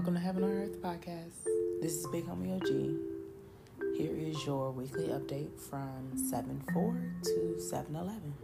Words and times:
Welcome 0.00 0.14
to 0.14 0.20
Heaven 0.20 0.44
on 0.44 0.50
Earth 0.50 0.80
podcast. 0.80 1.44
This 1.82 1.92
is 1.92 2.06
Big 2.06 2.24
Homie 2.24 2.56
OG. 2.56 3.98
Here 3.98 4.16
is 4.16 4.46
your 4.46 4.70
weekly 4.70 5.08
update 5.08 5.60
from 5.60 6.16
7 6.16 6.64
4 6.72 7.02
to 7.24 7.60
7 7.60 7.94
11. 7.94 8.34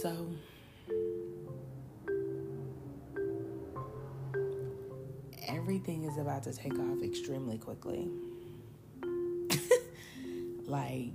So, 0.00 0.30
everything 5.48 6.04
is 6.04 6.16
about 6.16 6.44
to 6.44 6.54
take 6.54 6.78
off 6.78 7.02
extremely 7.02 7.58
quickly. 7.58 8.08
like, 10.66 11.10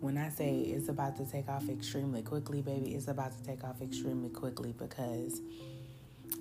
when 0.00 0.16
I 0.16 0.30
say 0.30 0.60
it's 0.60 0.88
about 0.88 1.16
to 1.18 1.26
take 1.26 1.50
off 1.50 1.68
extremely 1.68 2.22
quickly, 2.22 2.62
baby, 2.62 2.94
it's 2.94 3.08
about 3.08 3.36
to 3.36 3.44
take 3.44 3.62
off 3.62 3.82
extremely 3.82 4.30
quickly 4.30 4.72
because 4.78 5.42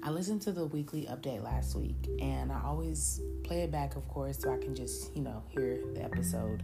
I 0.03 0.11
listened 0.11 0.43
to 0.43 0.51
the 0.51 0.67
weekly 0.67 1.07
update 1.09 1.43
last 1.43 1.75
week 1.75 1.95
and 2.21 2.51
I 2.51 2.61
always 2.63 3.19
play 3.43 3.61
it 3.61 3.71
back, 3.71 3.95
of 3.95 4.07
course, 4.07 4.37
so 4.37 4.53
I 4.53 4.57
can 4.57 4.75
just, 4.75 5.15
you 5.15 5.23
know, 5.23 5.41
hear 5.49 5.79
the 5.95 6.03
episode. 6.03 6.61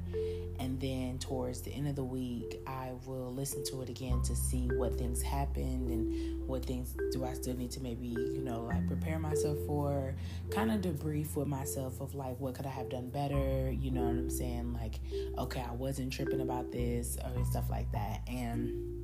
And 0.59 0.79
then 0.79 1.17
towards 1.17 1.61
the 1.61 1.71
end 1.71 1.87
of 1.87 1.95
the 1.95 2.03
week, 2.03 2.61
I 2.67 2.91
will 3.07 3.33
listen 3.33 3.63
to 3.71 3.81
it 3.81 3.89
again 3.89 4.21
to 4.21 4.35
see 4.35 4.67
what 4.75 4.95
things 4.95 5.23
happened 5.23 5.89
and 5.89 6.47
what 6.47 6.65
things 6.65 6.95
do 7.11 7.25
I 7.25 7.33
still 7.33 7.55
need 7.55 7.71
to 7.71 7.79
maybe, 7.81 8.09
you 8.09 8.41
know, 8.43 8.65
like 8.65 8.85
prepare 8.87 9.17
myself 9.17 9.57
for, 9.65 10.13
kind 10.51 10.71
of 10.71 10.81
debrief 10.81 11.35
with 11.35 11.47
myself 11.47 11.99
of 11.99 12.13
like, 12.13 12.39
what 12.39 12.53
could 12.53 12.67
I 12.67 12.69
have 12.69 12.89
done 12.89 13.09
better? 13.09 13.71
You 13.71 13.89
know 13.89 14.03
what 14.03 14.11
I'm 14.11 14.29
saying? 14.29 14.73
Like, 14.73 14.99
okay, 15.39 15.63
I 15.67 15.73
wasn't 15.73 16.13
tripping 16.13 16.41
about 16.41 16.71
this 16.71 17.17
or 17.17 17.43
stuff 17.45 17.71
like 17.71 17.91
that. 17.93 18.21
And 18.27 19.01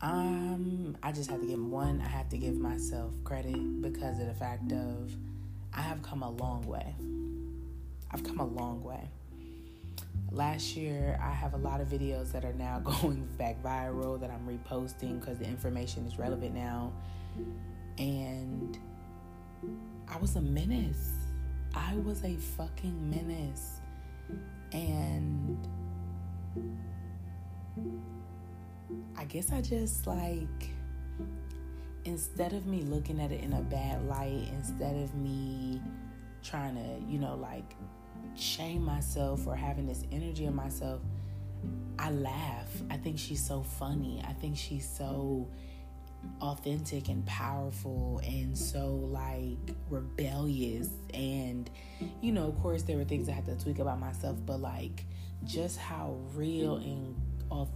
um, 0.00 0.71
I 1.02 1.10
just 1.10 1.30
have 1.30 1.40
to 1.40 1.46
give 1.46 1.64
one. 1.64 2.00
I 2.00 2.08
have 2.08 2.28
to 2.28 2.38
give 2.38 2.56
myself 2.56 3.12
credit 3.24 3.82
because 3.82 4.20
of 4.20 4.26
the 4.26 4.34
fact 4.34 4.70
of 4.70 5.12
I 5.72 5.80
have 5.80 6.00
come 6.02 6.22
a 6.22 6.30
long 6.30 6.62
way. 6.66 6.94
I've 8.10 8.22
come 8.22 8.38
a 8.38 8.46
long 8.46 8.82
way. 8.84 9.08
Last 10.30 10.76
year, 10.76 11.18
I 11.20 11.30
have 11.30 11.54
a 11.54 11.58
lot 11.58 11.80
of 11.80 11.88
videos 11.88 12.30
that 12.32 12.44
are 12.44 12.52
now 12.52 12.78
going 13.00 13.26
back 13.36 13.60
viral 13.62 14.20
that 14.20 14.30
I'm 14.30 14.46
reposting 14.46 15.20
because 15.20 15.38
the 15.38 15.46
information 15.46 16.06
is 16.06 16.18
relevant 16.18 16.54
now. 16.54 16.92
And 17.98 18.78
I 20.08 20.18
was 20.18 20.36
a 20.36 20.40
menace. 20.40 21.10
I 21.74 21.96
was 21.96 22.22
a 22.24 22.36
fucking 22.36 23.10
menace. 23.10 23.80
And 24.72 25.68
I 29.16 29.24
guess 29.24 29.52
I 29.52 29.60
just 29.60 30.06
like 30.06 30.70
instead 32.04 32.52
of 32.52 32.66
me 32.66 32.82
looking 32.82 33.20
at 33.20 33.32
it 33.32 33.42
in 33.42 33.52
a 33.52 33.62
bad 33.62 34.06
light, 34.06 34.48
instead 34.52 34.96
of 34.96 35.14
me 35.14 35.80
trying 36.42 36.74
to, 36.74 37.12
you 37.12 37.18
know, 37.18 37.36
like 37.36 37.76
shame 38.34 38.82
myself 38.82 39.46
or 39.46 39.54
having 39.54 39.86
this 39.86 40.04
energy 40.10 40.44
in 40.44 40.54
myself, 40.54 41.00
I 41.98 42.10
laugh. 42.10 42.68
I 42.90 42.96
think 42.96 43.18
she's 43.18 43.44
so 43.44 43.62
funny. 43.62 44.22
I 44.26 44.32
think 44.32 44.56
she's 44.56 44.88
so 44.88 45.48
authentic 46.40 47.08
and 47.08 47.24
powerful 47.26 48.20
and 48.24 48.56
so 48.56 48.94
like 49.10 49.76
rebellious 49.90 50.88
and 51.12 51.68
you 52.20 52.30
know 52.30 52.46
of 52.46 52.62
course 52.62 52.82
there 52.82 52.96
were 52.96 53.04
things 53.04 53.28
i 53.28 53.32
had 53.32 53.44
to 53.44 53.56
tweak 53.56 53.80
about 53.80 53.98
myself 53.98 54.36
but 54.46 54.60
like 54.60 55.04
just 55.44 55.78
how 55.78 56.16
real 56.34 56.76
and 56.76 57.16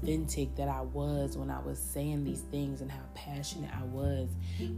authentic 0.03 0.55
that 0.57 0.69
I 0.69 0.83
was 0.83 1.37
when 1.37 1.51
I 1.51 1.61
was 1.61 1.79
saying 1.79 2.25
these 2.25 2.41
things 2.41 2.81
and 2.81 2.91
how 2.91 3.03
passionate 3.15 3.71
I 3.75 3.85
was 3.85 4.29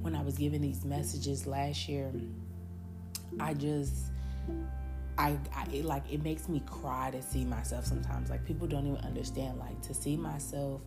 when 0.00 0.14
I 0.14 0.22
was 0.22 0.38
giving 0.38 0.60
these 0.60 0.84
messages 0.84 1.46
last 1.46 1.88
year. 1.88 2.12
I 3.40 3.54
just 3.54 3.94
I, 5.18 5.36
I 5.54 5.66
it, 5.72 5.84
like 5.84 6.04
it 6.10 6.22
makes 6.22 6.48
me 6.48 6.62
cry 6.66 7.10
to 7.10 7.22
see 7.22 7.44
myself 7.44 7.84
sometimes. 7.84 8.30
Like 8.30 8.44
people 8.44 8.66
don't 8.66 8.86
even 8.86 9.04
understand 9.04 9.58
like 9.58 9.80
to 9.82 9.94
see 9.94 10.16
myself 10.16 10.80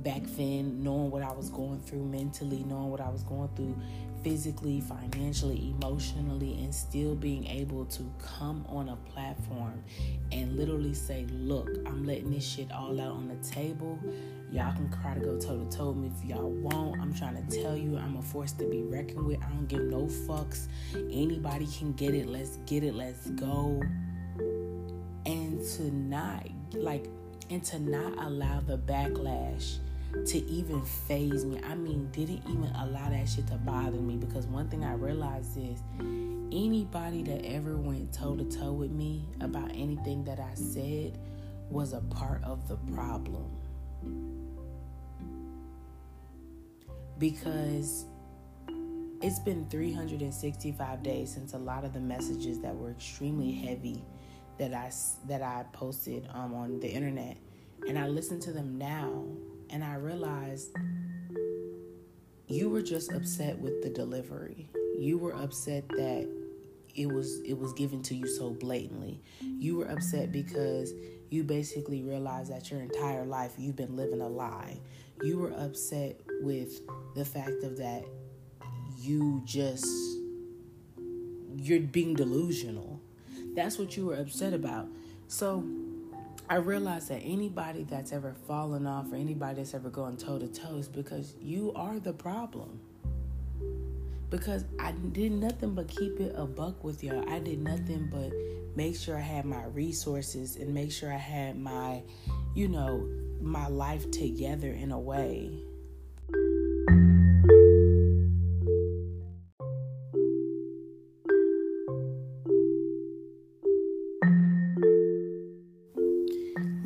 back 0.00 0.22
then 0.36 0.82
knowing 0.82 1.10
what 1.10 1.22
I 1.22 1.32
was 1.32 1.50
going 1.50 1.80
through 1.80 2.04
mentally, 2.04 2.64
knowing 2.64 2.90
what 2.90 3.00
I 3.00 3.08
was 3.08 3.22
going 3.22 3.48
through 3.56 3.76
physically, 4.24 4.80
financially, 4.80 5.74
emotionally, 5.78 6.54
and 6.54 6.74
still 6.74 7.14
being 7.14 7.46
able 7.46 7.84
to 7.84 8.02
come 8.18 8.64
on 8.68 8.88
a 8.88 8.96
platform 8.96 9.84
and 10.32 10.56
literally 10.56 10.94
say, 10.94 11.26
Look, 11.30 11.68
I'm 11.86 12.04
letting 12.04 12.30
this 12.30 12.44
shit 12.44 12.72
all 12.72 12.98
out 13.00 13.12
on 13.12 13.28
the 13.28 13.48
table. 13.48 13.98
Y'all 14.50 14.72
can 14.72 14.88
cry 14.88 15.14
to 15.14 15.20
go 15.20 15.38
toe 15.38 15.64
to 15.64 15.76
toe 15.76 15.92
me 15.92 16.10
if 16.16 16.24
y'all 16.24 16.48
want. 16.48 17.00
I'm 17.00 17.12
trying 17.12 17.44
to 17.44 17.62
tell 17.62 17.76
you, 17.76 17.98
I'm 17.98 18.16
a 18.16 18.22
force 18.22 18.52
to 18.52 18.64
be 18.68 18.82
reckoned 18.82 19.26
with. 19.26 19.42
I 19.42 19.48
don't 19.48 19.68
give 19.68 19.82
no 19.82 20.04
fucks. 20.06 20.68
Anybody 20.94 21.66
can 21.66 21.92
get 21.92 22.14
it. 22.14 22.26
Let's 22.26 22.56
get 22.66 22.82
it. 22.82 22.94
Let's 22.94 23.30
go. 23.30 23.82
And 25.26 25.60
to 25.76 25.90
not, 25.90 26.46
like, 26.72 27.06
and 27.50 27.62
to 27.64 27.78
not 27.78 28.16
allow 28.24 28.60
the 28.60 28.78
backlash 28.78 29.78
to 30.26 30.38
even 30.44 30.82
faze 30.82 31.44
me. 31.44 31.60
I 31.64 31.74
mean, 31.74 32.08
didn't 32.12 32.42
even 32.48 32.70
allow 32.76 33.10
that 33.10 33.28
shit 33.28 33.46
to 33.48 33.54
bother 33.54 33.98
me 33.98 34.16
because 34.16 34.46
one 34.46 34.68
thing 34.68 34.84
I 34.84 34.94
realized 34.94 35.56
is 35.58 35.80
anybody 36.52 37.22
that 37.24 37.44
ever 37.44 37.76
went 37.76 38.12
toe 38.12 38.36
to 38.36 38.44
toe 38.44 38.72
with 38.72 38.90
me 38.90 39.24
about 39.40 39.70
anything 39.70 40.24
that 40.24 40.38
I 40.38 40.54
said 40.54 41.18
was 41.70 41.92
a 41.92 42.00
part 42.00 42.42
of 42.44 42.68
the 42.68 42.76
problem. 42.94 43.50
Because 47.18 48.04
it's 49.20 49.38
been 49.38 49.66
365 49.70 51.02
days 51.02 51.32
since 51.32 51.54
a 51.54 51.58
lot 51.58 51.84
of 51.84 51.92
the 51.92 52.00
messages 52.00 52.60
that 52.60 52.76
were 52.76 52.90
extremely 52.90 53.52
heavy 53.52 54.02
that 54.58 54.72
I 54.72 54.90
that 55.28 55.42
I 55.42 55.64
posted 55.72 56.28
um, 56.32 56.54
on 56.54 56.80
the 56.80 56.88
internet 56.88 57.36
and 57.88 57.98
I 57.98 58.06
listen 58.08 58.40
to 58.40 58.52
them 58.52 58.78
now 58.78 59.24
and 59.70 59.82
I 59.82 59.94
realized 59.94 60.70
you 62.46 62.70
were 62.70 62.82
just 62.82 63.12
upset 63.12 63.58
with 63.58 63.82
the 63.82 63.90
delivery. 63.90 64.68
You 64.98 65.18
were 65.18 65.34
upset 65.34 65.88
that 65.88 66.28
it 66.94 67.06
was 67.06 67.40
it 67.40 67.58
was 67.58 67.72
given 67.72 68.02
to 68.04 68.14
you 68.14 68.26
so 68.26 68.50
blatantly. 68.50 69.20
You 69.40 69.76
were 69.76 69.86
upset 69.86 70.30
because 70.30 70.92
you 71.30 71.42
basically 71.42 72.02
realized 72.02 72.52
that 72.52 72.70
your 72.70 72.80
entire 72.80 73.24
life 73.24 73.54
you've 73.58 73.76
been 73.76 73.96
living 73.96 74.20
a 74.20 74.28
lie. 74.28 74.78
You 75.22 75.38
were 75.38 75.52
upset 75.52 76.20
with 76.42 76.80
the 77.14 77.24
fact 77.24 77.62
of 77.64 77.76
that 77.78 78.04
you 78.98 79.42
just 79.44 79.86
you're 81.56 81.80
being 81.80 82.14
delusional. 82.14 82.93
That's 83.54 83.78
what 83.78 83.96
you 83.96 84.06
were 84.06 84.16
upset 84.16 84.52
about. 84.52 84.88
So 85.28 85.64
I 86.48 86.56
realize 86.56 87.08
that 87.08 87.20
anybody 87.20 87.84
that's 87.84 88.12
ever 88.12 88.34
fallen 88.46 88.86
off 88.86 89.12
or 89.12 89.16
anybody 89.16 89.56
that's 89.56 89.74
ever 89.74 89.88
gone 89.88 90.16
toe 90.16 90.38
to 90.38 90.48
toe 90.48 90.76
is 90.76 90.88
because 90.88 91.34
you 91.40 91.72
are 91.74 91.98
the 91.98 92.12
problem. 92.12 92.80
Because 94.30 94.64
I 94.80 94.92
did 95.12 95.32
nothing 95.32 95.74
but 95.74 95.88
keep 95.88 96.18
it 96.20 96.34
a 96.36 96.44
buck 96.44 96.82
with 96.82 97.04
y'all. 97.04 97.28
I 97.30 97.38
did 97.38 97.60
nothing 97.60 98.08
but 98.12 98.32
make 98.76 98.96
sure 98.96 99.16
I 99.16 99.20
had 99.20 99.44
my 99.44 99.64
resources 99.66 100.56
and 100.56 100.74
make 100.74 100.90
sure 100.90 101.12
I 101.12 101.18
had 101.18 101.58
my, 101.58 102.02
you 102.54 102.68
know, 102.68 103.08
my 103.40 103.68
life 103.68 104.10
together 104.10 104.68
in 104.68 104.90
a 104.90 104.98
way 104.98 105.50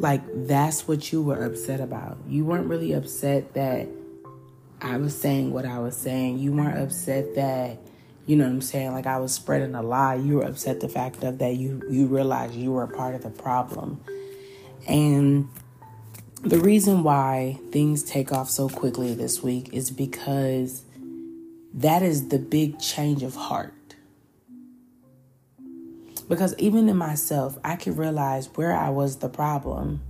like 0.08 0.22
that's 0.48 0.88
what 0.88 1.12
you 1.12 1.20
were 1.20 1.44
upset 1.44 1.81
about. 1.81 2.16
You 2.26 2.46
weren't 2.46 2.66
really 2.66 2.94
upset 2.94 3.52
that 3.52 3.87
I 4.81 4.96
was 4.96 5.14
saying 5.14 5.52
what 5.52 5.66
I 5.66 5.81
was 5.81 5.99
saying. 5.99 6.38
You 6.38 6.52
weren't 6.52 6.78
upset 6.78 7.34
that 7.34 7.78
you 8.25 8.37
know 8.37 8.44
what 8.44 8.52
I'm 8.52 8.62
saying, 8.62 8.93
like 8.93 9.06
I 9.06 9.19
was 9.19 9.34
spreading 9.34 9.75
a 9.75 9.82
lie. 9.82 10.14
You 10.14 10.37
were 10.37 10.44
upset 10.44 10.81
the 10.81 10.88
fact 10.88 11.22
of 11.25 11.38
that 11.40 11.56
you 11.56 11.82
you 11.90 12.06
realized 12.06 12.55
you 12.55 12.72
were 12.72 12.84
a 12.84 12.88
part 12.88 13.16
of 13.16 13.22
the 13.22 13.28
problem. 13.28 14.00
And 14.87 15.50
the 16.40 16.58
reason 16.58 17.02
why 17.02 17.58
things 17.70 18.02
take 18.02 18.32
off 18.32 18.49
so 18.49 18.70
quickly 18.70 19.12
this 19.12 19.43
week 19.43 19.75
is 19.75 19.90
because 19.90 20.84
that 21.75 22.02
is 22.02 22.28
the 22.28 22.38
big 22.38 22.81
change 22.81 23.22
of 23.22 23.34
heart. 23.34 23.75
Because 26.28 26.54
even 26.58 26.88
in 26.88 26.96
myself, 26.96 27.58
I 27.64 27.76
could 27.76 27.96
realize 27.96 28.48
where 28.54 28.76
I 28.76 28.90
was 28.90 29.16
the 29.16 29.28
problem. 29.28 30.02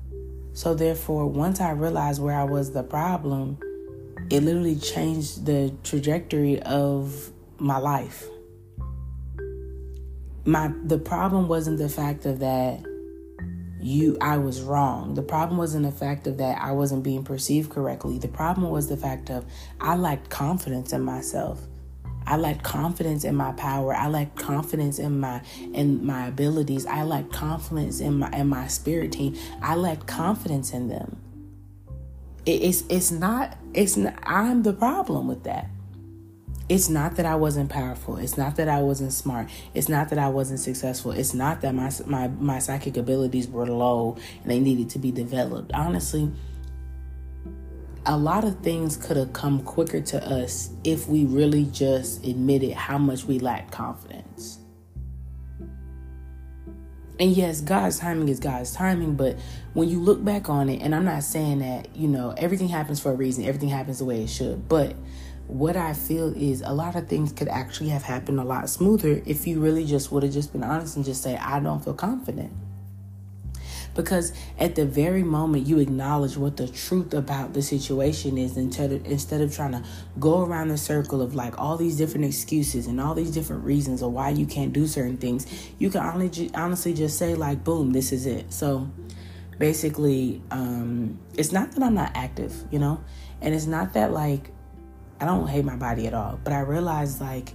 So, 0.52 0.74
therefore, 0.74 1.26
once 1.26 1.60
I 1.60 1.70
realized 1.70 2.20
where 2.20 2.34
I 2.34 2.44
was 2.44 2.72
the 2.72 2.82
problem, 2.82 3.58
it 4.30 4.42
literally 4.42 4.76
changed 4.76 5.46
the 5.46 5.72
trajectory 5.84 6.60
of 6.62 7.30
my 7.58 7.78
life. 7.78 8.26
My 10.44 10.72
the 10.84 10.98
problem 10.98 11.46
wasn't 11.46 11.78
the 11.78 11.88
fact 11.88 12.26
of 12.26 12.40
that 12.40 12.84
you 13.80 14.18
I 14.20 14.38
was 14.38 14.60
wrong. 14.62 15.14
The 15.14 15.22
problem 15.22 15.58
wasn't 15.58 15.84
the 15.84 15.92
fact 15.92 16.26
of 16.26 16.38
that 16.38 16.60
I 16.60 16.72
wasn't 16.72 17.04
being 17.04 17.24
perceived 17.24 17.70
correctly. 17.70 18.18
The 18.18 18.28
problem 18.28 18.70
was 18.70 18.88
the 18.88 18.96
fact 18.96 19.30
of 19.30 19.44
I 19.80 19.96
lacked 19.96 20.30
confidence 20.30 20.92
in 20.92 21.02
myself. 21.02 21.60
I 22.28 22.36
lacked 22.36 22.62
confidence 22.62 23.24
in 23.24 23.34
my 23.36 23.52
power. 23.52 23.94
I 23.94 24.08
lacked 24.08 24.36
confidence 24.36 24.98
in 24.98 25.18
my 25.18 25.40
in 25.72 26.04
my 26.04 26.26
abilities. 26.26 26.84
I 26.84 27.02
lacked 27.02 27.32
confidence 27.32 28.00
in 28.00 28.18
my 28.18 28.30
in 28.32 28.48
my 28.48 28.66
spirit 28.66 29.12
team. 29.12 29.34
I 29.62 29.76
lacked 29.76 30.06
confidence 30.06 30.74
in 30.74 30.88
them. 30.88 31.16
It, 32.44 32.62
it's 32.62 32.84
it's 32.90 33.10
not 33.10 33.56
it's 33.72 33.96
not, 33.96 34.14
I'm 34.24 34.62
the 34.62 34.74
problem 34.74 35.26
with 35.26 35.44
that. 35.44 35.70
It's 36.68 36.90
not 36.90 37.16
that 37.16 37.24
I 37.24 37.34
wasn't 37.34 37.70
powerful. 37.70 38.18
It's 38.18 38.36
not 38.36 38.56
that 38.56 38.68
I 38.68 38.82
wasn't 38.82 39.14
smart. 39.14 39.48
It's 39.72 39.88
not 39.88 40.10
that 40.10 40.18
I 40.18 40.28
wasn't 40.28 40.60
successful. 40.60 41.12
It's 41.12 41.32
not 41.32 41.62
that 41.62 41.74
my 41.74 41.90
my 42.04 42.28
my 42.28 42.58
psychic 42.58 42.98
abilities 42.98 43.48
were 43.48 43.66
low 43.66 44.18
and 44.42 44.50
they 44.50 44.60
needed 44.60 44.90
to 44.90 44.98
be 44.98 45.10
developed. 45.10 45.72
Honestly, 45.72 46.30
a 48.08 48.16
lot 48.16 48.42
of 48.42 48.58
things 48.60 48.96
could 48.96 49.18
have 49.18 49.34
come 49.34 49.62
quicker 49.62 50.00
to 50.00 50.26
us 50.26 50.70
if 50.82 51.06
we 51.08 51.26
really 51.26 51.66
just 51.66 52.24
admitted 52.24 52.72
how 52.72 52.96
much 52.96 53.24
we 53.24 53.38
lacked 53.38 53.70
confidence. 53.70 54.58
And 57.20 57.36
yes, 57.36 57.60
God's 57.60 57.98
timing 57.98 58.30
is 58.30 58.40
God's 58.40 58.72
timing, 58.72 59.14
but 59.14 59.38
when 59.74 59.90
you 59.90 60.00
look 60.00 60.24
back 60.24 60.48
on 60.48 60.70
it, 60.70 60.80
and 60.80 60.94
I'm 60.94 61.04
not 61.04 61.22
saying 61.22 61.58
that, 61.58 61.94
you 61.94 62.08
know, 62.08 62.32
everything 62.38 62.68
happens 62.68 62.98
for 62.98 63.12
a 63.12 63.14
reason, 63.14 63.44
everything 63.44 63.68
happens 63.68 63.98
the 63.98 64.06
way 64.06 64.22
it 64.22 64.30
should, 64.30 64.68
but 64.68 64.96
what 65.46 65.76
I 65.76 65.92
feel 65.92 66.32
is 66.34 66.62
a 66.62 66.72
lot 66.72 66.96
of 66.96 67.08
things 67.08 67.32
could 67.32 67.48
actually 67.48 67.90
have 67.90 68.02
happened 68.02 68.40
a 68.40 68.44
lot 68.44 68.70
smoother 68.70 69.20
if 69.26 69.46
you 69.46 69.60
really 69.60 69.84
just 69.84 70.10
would 70.12 70.22
have 70.22 70.32
just 70.32 70.52
been 70.52 70.64
honest 70.64 70.96
and 70.96 71.04
just 71.04 71.22
say, 71.22 71.36
I 71.36 71.60
don't 71.60 71.84
feel 71.84 71.94
confident. 71.94 72.52
Because 73.98 74.32
at 74.60 74.76
the 74.76 74.86
very 74.86 75.24
moment 75.24 75.66
you 75.66 75.80
acknowledge 75.80 76.36
what 76.36 76.56
the 76.56 76.68
truth 76.68 77.12
about 77.14 77.52
the 77.52 77.62
situation 77.62 78.38
is, 78.38 78.56
instead 78.56 78.92
of, 78.92 79.04
instead 79.04 79.40
of 79.40 79.52
trying 79.52 79.72
to 79.72 79.82
go 80.20 80.44
around 80.44 80.68
the 80.68 80.78
circle 80.78 81.20
of 81.20 81.34
like 81.34 81.58
all 81.58 81.76
these 81.76 81.96
different 81.96 82.24
excuses 82.24 82.86
and 82.86 83.00
all 83.00 83.12
these 83.12 83.32
different 83.32 83.64
reasons 83.64 84.00
of 84.00 84.12
why 84.12 84.30
you 84.30 84.46
can't 84.46 84.72
do 84.72 84.86
certain 84.86 85.16
things, 85.16 85.48
you 85.80 85.90
can 85.90 86.00
honestly, 86.00 86.48
honestly 86.54 86.94
just 86.94 87.18
say, 87.18 87.34
like, 87.34 87.64
boom, 87.64 87.90
this 87.92 88.12
is 88.12 88.24
it. 88.24 88.52
So 88.52 88.88
basically, 89.58 90.42
um, 90.52 91.18
it's 91.36 91.50
not 91.50 91.72
that 91.72 91.82
I'm 91.82 91.94
not 91.94 92.12
active, 92.14 92.54
you 92.70 92.78
know, 92.78 93.02
and 93.40 93.52
it's 93.52 93.66
not 93.66 93.94
that 93.94 94.12
like 94.12 94.52
I 95.20 95.24
don't 95.24 95.48
hate 95.48 95.64
my 95.64 95.74
body 95.74 96.06
at 96.06 96.14
all, 96.14 96.38
but 96.44 96.52
I 96.52 96.60
realize 96.60 97.20
like 97.20 97.52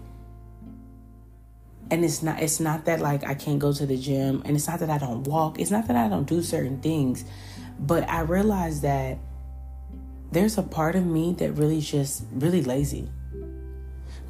and 1.93 2.03
it's 2.03 2.23
not 2.23 2.41
it's 2.41 2.59
not 2.59 2.85
that 2.85 3.01
like 3.01 3.23
I 3.23 3.35
can't 3.35 3.59
go 3.59 3.71
to 3.71 3.85
the 3.85 3.95
gym 3.95 4.41
and 4.45 4.57
it's 4.57 4.67
not 4.67 4.79
that 4.79 4.89
I 4.89 4.97
don't 4.97 5.25
walk, 5.25 5.59
it's 5.59 5.69
not 5.69 5.87
that 5.87 5.95
I 5.95 6.09
don't 6.09 6.27
do 6.27 6.41
certain 6.41 6.79
things, 6.81 7.23
but 7.79 8.09
I 8.09 8.21
realize 8.21 8.81
that 8.81 9.19
there's 10.31 10.57
a 10.57 10.63
part 10.63 10.95
of 10.95 11.05
me 11.05 11.33
that 11.33 11.51
really 11.51 11.81
just 11.81 12.23
really 12.33 12.63
lazy. 12.63 13.09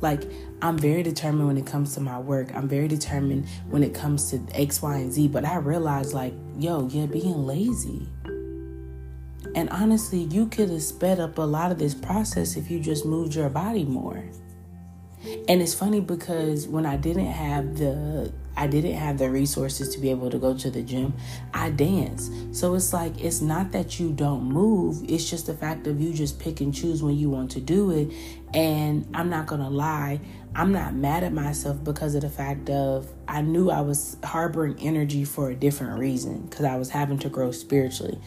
Like 0.02 0.30
I'm 0.62 0.78
very 0.78 1.04
determined 1.04 1.48
when 1.48 1.58
it 1.58 1.66
comes 1.66 1.94
to 1.94 2.02
my 2.02 2.20
work. 2.20 2.54
I'm 2.54 2.68
very 2.68 2.90
determined 2.90 3.48
when 3.70 3.82
it 3.82 3.94
comes 3.94 4.30
to 4.32 4.42
X, 4.54 4.82
Y, 4.82 4.98
and 4.98 5.14
Z. 5.14 5.30
But 5.30 5.46
I 5.46 5.56
realize, 5.58 6.14
like, 6.14 6.34
yo, 6.58 6.88
you're 6.88 7.08
being 7.08 7.46
lazy. 7.46 8.08
And 9.56 9.70
honestly, 9.70 10.24
you 10.24 10.48
could 10.48 10.70
have 10.70 10.84
sped 10.84 11.20
up 11.20 11.38
a 11.38 11.42
lot 11.42 11.72
of 11.72 11.80
this 11.80 11.94
process 11.94 12.58
if 12.58 12.70
you 12.72 12.80
just 12.80 13.06
moved 13.06 13.36
your 13.36 13.50
body 13.50 13.86
more. 13.86 14.24
And 15.48 15.62
it's 15.62 15.74
funny 15.74 16.02
because 16.02 16.68
when 16.68 16.86
I 16.86 16.98
didn't 16.98 17.32
have 17.32 17.78
the 17.78 18.32
I 18.56 18.68
didn't 18.68 18.94
have 18.94 19.18
the 19.18 19.32
resources 19.32 19.90
to 19.96 20.00
be 20.00 20.12
able 20.12 20.30
to 20.30 20.38
go 20.38 20.56
to 20.56 20.70
the 20.70 20.84
gym, 20.84 21.14
I 21.54 21.72
dance. 21.72 22.30
So 22.52 22.76
it's 22.76 22.94
like 22.94 23.20
it's 23.20 23.42
not 23.42 23.72
that 23.72 24.00
you 24.00 24.12
don't 24.12 24.44
move, 24.44 25.04
it's 25.08 25.28
just 25.28 25.48
the 25.48 25.56
fact 25.56 25.88
of 25.88 26.00
you 26.00 26.14
just 26.14 26.40
pick 26.40 26.62
and 26.62 26.74
choose 26.74 27.02
when 27.02 27.18
you 27.18 27.30
want 27.30 27.52
to 27.52 27.60
do 27.60 27.90
it. 27.92 28.14
And 28.54 29.08
I'm 29.14 29.30
not 29.30 29.48
going 29.48 29.62
to 29.62 29.70
lie, 29.70 30.20
I'm 30.56 30.72
not 30.72 30.94
mad 30.94 31.24
at 31.24 31.34
myself 31.34 31.84
because 31.84 32.14
of 32.14 32.22
the 32.22 32.30
fact 32.30 32.70
of 32.70 33.12
I 33.28 33.42
knew 33.42 33.72
I 33.72 33.82
was 33.82 34.18
harboring 34.24 34.78
energy 34.80 35.26
for 35.26 35.50
a 35.50 35.56
different 35.56 35.98
reason 35.98 36.44
because 36.44 36.66
I 36.66 36.76
was 36.76 36.92
having 36.92 37.18
to 37.20 37.30
grow 37.30 37.52
spiritually. 37.52 38.20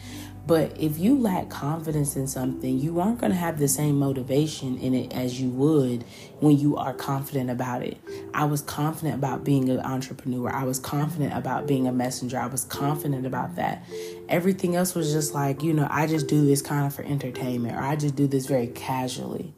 But 0.47 0.79
if 0.79 0.97
you 0.97 1.19
lack 1.19 1.49
confidence 1.49 2.15
in 2.15 2.25
something, 2.25 2.79
you 2.79 3.01
aren't 3.01 3.19
going 3.19 3.33
to 3.33 3.37
have 3.37 3.59
the 3.59 3.67
same 3.67 3.99
motivation 3.99 4.77
in 4.77 4.93
it 4.93 5.13
as 5.13 5.41
you 5.41 5.49
would 5.49 6.05
when 6.39 6.57
you 6.57 6.77
are 6.77 6.93
confident 6.93 7.49
about 7.49 7.83
it. 7.83 7.97
I 8.33 8.45
was 8.45 8.61
confident 8.61 9.15
about 9.15 9.43
being 9.43 9.69
an 9.69 9.81
entrepreneur. 9.81 10.49
I 10.49 10.63
was 10.63 10.79
confident 10.79 11.33
about 11.33 11.67
being 11.67 11.85
a 11.85 11.91
messenger. 11.91 12.39
I 12.39 12.47
was 12.47 12.63
confident 12.63 13.25
about 13.25 13.57
that. 13.57 13.83
Everything 14.29 14.77
else 14.77 14.95
was 14.95 15.11
just 15.11 15.33
like, 15.33 15.63
you 15.63 15.73
know, 15.73 15.87
I 15.91 16.07
just 16.07 16.27
do 16.27 16.45
this 16.45 16.61
kind 16.61 16.87
of 16.87 16.95
for 16.95 17.03
entertainment 17.03 17.75
or 17.75 17.81
I 17.81 17.97
just 17.97 18.15
do 18.15 18.25
this 18.25 18.45
very 18.45 18.67
casually. 18.67 19.53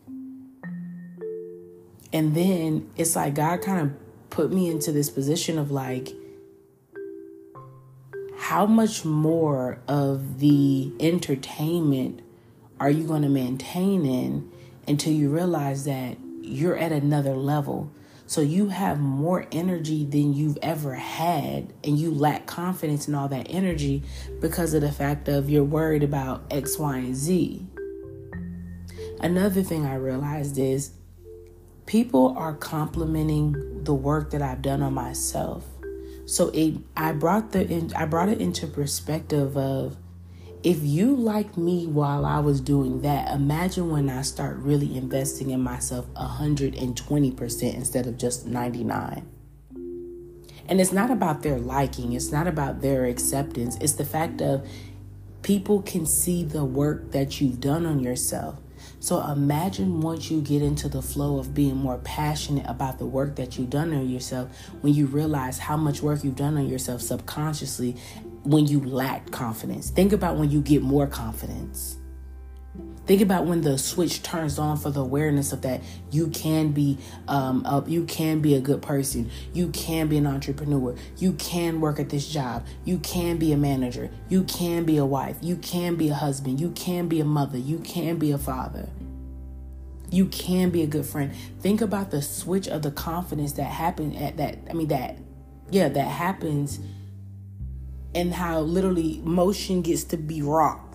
And 2.12 2.34
then 2.36 2.90
it's 2.98 3.16
like 3.16 3.36
God 3.36 3.62
kind 3.62 3.82
of 3.82 4.30
put 4.32 4.52
me 4.52 4.68
into 4.68 4.92
this 4.92 5.12
position 5.12 5.60
of 5.60 5.70
like, 5.70 6.16
how 8.40 8.66
much 8.66 9.04
more 9.04 9.80
of 9.88 10.40
the 10.40 10.92
entertainment 11.02 12.22
are 12.80 12.90
you 12.90 13.06
going 13.06 13.22
to 13.22 13.30
maintain 13.30 14.06
in 14.06 14.50
until 14.88 15.12
you 15.12 15.30
realize 15.30 15.84
that 15.84 16.18
you're 16.42 16.78
at 16.78 16.94
another 16.94 17.36
level? 17.36 17.92
So 18.28 18.40
you 18.40 18.70
have 18.70 19.00
more 19.00 19.46
energy 19.52 20.06
than 20.06 20.34
you've 20.34 20.58
ever 20.62 20.96
had, 20.96 21.74
and 21.84 22.00
you 22.00 22.12
lack 22.12 22.48
confidence 22.48 23.10
in 23.10 23.14
all 23.14 23.28
that 23.28 23.48
energy 23.50 24.04
because 24.40 24.74
of 24.74 24.82
the 24.82 24.92
fact 24.92 25.28
of 25.28 25.50
you're 25.50 25.64
worried 25.64 26.04
about 26.04 26.46
X, 26.50 26.80
Y, 26.80 26.98
and 26.98 27.16
Z. 27.16 27.68
Another 29.20 29.62
thing 29.64 29.86
I 29.86 29.96
realized 29.96 30.58
is 30.58 30.94
people 31.86 32.34
are 32.38 32.54
complimenting 32.54 33.84
the 33.84 33.94
work 33.94 34.32
that 34.32 34.42
I've 34.42 34.62
done 34.62 34.82
on 34.82 34.94
myself 34.94 35.66
so 36.30 36.50
it 36.50 36.76
I 36.96 37.12
brought 37.12 37.54
the 37.54 37.92
I 37.96 38.06
brought 38.06 38.30
it 38.30 38.40
into 38.40 38.68
perspective 38.68 39.58
of 39.58 39.98
if 40.62 40.84
you 40.84 41.16
like 41.16 41.58
me 41.58 41.88
while 41.88 42.24
I 42.24 42.40
was 42.40 42.62
doing 42.62 43.02
that, 43.02 43.34
imagine 43.34 43.90
when 43.90 44.10
I 44.10 44.22
start 44.22 44.58
really 44.58 44.96
investing 44.96 45.50
in 45.50 45.62
myself 45.62 46.06
120% 46.14 47.74
instead 47.74 48.06
of 48.06 48.18
just 48.18 48.46
99. 48.46 49.26
And 50.68 50.80
it's 50.80 50.92
not 50.92 51.10
about 51.10 51.42
their 51.42 51.58
liking, 51.58 52.14
it's 52.14 52.32
not 52.32 52.46
about 52.46 52.82
their 52.82 53.06
acceptance. 53.06 53.78
It's 53.82 53.94
the 53.94 54.06
fact 54.06 54.42
of 54.42 54.68
people 55.42 55.82
can 55.82 56.06
see 56.06 56.44
the 56.44 56.66
work 56.66 57.12
that 57.12 57.42
you've 57.42 57.60
done 57.60 57.86
on 57.86 58.02
yourself. 58.02 58.60
So 59.00 59.22
imagine 59.22 60.02
once 60.02 60.30
you 60.30 60.42
get 60.42 60.62
into 60.62 60.90
the 60.90 61.02
flow 61.02 61.40
of 61.40 61.54
being 61.54 61.78
more 61.78 62.00
passionate 62.00 62.66
about 62.68 63.00
the 63.00 63.06
work 63.06 63.36
that 63.38 63.58
you've 63.58 63.70
done 63.70 63.94
on 63.94 64.10
yourself, 64.10 64.50
when 64.82 64.94
you 64.94 65.06
realize 65.06 65.60
how 65.60 65.78
much 65.78 66.02
work 66.02 66.24
you've 66.24 66.36
done 66.36 66.58
on 66.58 66.68
yourself 66.68 67.02
subconsciously 67.02 67.96
when 68.44 68.68
you 68.68 68.82
lack 68.82 69.32
confidence. 69.32 69.90
Think 69.90 70.12
about 70.12 70.38
when 70.38 70.50
you 70.52 70.62
get 70.62 70.82
more 70.82 71.08
confidence. 71.08 71.99
Think 73.10 73.24
about 73.24 73.48
when 73.48 73.62
the 73.62 73.80
switch 73.80 74.22
turns 74.22 74.60
on 74.60 74.78
for 74.78 74.92
the 74.92 75.02
awareness 75.02 75.52
of 75.52 75.64
that. 75.64 75.82
You 76.12 76.28
can 76.28 76.74
be 76.74 77.00
um, 77.28 77.66
a, 77.66 77.84
you 77.88 78.04
can 78.04 78.40
be 78.40 78.54
a 78.54 78.62
good 78.62 78.84
person, 78.84 79.32
you 79.52 79.70
can 79.70 80.08
be 80.10 80.18
an 80.20 80.28
entrepreneur, 80.28 80.96
you 81.18 81.34
can 81.34 81.82
work 81.82 82.00
at 82.00 82.10
this 82.10 82.28
job, 82.28 82.68
you 82.86 83.00
can 83.00 83.38
be 83.38 83.52
a 83.52 83.58
manager, 83.58 84.12
you 84.30 84.44
can 84.44 84.84
be 84.84 84.98
a 84.98 85.06
wife, 85.08 85.38
you 85.42 85.56
can 85.56 85.96
be 85.96 86.10
a 86.10 86.14
husband, 86.14 86.62
you 86.62 86.70
can 86.70 87.08
be 87.08 87.20
a 87.20 87.26
mother, 87.26 87.58
you 87.58 87.80
can 87.80 88.20
be 88.20 88.30
a 88.30 88.38
father. 88.38 88.88
You 90.12 90.28
can 90.28 90.70
be 90.70 90.84
a 90.84 90.88
good 90.88 91.08
friend. 91.08 91.34
Think 91.62 91.82
about 91.82 92.12
the 92.12 92.22
switch 92.22 92.68
of 92.68 92.84
the 92.84 92.92
confidence 92.92 93.54
that 93.54 93.72
happened 93.72 94.18
at 94.18 94.38
that. 94.38 94.60
I 94.70 94.74
mean 94.74 94.90
that, 94.90 95.18
yeah, 95.72 95.90
that 95.90 96.08
happens, 96.08 96.80
and 98.14 98.36
how 98.36 98.60
literally 98.60 99.20
motion 99.24 99.82
gets 99.82 100.04
to 100.04 100.18
be 100.18 100.44
rocked 100.44 100.89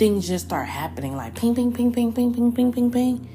things 0.00 0.26
just 0.26 0.46
start 0.46 0.66
happening 0.66 1.14
like 1.14 1.34
ping, 1.34 1.54
ping, 1.54 1.70
ping, 1.74 1.92
ping, 1.92 2.10
ping, 2.10 2.32
ping, 2.32 2.50
ping, 2.54 2.72
ping, 2.72 2.90
ping. 2.90 3.28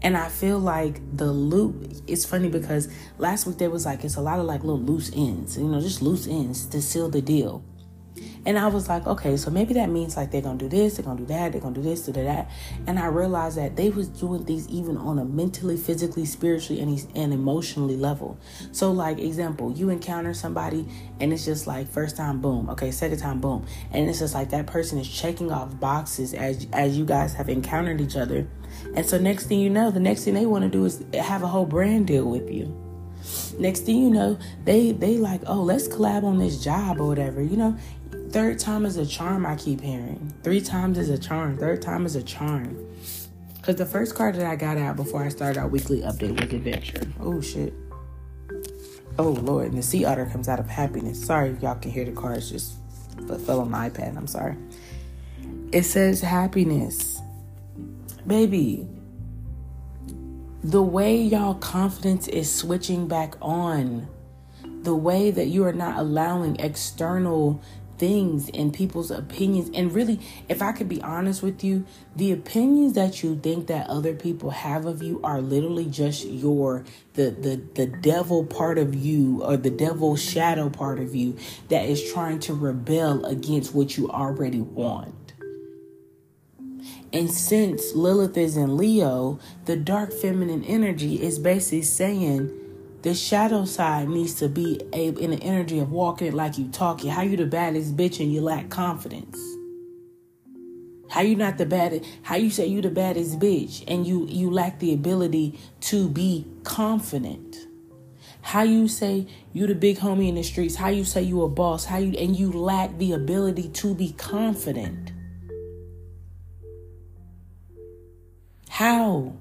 And 0.00 0.16
I 0.16 0.28
feel 0.28 0.60
like 0.60 1.00
the 1.16 1.32
loop, 1.32 2.00
it's 2.06 2.24
funny 2.24 2.48
because 2.48 2.88
last 3.18 3.44
week 3.44 3.58
there 3.58 3.68
was 3.68 3.84
like, 3.84 4.04
it's 4.04 4.14
a 4.14 4.20
lot 4.20 4.38
of 4.38 4.44
like 4.46 4.60
little 4.60 4.78
loose 4.78 5.10
ends, 5.16 5.58
you 5.58 5.64
know, 5.64 5.80
just 5.80 6.00
loose 6.00 6.28
ends 6.28 6.66
to 6.66 6.80
seal 6.80 7.08
the 7.08 7.20
deal. 7.20 7.64
And 8.46 8.58
I 8.58 8.68
was 8.68 8.88
like, 8.88 9.06
okay, 9.06 9.36
so 9.36 9.50
maybe 9.50 9.74
that 9.74 9.90
means 9.90 10.16
like 10.16 10.30
they're 10.30 10.40
gonna 10.40 10.56
do 10.56 10.68
this, 10.68 10.96
they're 10.96 11.04
gonna 11.04 11.18
do 11.18 11.26
that, 11.26 11.52
they're 11.52 11.60
gonna 11.60 11.74
do 11.74 11.82
this, 11.82 12.06
do 12.06 12.12
that. 12.12 12.48
And 12.86 12.98
I 12.98 13.06
realized 13.06 13.58
that 13.58 13.74
they 13.74 13.90
was 13.90 14.08
doing 14.08 14.44
things 14.44 14.68
even 14.68 14.96
on 14.96 15.18
a 15.18 15.24
mentally, 15.24 15.76
physically, 15.76 16.24
spiritually, 16.24 16.80
and, 16.80 17.06
and 17.16 17.32
emotionally 17.32 17.96
level. 17.96 18.38
So, 18.70 18.92
like 18.92 19.18
example, 19.18 19.72
you 19.72 19.90
encounter 19.90 20.32
somebody 20.32 20.86
and 21.18 21.32
it's 21.32 21.44
just 21.44 21.66
like 21.66 21.88
first 21.88 22.16
time, 22.16 22.40
boom, 22.40 22.70
okay, 22.70 22.92
second 22.92 23.18
time, 23.18 23.40
boom, 23.40 23.66
and 23.90 24.08
it's 24.08 24.20
just 24.20 24.34
like 24.34 24.50
that 24.50 24.66
person 24.66 24.98
is 24.98 25.08
checking 25.08 25.50
off 25.50 25.78
boxes 25.80 26.32
as 26.32 26.68
as 26.72 26.96
you 26.96 27.04
guys 27.04 27.34
have 27.34 27.48
encountered 27.48 28.00
each 28.00 28.16
other. 28.16 28.46
And 28.94 29.04
so 29.04 29.18
next 29.18 29.46
thing 29.46 29.58
you 29.58 29.70
know, 29.70 29.90
the 29.90 30.00
next 30.00 30.24
thing 30.24 30.34
they 30.34 30.46
want 30.46 30.62
to 30.62 30.70
do 30.70 30.84
is 30.84 31.04
have 31.14 31.42
a 31.42 31.48
whole 31.48 31.66
brand 31.66 32.06
deal 32.06 32.30
with 32.30 32.48
you. 32.50 32.74
Next 33.58 33.80
thing 33.80 33.98
you 33.98 34.10
know, 34.10 34.38
they 34.64 34.92
they 34.92 35.16
like, 35.16 35.40
oh, 35.46 35.62
let's 35.62 35.88
collab 35.88 36.24
on 36.24 36.38
this 36.38 36.62
job 36.62 37.00
or 37.00 37.08
whatever. 37.08 37.42
You 37.42 37.56
know, 37.56 37.78
third 38.30 38.58
time 38.58 38.84
is 38.84 38.96
a 38.96 39.06
charm, 39.06 39.46
I 39.46 39.56
keep 39.56 39.80
hearing. 39.80 40.32
Three 40.42 40.60
times 40.60 40.98
is 40.98 41.10
a 41.10 41.18
charm. 41.18 41.56
Third 41.58 41.82
time 41.82 42.06
is 42.06 42.16
a 42.16 42.22
charm. 42.22 42.86
Because 43.56 43.76
the 43.76 43.86
first 43.86 44.14
card 44.14 44.36
that 44.36 44.46
I 44.46 44.54
got 44.56 44.78
out 44.78 44.96
before 44.96 45.24
I 45.24 45.28
started 45.28 45.58
our 45.58 45.66
weekly 45.68 46.02
update 46.02 46.40
was 46.40 46.52
Adventure. 46.52 47.02
Oh, 47.18 47.40
shit. 47.40 47.74
Oh, 49.18 49.30
Lord. 49.30 49.68
And 49.68 49.78
the 49.78 49.82
sea 49.82 50.04
otter 50.04 50.26
comes 50.26 50.48
out 50.48 50.60
of 50.60 50.68
happiness. 50.68 51.24
Sorry 51.24 51.50
if 51.50 51.62
y'all 51.62 51.74
can 51.74 51.90
hear 51.90 52.04
the 52.04 52.12
cards 52.12 52.50
just 52.50 52.76
fell 53.44 53.60
on 53.60 53.70
the 53.70 53.76
iPad. 53.76 54.16
I'm 54.16 54.26
sorry. 54.26 54.56
It 55.72 55.82
says 55.82 56.20
happiness. 56.20 57.20
Baby, 58.26 58.88
the 60.62 60.82
way 60.82 61.20
y'all 61.20 61.54
confidence 61.54 62.28
is 62.28 62.52
switching 62.52 63.08
back 63.08 63.34
on, 63.40 64.08
the 64.82 64.94
way 64.94 65.30
that 65.30 65.46
you 65.46 65.64
are 65.64 65.72
not 65.72 65.98
allowing 65.98 66.56
external 66.60 67.62
things 67.98 68.50
and 68.54 68.72
people's 68.72 69.10
opinions. 69.10 69.70
And 69.74 69.92
really 69.92 70.20
if 70.48 70.62
i 70.62 70.72
could 70.72 70.88
be 70.88 71.00
honest 71.02 71.42
with 71.42 71.64
you 71.64 71.84
the 72.14 72.32
opinions 72.32 72.92
that 72.94 73.22
you 73.22 73.36
think 73.36 73.66
that 73.66 73.88
other 73.88 74.14
people 74.14 74.50
have 74.50 74.86
of 74.86 75.02
you 75.02 75.20
are 75.24 75.40
literally 75.40 75.86
just 75.86 76.24
your 76.26 76.84
the 77.14 77.30
the 77.30 77.56
the 77.74 77.86
devil 77.86 78.44
part 78.44 78.78
of 78.78 78.94
you 78.94 79.42
or 79.42 79.56
the 79.56 79.70
devil 79.70 80.16
shadow 80.16 80.68
part 80.68 80.98
of 80.98 81.14
you 81.14 81.36
that 81.68 81.86
is 81.86 82.12
trying 82.12 82.38
to 82.38 82.54
rebel 82.54 83.24
against 83.24 83.74
what 83.74 83.96
you 83.96 84.08
already 84.10 84.60
want. 84.60 85.14
And 87.12 87.30
since 87.30 87.94
Lilith 87.94 88.36
is 88.36 88.56
in 88.56 88.76
Leo, 88.76 89.38
the 89.64 89.76
dark 89.76 90.12
feminine 90.12 90.64
energy 90.64 91.22
is 91.22 91.38
basically 91.38 91.82
saying 91.82 92.52
the 93.06 93.14
shadow 93.14 93.64
side 93.64 94.08
needs 94.08 94.34
to 94.34 94.48
be 94.48 94.80
a, 94.92 95.10
in 95.10 95.30
the 95.30 95.40
energy 95.40 95.78
of 95.78 95.92
walking 95.92 96.26
it 96.26 96.34
like 96.34 96.58
you 96.58 96.66
talking. 96.72 97.08
How 97.08 97.22
you 97.22 97.36
the 97.36 97.46
baddest 97.46 97.96
bitch 97.96 98.18
and 98.18 98.32
you 98.32 98.40
lack 98.40 98.68
confidence? 98.68 99.38
How 101.08 101.20
you 101.20 101.36
not 101.36 101.56
the 101.56 101.66
baddest? 101.66 102.04
How 102.22 102.34
you 102.34 102.50
say 102.50 102.66
you 102.66 102.82
the 102.82 102.90
baddest 102.90 103.38
bitch 103.38 103.84
and 103.86 104.04
you 104.04 104.26
you 104.26 104.50
lack 104.50 104.80
the 104.80 104.92
ability 104.92 105.56
to 105.82 106.08
be 106.08 106.48
confident? 106.64 107.68
How 108.42 108.64
you 108.64 108.88
say 108.88 109.28
you 109.52 109.68
the 109.68 109.76
big 109.76 109.98
homie 109.98 110.28
in 110.28 110.34
the 110.34 110.42
streets? 110.42 110.74
How 110.74 110.88
you 110.88 111.04
say 111.04 111.22
you 111.22 111.42
a 111.42 111.48
boss? 111.48 111.84
How 111.84 111.98
you 111.98 112.18
and 112.18 112.34
you 112.34 112.50
lack 112.50 112.98
the 112.98 113.12
ability 113.12 113.68
to 113.68 113.94
be 113.94 114.14
confident? 114.14 115.12
How? 118.68 119.36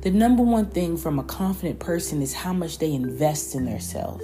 The 0.00 0.12
number 0.12 0.44
one 0.44 0.66
thing 0.66 0.96
from 0.96 1.18
a 1.18 1.24
confident 1.24 1.80
person 1.80 2.22
is 2.22 2.32
how 2.32 2.52
much 2.52 2.78
they 2.78 2.92
invest 2.92 3.56
in 3.56 3.64
themselves. 3.64 4.22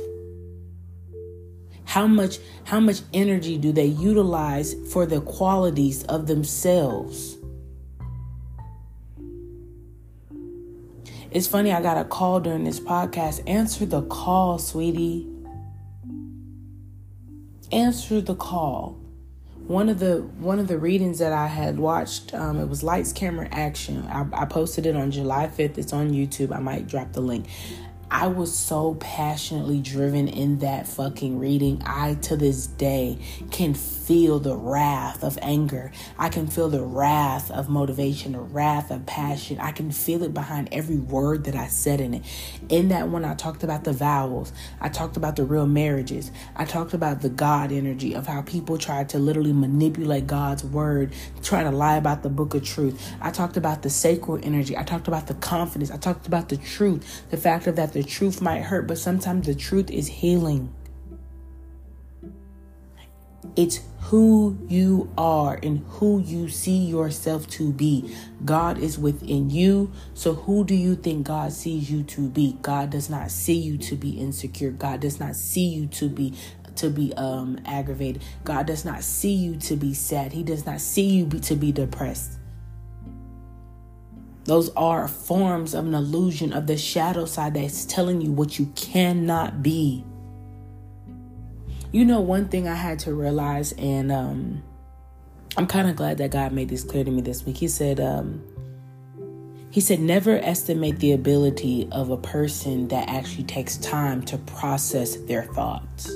How 1.85 2.07
much 2.07 2.38
how 2.64 2.81
much 2.81 3.00
energy 3.12 3.59
do 3.59 3.73
they 3.73 3.87
utilize 3.87 4.75
for 4.93 5.04
the 5.04 5.21
qualities 5.21 6.04
of 6.04 6.26
themselves? 6.26 7.37
It's 11.33 11.49
funny 11.49 11.73
I 11.73 11.83
got 11.83 11.99
a 11.99 12.04
call 12.04 12.38
during 12.38 12.62
this 12.62 12.78
podcast. 12.78 13.43
Answer 13.49 13.87
the 13.87 14.02
call, 14.02 14.59
sweetie. 14.59 15.28
Answer 17.73 18.21
the 18.21 18.37
call 18.37 19.03
one 19.66 19.88
of 19.88 19.99
the 19.99 20.18
one 20.38 20.59
of 20.59 20.68
the 20.68 20.78
readings 20.78 21.18
that 21.21 21.33
I 21.33 21.47
had 21.47 21.78
watched, 21.78 22.35
um, 22.35 22.61
it 22.61 22.68
was 22.68 22.83
Lights 22.83 23.12
Camera 23.12 23.49
Action. 23.50 24.06
I, 24.09 24.26
I 24.33 24.44
posted 24.44 24.85
it 24.87 24.94
on 24.94 25.11
July 25.11 25.49
fifth. 25.49 25.78
It's 25.78 25.92
on 25.92 26.11
YouTube. 26.11 26.54
I 26.54 26.61
might 26.61 26.87
drop 26.87 27.12
the 27.12 27.23
link. 27.23 27.47
I 28.11 28.28
was 28.28 28.54
so 28.54 28.94
passionately 28.97 29.80
driven 29.80 30.28
in 30.28 30.59
that 30.59 30.87
fucking 30.87 31.38
reading. 31.38 31.83
I, 31.85 32.14
to 32.23 32.37
this 32.37 32.66
day, 32.66 33.18
can 33.50 33.75
feel 34.04 34.38
the 34.38 34.56
wrath 34.56 35.25
of 35.25 35.38
anger. 35.40 35.90
I 36.18 36.28
can 36.28 36.46
feel 36.46 36.68
the 36.68 36.82
wrath 36.82 37.50
of 37.50 37.70
motivation, 37.70 38.32
the 38.32 38.40
wrath 38.40 38.90
of 38.90 39.06
passion. 39.06 39.58
I 39.58 39.73
can 39.73 39.90
feel 39.90 40.23
it 40.23 40.34
behind 40.34 40.68
every 40.73 40.99
word 40.99 41.44
that 41.44 41.54
I 41.54 41.68
said 41.68 42.00
in 42.00 42.12
it. 42.14 42.23
In 42.68 42.88
that 42.88 43.08
one, 43.08 43.25
I 43.25 43.34
talked 43.34 43.64
about 43.64 43.84
the 43.84 43.92
vowels. 43.92 44.52
I 44.80 44.90
talked 44.90 45.16
about 45.16 45.37
the 45.37 45.44
real 45.44 45.66
marriages. 45.66 46.30
I 46.54 46.66
talked 46.66 46.92
about 46.92 47.23
the 47.23 47.30
God 47.30 47.73
energy 47.73 48.14
of 48.14 48.26
how 48.26 48.42
people 48.42 48.76
try 48.76 49.04
to 49.04 49.18
literally 49.18 49.54
manipulate 49.54 50.26
God's 50.26 50.64
word, 50.64 51.14
try 51.42 51.62
to 51.62 51.70
lie 51.70 51.96
about 51.96 52.23
the 52.23 52.30
book 52.30 52.54
of 52.54 52.62
truth. 52.62 53.00
I 53.23 53.30
talked 53.30 53.56
about 53.56 53.82
the 53.82 53.90
sacred 53.90 54.44
energy. 54.44 54.76
I 54.76 54.82
talked 54.82 55.08
about 55.08 55.28
the 55.28 55.34
confidence. 55.34 55.90
I 55.90 55.96
talked 55.96 56.26
about 56.26 56.50
the 56.50 56.58
truth, 56.58 57.25
the 57.30 57.38
fact 57.38 57.66
of 57.66 57.76
that 57.76 57.94
the 57.94 58.04
truth 58.04 58.42
might 58.42 58.62
hurt, 58.62 58.87
but 58.87 58.99
sometimes 58.99 59.46
the 59.46 59.54
truth 59.54 59.90
is 59.90 60.08
healing. 60.08 60.75
It's 63.56 63.80
who 64.00 64.58
you 64.68 65.10
are 65.16 65.58
and 65.62 65.78
who 65.88 66.20
you 66.20 66.48
see 66.48 66.76
yourself 66.76 67.48
to 67.48 67.72
be. 67.72 68.14
God 68.44 68.78
is 68.78 68.98
within 68.98 69.48
you. 69.48 69.92
So 70.12 70.34
who 70.34 70.64
do 70.64 70.74
you 70.74 70.94
think 70.94 71.26
God 71.26 71.52
sees 71.52 71.90
you 71.90 72.02
to 72.04 72.28
be? 72.28 72.58
God 72.60 72.90
does 72.90 73.08
not 73.08 73.30
see 73.30 73.54
you 73.54 73.78
to 73.78 73.96
be 73.96 74.20
insecure. 74.20 74.70
God 74.70 75.00
does 75.00 75.18
not 75.18 75.36
see 75.36 75.66
you 75.66 75.86
to 75.86 76.08
be 76.08 76.34
to 76.76 76.90
be 76.90 77.14
um 77.14 77.58
aggravated. 77.64 78.22
God 78.42 78.66
does 78.66 78.84
not 78.84 79.02
see 79.02 79.32
you 79.32 79.56
to 79.56 79.76
be 79.76 79.94
sad. 79.94 80.32
He 80.32 80.42
does 80.42 80.66
not 80.66 80.80
see 80.80 81.06
you 81.06 81.24
be, 81.24 81.40
to 81.40 81.54
be 81.54 81.72
depressed. 81.72 82.38
Those 84.44 84.68
are 84.74 85.08
forms 85.08 85.74
of 85.74 85.86
an 85.86 85.94
illusion 85.94 86.52
of 86.52 86.66
the 86.66 86.76
shadow 86.76 87.24
side 87.24 87.54
that's 87.54 87.86
telling 87.86 88.20
you 88.20 88.32
what 88.32 88.58
you 88.58 88.66
cannot 88.74 89.62
be. 89.62 90.04
You 91.94 92.04
know, 92.04 92.20
one 92.20 92.48
thing 92.48 92.66
I 92.66 92.74
had 92.74 92.98
to 93.00 93.14
realize, 93.14 93.70
and 93.78 94.10
um, 94.10 94.64
I'm 95.56 95.68
kind 95.68 95.88
of 95.88 95.94
glad 95.94 96.18
that 96.18 96.32
God 96.32 96.50
made 96.50 96.68
this 96.68 96.82
clear 96.82 97.04
to 97.04 97.10
me 97.12 97.22
this 97.22 97.46
week. 97.46 97.58
He 97.58 97.68
said, 97.68 98.00
um, 98.00 98.42
he 99.70 99.80
said, 99.80 100.00
never 100.00 100.32
estimate 100.38 100.98
the 100.98 101.12
ability 101.12 101.88
of 101.92 102.10
a 102.10 102.16
person 102.16 102.88
that 102.88 103.08
actually 103.08 103.44
takes 103.44 103.76
time 103.76 104.22
to 104.22 104.38
process 104.38 105.14
their 105.28 105.44
thoughts. 105.44 106.10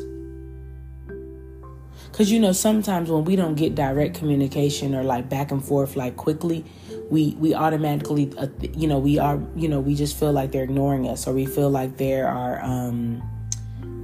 Because, 2.11 2.32
you 2.32 2.40
know, 2.40 2.50
sometimes 2.50 3.08
when 3.08 3.25
we 3.25 3.37
don't 3.37 3.54
get 3.54 3.76
direct 3.76 4.16
communication 4.16 4.97
or 4.97 5.04
like 5.04 5.28
back 5.28 5.52
and 5.52 5.64
forth 5.64 5.94
like 5.94 6.16
quickly, 6.16 6.64
we 7.08 7.37
we 7.38 7.54
automatically 7.54 8.32
uh, 8.37 8.49
you 8.75 8.88
know 8.88 8.99
we 8.99 9.20
are 9.20 9.40
you 9.54 9.68
know 9.68 9.78
we 9.78 9.94
just 9.94 10.18
feel 10.18 10.32
like 10.32 10.50
they're 10.50 10.64
ignoring 10.64 11.08
us 11.08 11.26
or 11.28 11.32
we 11.32 11.47
feel 11.47 11.70
like 11.70 11.97
there 11.97 12.28
are 12.28 12.61
um 12.62 13.23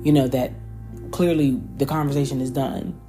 you 0.02 0.10
know 0.10 0.26
that 0.26 0.52
clearly 1.14 1.60
the 1.76 1.86
conversation 1.86 2.40
is 2.40 2.50
done 2.50 3.00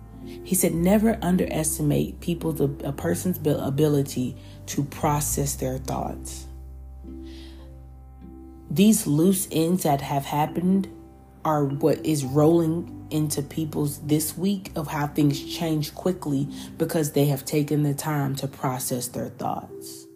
he 0.43 0.53
said 0.53 0.73
never 0.73 1.17
underestimate 1.23 2.19
people's 2.19 2.61
a 2.61 2.93
person's 2.93 3.39
ability 3.39 4.37
to 4.67 4.83
process 4.83 5.55
their 5.55 5.79
thoughts 5.79 6.45
these 8.69 9.07
loose 9.07 9.47
ends 9.51 9.83
that 9.83 10.01
have 10.01 10.25
happened 10.25 10.87
are 11.43 11.65
what 11.65 12.05
is 12.05 12.25
rolling 12.25 13.07
into 13.11 13.41
people's 13.41 13.99
this 13.99 14.37
week 14.37 14.71
of 14.75 14.87
how 14.87 15.07
things 15.07 15.41
change 15.43 15.95
quickly 15.95 16.47
because 16.77 17.13
they 17.13 17.25
have 17.25 17.45
taken 17.45 17.83
the 17.83 17.93
time 17.93 18.35
to 18.35 18.47
process 18.47 19.07
their 19.07 19.29
thoughts. 19.29 20.07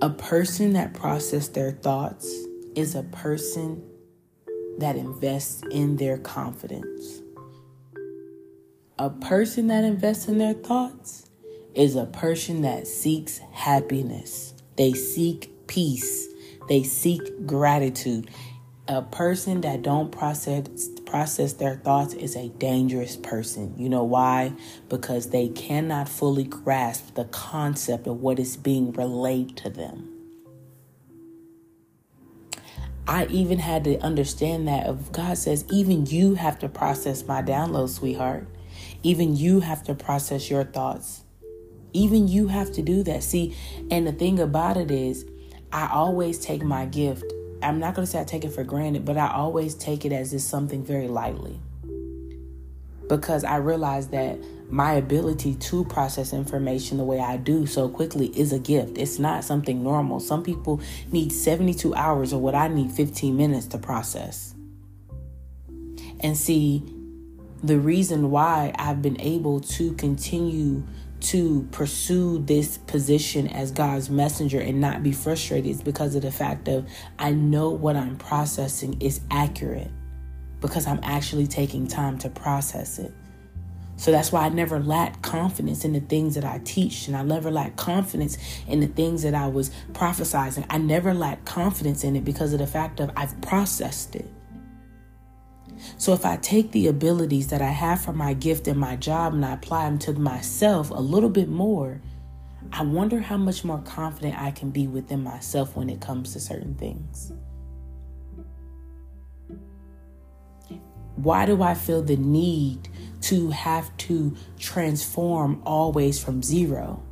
A 0.00 0.10
person 0.10 0.72
that 0.72 0.94
processes 0.94 1.50
their 1.50 1.72
thoughts 1.72 2.26
is 2.74 2.94
a 2.94 3.02
person 3.02 3.82
that 4.78 4.96
invests 4.96 5.62
in 5.70 5.96
their 5.96 6.18
confidence. 6.18 7.22
A 8.98 9.10
person 9.10 9.66
that 9.66 9.84
invests 9.84 10.28
in 10.28 10.38
their 10.38 10.54
thoughts 10.54 11.28
is 11.74 11.96
a 11.96 12.06
person 12.06 12.62
that 12.62 12.86
seeks 12.86 13.38
happiness. 13.52 14.54
They 14.76 14.92
seek 14.92 15.50
peace. 15.66 16.28
They 16.68 16.82
seek 16.82 17.46
gratitude 17.46 18.30
a 18.88 19.02
person 19.02 19.62
that 19.62 19.82
don't 19.82 20.12
process 20.12 20.88
process 21.06 21.54
their 21.54 21.76
thoughts 21.76 22.14
is 22.14 22.36
a 22.36 22.48
dangerous 22.50 23.16
person. 23.16 23.74
You 23.76 23.88
know 23.88 24.04
why? 24.04 24.52
Because 24.88 25.30
they 25.30 25.48
cannot 25.48 26.08
fully 26.08 26.44
grasp 26.44 27.14
the 27.14 27.24
concept 27.26 28.06
of 28.06 28.20
what 28.20 28.38
is 28.38 28.56
being 28.56 28.92
relayed 28.92 29.56
to 29.58 29.70
them. 29.70 30.15
I 33.08 33.26
even 33.26 33.58
had 33.58 33.84
to 33.84 33.98
understand 34.00 34.66
that 34.68 34.86
of 34.86 35.12
God 35.12 35.38
says 35.38 35.64
even 35.70 36.06
you 36.06 36.34
have 36.34 36.58
to 36.60 36.68
process 36.68 37.26
my 37.26 37.42
download, 37.42 37.90
sweetheart. 37.90 38.46
Even 39.02 39.36
you 39.36 39.60
have 39.60 39.84
to 39.84 39.94
process 39.94 40.50
your 40.50 40.64
thoughts. 40.64 41.22
Even 41.92 42.28
you 42.28 42.48
have 42.48 42.72
to 42.72 42.82
do 42.82 43.02
that. 43.04 43.22
See, 43.22 43.56
and 43.90 44.06
the 44.06 44.12
thing 44.12 44.40
about 44.40 44.76
it 44.76 44.90
is 44.90 45.24
I 45.72 45.88
always 45.92 46.38
take 46.38 46.62
my 46.62 46.86
gift 46.86 47.24
I'm 47.62 47.78
not 47.78 47.94
going 47.94 48.04
to 48.04 48.10
say 48.10 48.20
I 48.20 48.24
take 48.24 48.44
it 48.44 48.52
for 48.52 48.64
granted, 48.64 49.04
but 49.04 49.16
I 49.16 49.32
always 49.32 49.74
take 49.74 50.04
it 50.04 50.12
as 50.12 50.30
just 50.30 50.48
something 50.48 50.84
very 50.84 51.08
lightly. 51.08 51.58
Because 53.08 53.44
I 53.44 53.56
realize 53.56 54.08
that 54.08 54.38
my 54.68 54.94
ability 54.94 55.54
to 55.54 55.84
process 55.84 56.32
information 56.32 56.98
the 56.98 57.04
way 57.04 57.20
I 57.20 57.36
do 57.36 57.66
so 57.66 57.88
quickly 57.88 58.26
is 58.38 58.52
a 58.52 58.58
gift. 58.58 58.98
It's 58.98 59.18
not 59.18 59.44
something 59.44 59.82
normal. 59.82 60.20
Some 60.20 60.42
people 60.42 60.80
need 61.12 61.32
72 61.32 61.94
hours 61.94 62.32
or 62.32 62.40
what 62.40 62.54
I 62.54 62.68
need 62.68 62.90
15 62.92 63.36
minutes 63.36 63.66
to 63.68 63.78
process. 63.78 64.54
And 66.20 66.36
see, 66.36 66.82
the 67.62 67.78
reason 67.78 68.30
why 68.30 68.72
I've 68.78 69.02
been 69.02 69.20
able 69.20 69.60
to 69.60 69.92
continue 69.94 70.82
to 71.18 71.66
pursue 71.72 72.38
this 72.40 72.78
position 72.78 73.48
as 73.48 73.70
God's 73.70 74.10
messenger 74.10 74.60
and 74.60 74.80
not 74.80 75.02
be 75.02 75.12
frustrated 75.12 75.70
is 75.70 75.82
because 75.82 76.14
of 76.14 76.22
the 76.22 76.30
fact 76.30 76.68
of 76.68 76.86
I 77.18 77.32
know 77.32 77.70
what 77.70 77.96
I'm 77.96 78.16
processing 78.16 79.00
is 79.00 79.20
accurate 79.30 79.90
because 80.60 80.86
I'm 80.86 81.00
actually 81.02 81.46
taking 81.46 81.86
time 81.86 82.18
to 82.18 82.28
process 82.28 82.98
it. 82.98 83.12
So 83.96 84.10
that's 84.12 84.30
why 84.30 84.44
I 84.44 84.48
never 84.50 84.78
lacked 84.78 85.22
confidence 85.22 85.84
in 85.84 85.94
the 85.94 86.00
things 86.00 86.34
that 86.34 86.44
I 86.44 86.60
teach, 86.64 87.08
and 87.08 87.16
I 87.16 87.22
never 87.22 87.50
lacked 87.50 87.76
confidence 87.76 88.36
in 88.66 88.80
the 88.80 88.86
things 88.86 89.22
that 89.22 89.34
I 89.34 89.46
was 89.46 89.70
prophesizing. 89.92 90.66
I 90.68 90.78
never 90.78 91.14
lacked 91.14 91.46
confidence 91.46 92.04
in 92.04 92.14
it 92.14 92.24
because 92.24 92.52
of 92.52 92.58
the 92.58 92.66
fact 92.66 93.00
of 93.00 93.10
I've 93.16 93.40
processed 93.40 94.14
it. 94.14 94.30
So 95.98 96.12
if 96.12 96.24
I 96.24 96.36
take 96.36 96.72
the 96.72 96.88
abilities 96.88 97.48
that 97.48 97.62
I 97.62 97.70
have 97.70 98.00
from 98.00 98.16
my 98.16 98.34
gift 98.34 98.68
and 98.68 98.78
my 98.78 98.96
job 98.96 99.34
and 99.34 99.44
I 99.44 99.54
apply 99.54 99.84
them 99.84 99.98
to 100.00 100.12
myself 100.12 100.90
a 100.90 100.94
little 100.94 101.30
bit 101.30 101.48
more, 101.48 102.00
I 102.72 102.82
wonder 102.82 103.20
how 103.20 103.36
much 103.36 103.64
more 103.64 103.78
confident 103.78 104.38
I 104.38 104.50
can 104.50 104.70
be 104.70 104.86
within 104.86 105.22
myself 105.22 105.76
when 105.76 105.88
it 105.88 106.00
comes 106.00 106.32
to 106.32 106.40
certain 106.40 106.74
things. 106.74 107.32
Why 111.16 111.46
do 111.46 111.62
I 111.62 111.74
feel 111.74 112.02
the 112.02 112.16
need 112.16 112.88
to 113.22 113.50
have 113.50 113.96
to 113.98 114.36
transform 114.58 115.62
always 115.64 116.22
from 116.22 116.42
zero? 116.42 117.02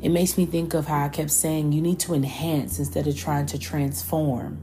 It 0.00 0.10
makes 0.10 0.38
me 0.38 0.46
think 0.46 0.74
of 0.74 0.86
how 0.86 1.06
I 1.06 1.08
kept 1.08 1.30
saying 1.30 1.72
you 1.72 1.82
need 1.82 1.98
to 2.00 2.14
enhance 2.14 2.78
instead 2.78 3.06
of 3.06 3.16
trying 3.16 3.46
to 3.46 3.58
transform. 3.58 4.60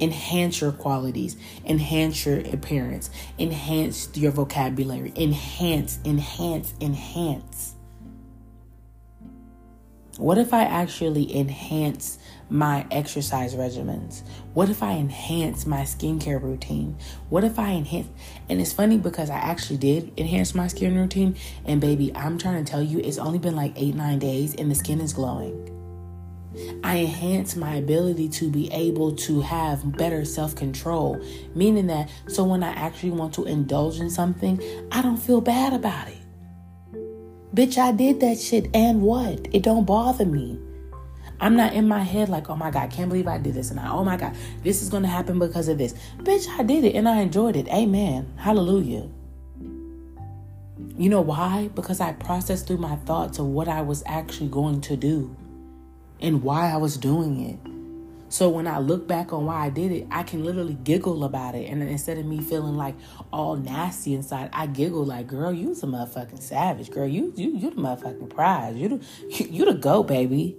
Enhance 0.00 0.60
your 0.60 0.70
qualities, 0.70 1.36
enhance 1.64 2.24
your 2.24 2.38
appearance, 2.40 3.10
enhance 3.38 4.08
your 4.14 4.30
vocabulary, 4.30 5.12
enhance, 5.16 5.98
enhance, 6.04 6.72
enhance. 6.80 7.74
What 10.18 10.36
if 10.36 10.52
I 10.52 10.64
actually 10.64 11.36
enhance 11.36 12.18
my 12.50 12.84
exercise 12.90 13.54
regimens? 13.54 14.22
What 14.52 14.68
if 14.68 14.82
I 14.82 14.94
enhance 14.94 15.64
my 15.64 15.82
skincare 15.82 16.42
routine? 16.42 16.96
What 17.28 17.44
if 17.44 17.56
I 17.56 17.70
enhance? 17.70 18.08
And 18.48 18.60
it's 18.60 18.72
funny 18.72 18.98
because 18.98 19.30
I 19.30 19.36
actually 19.36 19.76
did 19.76 20.12
enhance 20.18 20.56
my 20.56 20.66
skin 20.66 20.96
routine. 20.96 21.36
And 21.64 21.80
baby, 21.80 22.10
I'm 22.16 22.36
trying 22.36 22.64
to 22.64 22.68
tell 22.68 22.82
you, 22.82 22.98
it's 22.98 23.18
only 23.18 23.38
been 23.38 23.54
like 23.54 23.74
eight, 23.76 23.94
nine 23.94 24.18
days 24.18 24.56
and 24.56 24.68
the 24.68 24.74
skin 24.74 25.00
is 25.00 25.12
glowing. 25.12 25.72
I 26.82 26.98
enhance 26.98 27.54
my 27.54 27.76
ability 27.76 28.28
to 28.30 28.50
be 28.50 28.72
able 28.72 29.14
to 29.14 29.40
have 29.42 29.96
better 29.96 30.24
self 30.24 30.56
control, 30.56 31.24
meaning 31.54 31.86
that 31.86 32.10
so 32.26 32.42
when 32.42 32.64
I 32.64 32.70
actually 32.70 33.12
want 33.12 33.34
to 33.34 33.44
indulge 33.44 34.00
in 34.00 34.10
something, 34.10 34.60
I 34.90 35.00
don't 35.00 35.16
feel 35.16 35.40
bad 35.40 35.74
about 35.74 36.08
it. 36.08 36.17
Bitch, 37.58 37.76
I 37.76 37.90
did 37.90 38.20
that 38.20 38.38
shit 38.38 38.70
and 38.72 39.02
what? 39.02 39.48
It 39.52 39.64
don't 39.64 39.84
bother 39.84 40.24
me. 40.24 40.60
I'm 41.40 41.56
not 41.56 41.72
in 41.72 41.88
my 41.88 42.04
head 42.04 42.28
like, 42.28 42.48
oh 42.48 42.54
my 42.54 42.70
God, 42.70 42.88
can't 42.92 43.08
believe 43.08 43.26
I 43.26 43.38
did 43.38 43.54
this. 43.54 43.72
And 43.72 43.80
I, 43.80 43.90
oh 43.90 44.04
my 44.04 44.16
God, 44.16 44.36
this 44.62 44.80
is 44.80 44.88
going 44.88 45.02
to 45.02 45.08
happen 45.08 45.40
because 45.40 45.66
of 45.66 45.76
this. 45.76 45.92
Bitch, 46.18 46.46
I 46.56 46.62
did 46.62 46.84
it 46.84 46.94
and 46.94 47.08
I 47.08 47.16
enjoyed 47.20 47.56
it. 47.56 47.66
Amen. 47.66 48.32
Hallelujah. 48.36 49.08
You 50.96 51.10
know 51.10 51.20
why? 51.20 51.68
Because 51.74 52.00
I 52.00 52.12
processed 52.12 52.68
through 52.68 52.76
my 52.76 52.94
thoughts 52.94 53.40
of 53.40 53.46
what 53.46 53.66
I 53.66 53.82
was 53.82 54.04
actually 54.06 54.50
going 54.50 54.80
to 54.82 54.96
do 54.96 55.34
and 56.20 56.44
why 56.44 56.70
I 56.70 56.76
was 56.76 56.96
doing 56.96 57.40
it. 57.40 57.67
So 58.30 58.50
when 58.50 58.66
I 58.66 58.78
look 58.78 59.08
back 59.08 59.32
on 59.32 59.46
why 59.46 59.64
I 59.64 59.70
did 59.70 59.90
it, 59.90 60.06
I 60.10 60.22
can 60.22 60.44
literally 60.44 60.74
giggle 60.74 61.24
about 61.24 61.54
it. 61.54 61.70
And 61.70 61.82
instead 61.82 62.18
of 62.18 62.26
me 62.26 62.40
feeling 62.40 62.74
like 62.74 62.94
all 63.32 63.56
nasty 63.56 64.14
inside, 64.14 64.50
I 64.52 64.66
giggle 64.66 65.04
like, 65.04 65.26
girl, 65.26 65.52
you 65.52 65.72
a 65.72 65.74
motherfucking 65.74 66.42
savage. 66.42 66.90
Girl, 66.90 67.06
you 67.06 67.32
you 67.36 67.56
you 67.56 67.70
the 67.70 67.76
motherfucking 67.76 68.30
prize. 68.30 68.76
You 68.76 68.88
the 68.88 69.44
you 69.44 69.64
the 69.64 69.74
go, 69.74 70.02
baby. 70.02 70.56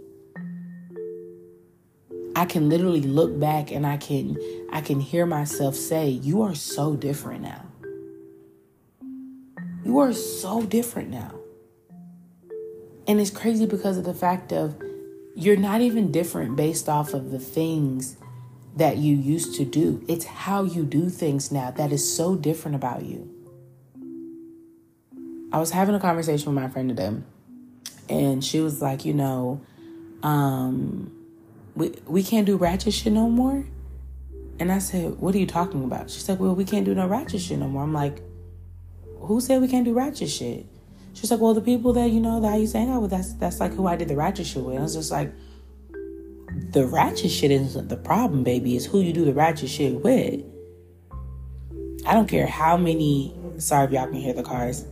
I 2.35 2.45
can 2.45 2.69
literally 2.69 3.01
look 3.01 3.37
back 3.39 3.71
and 3.71 3.85
I 3.85 3.97
can 3.97 4.37
I 4.71 4.81
can 4.81 4.99
hear 4.99 5.25
myself 5.25 5.75
say, 5.75 6.09
"You 6.09 6.41
are 6.41 6.55
so 6.55 6.95
different 6.95 7.43
now. 7.43 7.65
You 9.83 9.99
are 9.99 10.13
so 10.13 10.63
different 10.63 11.09
now." 11.09 11.35
And 13.07 13.19
it's 13.19 13.31
crazy 13.31 13.65
because 13.65 13.97
of 13.97 14.05
the 14.05 14.13
fact 14.13 14.53
of 14.53 14.79
you're 15.39 15.55
not 15.55 15.79
even 15.79 16.11
different 16.11 16.57
based 16.57 16.89
off 16.89 17.13
of 17.13 17.31
the 17.31 17.39
things 17.39 18.17
that 18.75 18.97
you 18.97 19.15
used 19.15 19.55
to 19.55 19.63
do. 19.63 20.03
It's 20.07 20.25
how 20.25 20.63
you 20.63 20.83
do 20.83 21.09
things 21.09 21.49
now 21.49 21.71
that 21.71 21.93
is 21.93 22.15
so 22.15 22.35
different 22.35 22.75
about 22.75 23.03
you. 23.03 23.29
I 25.51 25.59
was 25.59 25.71
having 25.71 25.95
a 25.95 25.99
conversation 25.99 26.53
with 26.53 26.61
my 26.61 26.69
friend 26.69 26.89
today, 26.89 27.13
and 28.09 28.43
she 28.43 28.59
was 28.59 28.81
like, 28.81 29.05
you 29.05 29.13
know, 29.13 29.61
um, 30.23 31.11
we, 31.73 31.95
we 32.05 32.21
can't 32.21 32.45
do 32.45 32.57
ratchet 32.57 32.93
shit 32.93 33.13
no 33.13 33.29
more. 33.29 33.65
And 34.59 34.73
I 34.73 34.79
said, 34.79 35.19
what 35.19 35.33
are 35.35 35.37
you 35.37 35.47
talking 35.47 35.85
about? 35.85 36.09
She's 36.09 36.27
like, 36.27 36.39
well, 36.39 36.53
we 36.53 36.65
can't 36.65 36.85
do 36.85 36.93
no 36.93 37.07
ratchet 37.07 37.39
shit 37.39 37.57
no 37.57 37.69
more. 37.69 37.83
I'm 37.83 37.93
like, 37.93 38.21
who 39.21 39.39
said 39.39 39.61
we 39.61 39.69
can't 39.69 39.85
do 39.85 39.93
ratchet 39.93 40.29
shit? 40.29 40.65
She's 41.19 41.31
like, 41.31 41.41
well, 41.41 41.53
the 41.53 41.59
people 41.59 41.91
that, 41.93 42.11
you 42.11 42.21
know, 42.21 42.39
that 42.39 42.53
I 42.53 42.55
used 42.55 42.71
to 42.71 42.79
hang 42.79 42.91
out 42.91 43.01
with, 43.01 43.11
that's, 43.11 43.33
that's 43.33 43.59
like 43.59 43.73
who 43.73 43.87
I 43.87 43.97
did 43.97 44.07
the 44.07 44.15
ratchet 44.15 44.47
shit 44.47 44.63
with. 44.63 44.77
I 44.77 44.81
was 44.81 44.95
just 44.95 45.11
like, 45.11 45.33
the 46.71 46.87
ratchet 46.87 47.29
shit 47.29 47.51
isn't 47.51 47.89
the 47.89 47.97
problem, 47.97 48.43
baby. 48.43 48.77
It's 48.77 48.85
who 48.85 49.01
you 49.01 49.11
do 49.11 49.25
the 49.25 49.33
ratchet 49.33 49.69
shit 49.69 50.01
with. 50.01 50.41
I 52.05 52.13
don't 52.13 52.27
care 52.29 52.47
how 52.47 52.77
many, 52.77 53.35
sorry 53.57 53.87
if 53.87 53.91
y'all 53.91 54.05
can 54.05 54.13
hear 54.13 54.33
the 54.33 54.43
cars. 54.43 54.85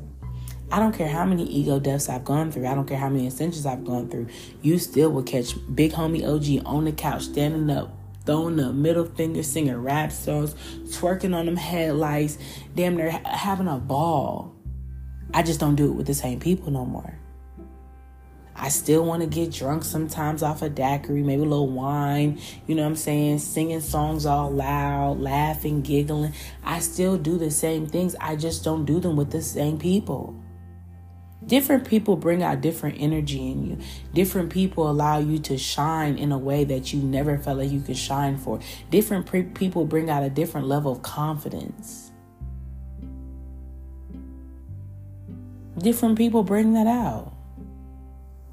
I 0.70 0.80
don't 0.80 0.94
care 0.94 1.08
how 1.08 1.24
many 1.24 1.46
ego 1.46 1.80
deaths 1.80 2.10
I've 2.10 2.26
gone 2.26 2.52
through. 2.52 2.68
I 2.68 2.76
don't 2.76 2.86
care 2.86 2.98
how 2.98 3.08
many 3.08 3.26
ascensions 3.28 3.66
I've 3.66 3.86
gone 3.86 4.10
through. 4.10 4.28
You 4.62 4.80
still 4.80 5.12
will 5.12 5.24
catch 5.24 5.54
big 5.74 5.94
homie 5.94 6.28
OG 6.28 6.68
on 6.68 6.84
the 6.84 6.92
couch, 6.92 7.22
standing 7.22 7.70
up, 7.70 7.98
throwing 8.26 8.58
the 8.58 8.74
middle 8.74 9.06
finger, 9.06 9.44
singing 9.44 9.78
rap 9.78 10.12
songs, 10.12 10.56
twerking 10.88 11.34
on 11.34 11.46
them 11.46 11.56
headlights, 11.56 12.38
damn 12.76 12.98
near 12.98 13.12
having 13.12 13.70
a 13.70 13.78
ball. 13.78 14.57
I 15.34 15.44
just 15.44 15.60
don't 15.60 15.76
do 15.76 15.92
it 15.92 15.96
with 15.96 16.08
the 16.08 16.13
same 16.13 16.40
people 16.40 16.72
no 16.72 16.86
more. 16.86 17.18
I 18.60 18.70
still 18.70 19.06
want 19.06 19.22
to 19.22 19.28
get 19.28 19.52
drunk 19.52 19.84
sometimes 19.84 20.42
off 20.42 20.63
a 20.63 20.70
daiquiri, 20.70 21.22
maybe 21.22 21.44
a 21.44 21.46
little 21.46 21.70
wine, 21.70 22.40
you 22.66 22.74
know 22.74 22.82
what 22.82 22.90
I'm 22.90 22.96
saying? 22.96 23.38
Singing 23.38 23.82
songs 23.82 24.26
all 24.26 24.50
loud, 24.50 25.20
laughing, 25.20 25.84
giggling. 25.84 26.34
I 26.63 26.80
still 26.80 27.18
do 27.18 27.38
the 27.38 27.52
same 27.52 27.86
things. 27.86 28.16
I 28.20 28.36
just 28.36 28.63
don't 28.63 28.86
do 28.86 29.00
them 29.00 29.16
with 29.16 29.30
the 29.30 29.44
same 29.44 29.78
people. 29.78 30.36
Different 31.46 31.88
people 31.88 32.16
bring 32.16 32.42
out 32.42 32.62
different 32.62 33.00
energy 33.00 33.52
in 33.52 33.63
you. 33.63 33.78
Different 34.13 34.50
people 34.50 34.90
allow 34.90 35.20
you 35.20 35.38
to 35.40 35.58
shine 35.58 36.18
in 36.18 36.32
a 36.32 36.38
way 36.38 36.63
that 36.63 36.92
you 36.92 37.02
never 37.02 37.38
felt 37.38 37.60
like 37.60 37.72
you 37.72 37.80
could 37.80 37.96
shine 37.96 38.38
for. 38.38 38.60
Different 38.90 39.28
pre- 39.28 39.44
people 39.44 39.86
bring 39.86 40.10
out 40.10 40.24
a 40.24 40.32
different 40.32 40.68
level 40.68 40.92
of 40.92 41.04
confidence. 41.04 42.07
Different 45.78 46.18
people 46.18 46.44
bring 46.44 46.74
that 46.74 46.88
out. 46.88 47.34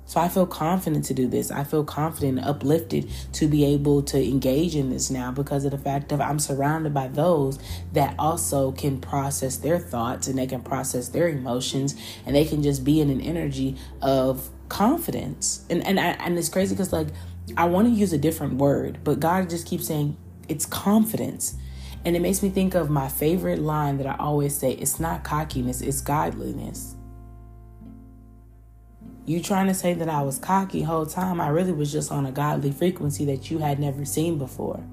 So 0.06 0.20
I 0.20 0.28
feel 0.28 0.46
confident 0.46 1.06
to 1.06 1.14
do 1.14 1.26
this. 1.26 1.50
I 1.50 1.64
feel 1.64 1.82
confident 1.82 2.38
and 2.38 2.46
uplifted 2.46 3.10
to 3.32 3.48
be 3.48 3.64
able 3.64 4.02
to 4.02 4.22
engage 4.22 4.76
in 4.76 4.90
this 4.90 5.10
now 5.10 5.32
because 5.32 5.64
of 5.64 5.70
the 5.70 5.78
fact 5.78 6.12
of 6.12 6.20
I'm 6.20 6.38
surrounded 6.38 6.92
by 6.92 7.08
those 7.08 7.58
that 7.94 8.14
also 8.18 8.72
can 8.72 9.00
process 9.00 9.56
their 9.56 9.78
thoughts 9.78 10.28
and 10.28 10.38
they 10.38 10.46
can 10.46 10.60
process 10.60 11.08
their 11.08 11.28
emotions 11.28 11.94
and 12.26 12.36
they 12.36 12.44
can 12.44 12.62
just 12.62 12.84
be 12.84 13.00
in 13.00 13.08
an 13.08 13.22
energy 13.22 13.76
of 14.02 14.50
confidence. 14.68 15.64
And 15.70 15.84
and 15.86 15.98
I, 15.98 16.08
and 16.08 16.38
it's 16.38 16.50
crazy 16.50 16.74
because 16.74 16.92
like 16.92 17.08
I 17.56 17.64
want 17.64 17.88
to 17.88 17.92
use 17.92 18.12
a 18.12 18.18
different 18.18 18.54
word, 18.54 18.98
but 19.04 19.20
God 19.20 19.48
just 19.48 19.66
keeps 19.66 19.86
saying 19.86 20.16
it's 20.48 20.66
confidence. 20.66 21.56
And 22.04 22.14
it 22.14 22.20
makes 22.20 22.42
me 22.42 22.50
think 22.50 22.74
of 22.74 22.90
my 22.90 23.08
favorite 23.08 23.60
line 23.60 23.96
that 23.96 24.06
I 24.06 24.16
always 24.18 24.54
say, 24.54 24.72
it's 24.72 25.00
not 25.00 25.24
cockiness, 25.24 25.80
it's 25.80 26.02
godliness. 26.02 26.93
You 29.26 29.40
trying 29.40 29.68
to 29.68 29.74
say 29.74 29.94
that 29.94 30.08
I 30.08 30.22
was 30.22 30.38
cocky 30.38 30.82
whole 30.82 31.06
time? 31.06 31.40
I 31.40 31.48
really 31.48 31.72
was 31.72 31.90
just 31.90 32.12
on 32.12 32.26
a 32.26 32.32
godly 32.32 32.70
frequency 32.70 33.24
that 33.26 33.50
you 33.50 33.58
had 33.58 33.78
never 33.78 34.04
seen 34.04 34.36
before. 34.36 34.84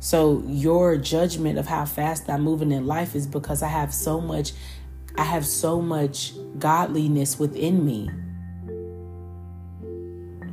So 0.00 0.42
your 0.46 0.96
judgment 0.96 1.58
of 1.58 1.66
how 1.66 1.84
fast 1.84 2.28
I'm 2.30 2.40
moving 2.40 2.72
in 2.72 2.86
life 2.86 3.14
is 3.14 3.26
because 3.26 3.62
I 3.62 3.68
have 3.68 3.92
so 3.94 4.20
much 4.20 4.52
I 5.16 5.24
have 5.24 5.46
so 5.46 5.82
much 5.82 6.32
godliness 6.58 7.38
within 7.38 7.84
me. 7.84 8.08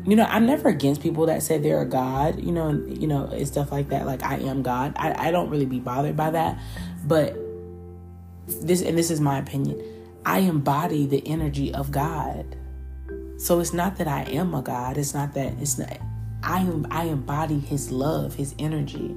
You 0.06 0.18
know, 0.18 0.26
I'm 0.26 0.46
never 0.46 0.68
against 0.68 1.02
people 1.02 1.28
that 1.28 1.44
say 1.44 1.58
they're 1.58 1.82
a 1.82 1.86
God, 1.86 2.44
you 2.44 2.52
know, 2.52 2.72
you 2.86 3.08
know, 3.08 3.28
and 3.28 3.48
stuff 3.48 3.72
like 3.72 3.90
that. 3.90 4.06
Like 4.06 4.22
I 4.22 4.36
am 4.36 4.62
God. 4.62 4.94
I, 4.98 5.30
I 5.30 5.32
don't 5.32 5.50
really 5.50 5.66
be 5.66 5.80
bothered 5.80 6.18
by 6.18 6.32
that. 6.32 6.60
But 7.06 7.38
this 8.48 8.82
and 8.82 8.98
this 8.98 9.10
is 9.10 9.22
my 9.22 9.38
opinion 9.38 9.82
I 10.26 10.40
embody 10.40 11.06
the 11.06 11.26
energy 11.28 11.74
of 11.74 11.92
God. 11.92 12.56
So 13.38 13.60
it's 13.60 13.74
not 13.74 13.98
that 13.98 14.08
I 14.08 14.24
am 14.24 14.54
a 14.54 14.62
God. 14.62 14.98
It's 14.98 15.14
not 15.14 15.34
that 15.34 15.54
it's 15.60 15.78
not 15.78 15.98
I 16.44 16.60
am 16.60 16.88
I 16.90 17.06
embody 17.06 17.60
his 17.60 17.92
love, 17.92 18.36
his 18.36 18.56
energy. 18.60 19.16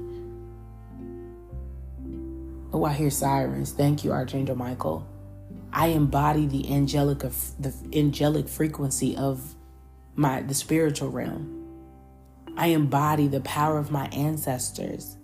Oh, 2.71 2.83
I 2.85 2.93
hear 2.93 3.09
sirens. 3.09 3.71
Thank 3.71 4.03
you, 4.03 4.11
Archangel 4.11 4.55
Michael. 4.55 5.07
I 5.71 5.87
embody 5.87 6.45
the 6.45 6.71
angelic 6.71 7.23
of 7.23 7.35
the 7.59 7.73
angelic 7.93 8.47
frequency 8.47 9.15
of 9.15 9.55
my 10.15 10.41
the 10.41 10.53
spiritual 10.53 11.09
realm. 11.09 11.59
I 12.55 12.67
embody 12.67 13.27
the 13.27 13.41
power 13.41 13.77
of 13.77 13.91
my 13.91 14.07
ancestors. 14.07 15.17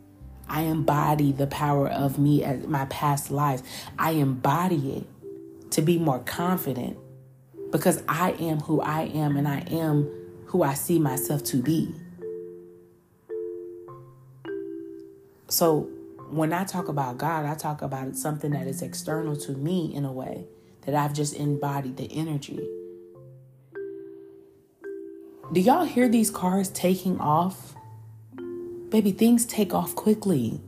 I 0.48 0.62
embody 0.62 1.32
the 1.32 1.48
power 1.48 1.88
of 1.88 2.18
me 2.18 2.44
as 2.44 2.66
my 2.66 2.86
past 2.86 3.30
lives. 3.30 3.62
I 4.00 4.12
embody 4.12 4.98
it 4.98 5.08
to 5.72 5.82
be 5.82 5.98
more 5.98 6.20
confident 6.20 6.98
because 7.72 8.04
I 8.08 8.32
am 8.34 8.60
who 8.60 8.82
I 8.82 9.04
am 9.04 9.38
and 9.38 9.48
I 9.48 9.60
am 9.72 10.10
who 10.46 10.64
I 10.64 10.74
see 10.74 11.00
myself 11.00 11.44
to 11.46 11.58
be. 11.62 11.94
So 15.48 15.90
when 16.30 16.54
I 16.54 16.64
talk 16.64 16.88
about 16.88 17.18
God, 17.18 17.46
I 17.46 17.56
talk 17.56 17.82
about 17.82 18.16
something 18.16 18.52
that 18.52 18.68
is 18.68 18.82
external 18.82 19.36
to 19.38 19.54
me 19.54 19.94
in 19.94 20.06
a 20.06 20.12
way 20.12 20.46
that 20.82 20.96
I've 20.96 21.14
just 21.14 21.36
embodied 21.36 21.98
the 21.98 22.10
energy. 22.12 22.68
Do 25.52 25.60
y'all 25.60 25.86
hear 25.86 26.08
these 26.08 26.30
cars 26.30 26.70
taking 26.70 27.20
off? 27.20 27.76
Baby, 28.90 29.12
things 29.12 29.46
take 29.46 29.74
off 29.74 29.96
quickly 29.96 30.62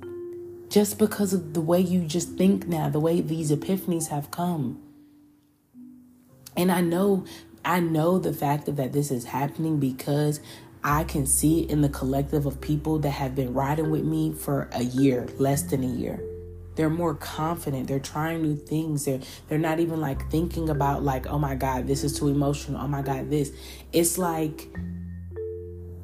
just 0.69 0.97
because 0.97 1.33
of 1.33 1.53
the 1.53 1.61
way 1.61 1.79
you 1.79 2.05
just 2.05 2.37
think 2.37 2.67
now, 2.67 2.89
the 2.89 2.99
way 2.99 3.21
these 3.21 3.51
epiphanies 3.51 4.07
have 4.07 4.31
come. 4.31 4.81
And 6.55 6.71
I 6.71 6.81
know 6.81 7.25
I 7.63 7.79
know 7.79 8.17
the 8.17 8.33
fact 8.33 8.65
that 8.65 8.91
this 8.91 9.11
is 9.11 9.25
happening 9.25 9.79
because 9.79 10.39
I 10.83 11.03
can 11.03 11.27
see 11.27 11.63
it 11.63 11.69
in 11.69 11.81
the 11.81 11.89
collective 11.89 12.45
of 12.45 12.59
people 12.59 12.99
that 12.99 13.11
have 13.11 13.35
been 13.35 13.53
riding 13.53 13.91
with 13.91 14.03
me 14.03 14.33
for 14.33 14.67
a 14.71 14.83
year, 14.83 15.27
less 15.37 15.61
than 15.63 15.83
a 15.83 15.87
year. 15.87 16.19
They're 16.75 16.89
more 16.89 17.13
confident. 17.13 17.87
They're 17.87 17.99
trying 17.99 18.41
new 18.41 18.55
things. 18.55 19.05
They're 19.05 19.19
they're 19.47 19.59
not 19.59 19.79
even 19.79 20.01
like 20.01 20.29
thinking 20.31 20.69
about 20.69 21.03
like, 21.03 21.27
oh 21.27 21.37
my 21.37 21.53
God, 21.55 21.85
this 21.85 22.03
is 22.03 22.17
too 22.17 22.29
emotional. 22.29 22.81
Oh 22.81 22.87
my 22.87 23.01
God, 23.01 23.29
this. 23.29 23.51
It's 23.93 24.17
like 24.17 24.67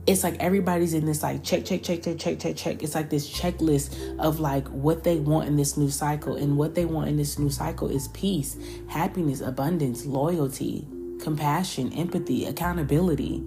it's 0.07 0.23
like 0.23 0.37
everybody's 0.39 0.93
in 0.93 1.05
this 1.05 1.21
like 1.21 1.43
check, 1.43 1.65
check, 1.65 1.83
check, 1.83 2.01
check, 2.01 2.17
check, 2.17 2.39
check, 2.39 2.55
check. 2.55 2.81
It's 2.81 2.95
like 2.95 3.09
this 3.09 3.29
checklist 3.29 4.17
of 4.19 4.39
like 4.39 4.65
what 4.69 5.03
they 5.03 5.17
want 5.17 5.49
in 5.49 5.57
this 5.57 5.75
new 5.75 5.89
cycle. 5.89 6.37
And 6.37 6.57
what 6.57 6.75
they 6.75 6.85
want 6.85 7.09
in 7.09 7.17
this 7.17 7.37
new 7.37 7.49
cycle 7.49 7.89
is 7.89 8.07
peace, 8.09 8.55
happiness, 8.87 9.41
abundance, 9.41 10.05
loyalty, 10.05 10.87
compassion, 11.21 11.91
empathy, 11.91 12.45
accountability 12.45 13.43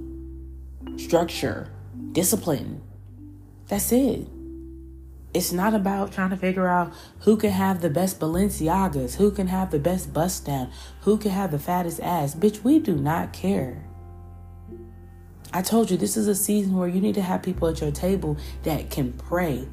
structure, 0.96 1.70
discipline. 2.12 2.82
That's 3.68 3.90
it. 3.90 4.28
It's 5.32 5.52
not 5.52 5.74
about 5.74 6.12
trying 6.12 6.30
to 6.30 6.36
figure 6.36 6.66
out 6.66 6.92
who 7.20 7.36
can 7.36 7.52
have 7.52 7.80
the 7.80 7.88
best 7.88 8.18
Balenciagas, 8.20 9.14
who 9.14 9.30
can 9.30 9.46
have 9.46 9.70
the 9.70 9.78
best 9.78 10.12
bust 10.12 10.44
down, 10.44 10.70
who 11.02 11.16
can 11.16 11.30
have 11.30 11.52
the 11.52 11.58
fattest 11.58 12.00
ass. 12.00 12.34
Bitch, 12.34 12.62
we 12.64 12.80
do 12.80 12.96
not 12.96 13.32
care. 13.32 13.84
I 15.52 15.62
told 15.62 15.90
you 15.90 15.96
this 15.96 16.16
is 16.16 16.28
a 16.28 16.34
season 16.34 16.76
where 16.76 16.88
you 16.88 17.00
need 17.00 17.16
to 17.16 17.22
have 17.22 17.42
people 17.42 17.68
at 17.68 17.80
your 17.80 17.90
table 17.90 18.36
that 18.62 18.90
can 18.90 19.12
pray. 19.12 19.66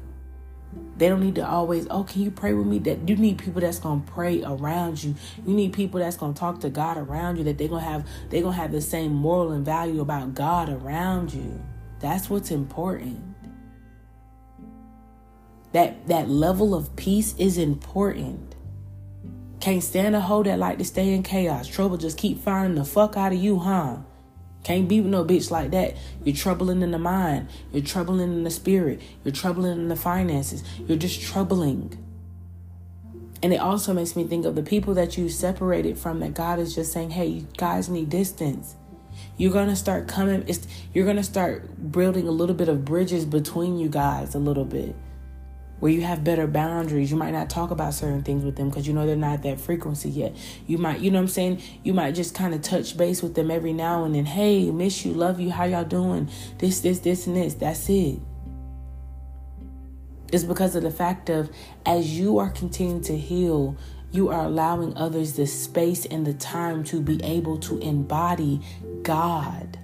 They 0.96 1.08
don't 1.08 1.20
need 1.20 1.36
to 1.36 1.48
always, 1.48 1.86
oh, 1.90 2.02
can 2.02 2.22
you 2.22 2.32
pray 2.32 2.52
with 2.52 2.66
me? 2.66 2.80
That 2.80 3.08
you 3.08 3.16
need 3.16 3.38
people 3.38 3.60
that's 3.60 3.78
gonna 3.78 4.02
pray 4.04 4.42
around 4.42 5.02
you. 5.02 5.14
You 5.46 5.54
need 5.54 5.72
people 5.72 6.00
that's 6.00 6.16
gonna 6.16 6.34
talk 6.34 6.60
to 6.60 6.70
God 6.70 6.96
around 6.96 7.36
you. 7.36 7.44
That 7.44 7.58
they're 7.58 7.68
gonna 7.68 7.84
have 7.84 8.06
they're 8.28 8.42
gonna 8.42 8.56
have 8.56 8.72
the 8.72 8.80
same 8.80 9.12
moral 9.14 9.52
and 9.52 9.64
value 9.64 10.00
about 10.00 10.34
God 10.34 10.68
around 10.68 11.32
you. 11.32 11.62
That's 12.00 12.28
what's 12.28 12.50
important. 12.50 13.22
That 15.72 16.08
that 16.08 16.28
level 16.28 16.74
of 16.74 16.96
peace 16.96 17.34
is 17.38 17.56
important. 17.56 18.56
Can't 19.60 19.82
stand 19.82 20.16
a 20.16 20.20
hoe 20.20 20.42
that 20.42 20.58
like 20.58 20.78
to 20.78 20.84
stay 20.84 21.14
in 21.14 21.22
chaos. 21.22 21.68
Trouble 21.68 21.96
just 21.96 22.18
keep 22.18 22.40
finding 22.42 22.74
the 22.74 22.84
fuck 22.84 23.16
out 23.16 23.32
of 23.32 23.38
you, 23.38 23.60
huh? 23.60 23.98
Can't 24.68 24.86
be 24.86 25.00
with 25.00 25.10
no 25.10 25.24
bitch 25.24 25.50
like 25.50 25.70
that. 25.70 25.96
You're 26.24 26.36
troubling 26.36 26.82
in 26.82 26.90
the 26.90 26.98
mind. 26.98 27.48
You're 27.72 27.82
troubling 27.82 28.20
in 28.20 28.44
the 28.44 28.50
spirit. 28.50 29.00
You're 29.24 29.32
troubling 29.32 29.72
in 29.72 29.88
the 29.88 29.96
finances. 29.96 30.62
You're 30.86 30.98
just 30.98 31.22
troubling. 31.22 31.96
And 33.42 33.54
it 33.54 33.60
also 33.62 33.94
makes 33.94 34.14
me 34.14 34.24
think 34.24 34.44
of 34.44 34.56
the 34.56 34.62
people 34.62 34.92
that 34.92 35.16
you 35.16 35.30
separated 35.30 35.96
from 35.96 36.20
that 36.20 36.34
God 36.34 36.58
is 36.58 36.74
just 36.74 36.92
saying, 36.92 37.12
hey, 37.12 37.24
you 37.24 37.46
guys 37.56 37.88
need 37.88 38.10
distance. 38.10 38.76
You're 39.38 39.54
gonna 39.54 39.74
start 39.74 40.06
coming, 40.06 40.44
it's 40.46 40.68
you're 40.92 41.06
gonna 41.06 41.24
start 41.24 41.90
building 41.90 42.28
a 42.28 42.30
little 42.30 42.54
bit 42.54 42.68
of 42.68 42.84
bridges 42.84 43.24
between 43.24 43.78
you 43.78 43.88
guys 43.88 44.34
a 44.34 44.38
little 44.38 44.66
bit 44.66 44.94
where 45.80 45.92
you 45.92 46.02
have 46.02 46.24
better 46.24 46.46
boundaries. 46.46 47.10
You 47.10 47.16
might 47.16 47.32
not 47.32 47.50
talk 47.50 47.70
about 47.70 47.94
certain 47.94 48.22
things 48.22 48.44
with 48.44 48.56
them 48.56 48.68
because 48.68 48.86
you 48.86 48.92
know 48.92 49.06
they're 49.06 49.16
not 49.16 49.42
that 49.42 49.60
frequency 49.60 50.10
yet. 50.10 50.36
You 50.66 50.78
might, 50.78 51.00
you 51.00 51.10
know 51.10 51.18
what 51.18 51.22
I'm 51.22 51.28
saying? 51.28 51.62
You 51.82 51.94
might 51.94 52.12
just 52.12 52.34
kind 52.34 52.54
of 52.54 52.62
touch 52.62 52.96
base 52.96 53.22
with 53.22 53.34
them 53.34 53.50
every 53.50 53.72
now 53.72 54.04
and 54.04 54.14
then. 54.14 54.26
Hey, 54.26 54.70
miss 54.70 55.04
you, 55.04 55.12
love 55.12 55.40
you, 55.40 55.50
how 55.50 55.64
y'all 55.64 55.84
doing? 55.84 56.28
This, 56.58 56.80
this, 56.80 57.00
this, 57.00 57.26
and 57.26 57.36
this. 57.36 57.54
That's 57.54 57.88
it. 57.88 58.18
It's 60.30 60.44
because 60.44 60.76
of 60.76 60.82
the 60.82 60.90
fact 60.90 61.30
of 61.30 61.50
as 61.86 62.18
you 62.18 62.38
are 62.38 62.50
continuing 62.50 63.00
to 63.02 63.16
heal, 63.16 63.76
you 64.10 64.28
are 64.28 64.44
allowing 64.44 64.96
others 64.96 65.34
the 65.34 65.46
space 65.46 66.04
and 66.06 66.26
the 66.26 66.34
time 66.34 66.84
to 66.84 67.00
be 67.00 67.22
able 67.22 67.58
to 67.58 67.78
embody 67.78 68.60
God. 69.02 69.78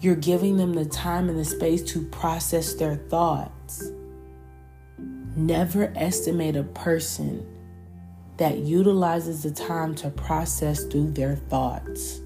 You're 0.00 0.16
giving 0.16 0.56
them 0.56 0.74
the 0.74 0.84
time 0.84 1.28
and 1.28 1.38
the 1.38 1.44
space 1.44 1.82
to 1.92 2.02
process 2.06 2.74
their 2.74 2.96
thoughts. 2.96 3.92
Never 5.34 5.92
estimate 5.96 6.56
a 6.56 6.62
person 6.62 7.46
that 8.36 8.58
utilizes 8.58 9.42
the 9.42 9.50
time 9.50 9.94
to 9.96 10.10
process 10.10 10.84
through 10.84 11.12
their 11.12 11.36
thoughts. 11.36 12.20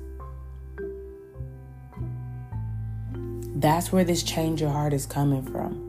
That's 3.54 3.92
where 3.92 4.04
this 4.04 4.22
change 4.22 4.60
your 4.60 4.70
heart 4.70 4.92
is 4.92 5.06
coming 5.06 5.42
from. 5.42 5.82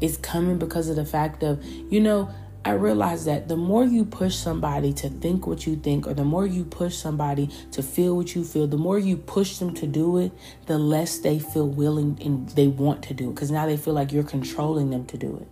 It's 0.00 0.16
coming 0.16 0.58
because 0.58 0.88
of 0.88 0.96
the 0.96 1.04
fact 1.04 1.42
of, 1.42 1.64
you 1.64 2.00
know, 2.00 2.30
I 2.64 2.72
realize 2.72 3.24
that 3.24 3.48
the 3.48 3.56
more 3.56 3.84
you 3.84 4.04
push 4.04 4.36
somebody 4.36 4.92
to 4.94 5.08
think 5.08 5.48
what 5.48 5.66
you 5.66 5.74
think, 5.74 6.06
or 6.06 6.14
the 6.14 6.24
more 6.24 6.46
you 6.46 6.64
push 6.64 6.94
somebody 6.94 7.50
to 7.72 7.82
feel 7.82 8.16
what 8.16 8.36
you 8.36 8.44
feel, 8.44 8.68
the 8.68 8.78
more 8.78 9.00
you 9.00 9.16
push 9.16 9.58
them 9.58 9.74
to 9.74 9.86
do 9.86 10.18
it, 10.18 10.32
the 10.66 10.78
less 10.78 11.18
they 11.18 11.40
feel 11.40 11.68
willing 11.68 12.18
and 12.24 12.48
they 12.50 12.68
want 12.68 13.02
to 13.04 13.14
do 13.14 13.30
it. 13.30 13.34
Because 13.34 13.50
now 13.50 13.66
they 13.66 13.76
feel 13.76 13.94
like 13.94 14.12
you're 14.12 14.22
controlling 14.22 14.90
them 14.90 15.04
to 15.06 15.18
do 15.18 15.36
it. 15.36 15.48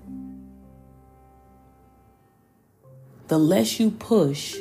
The 3.30 3.38
less 3.38 3.78
you 3.78 3.92
push, 3.92 4.56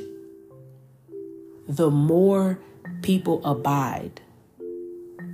the 1.68 1.90
more 1.90 2.60
people 3.02 3.44
abide. 3.44 4.22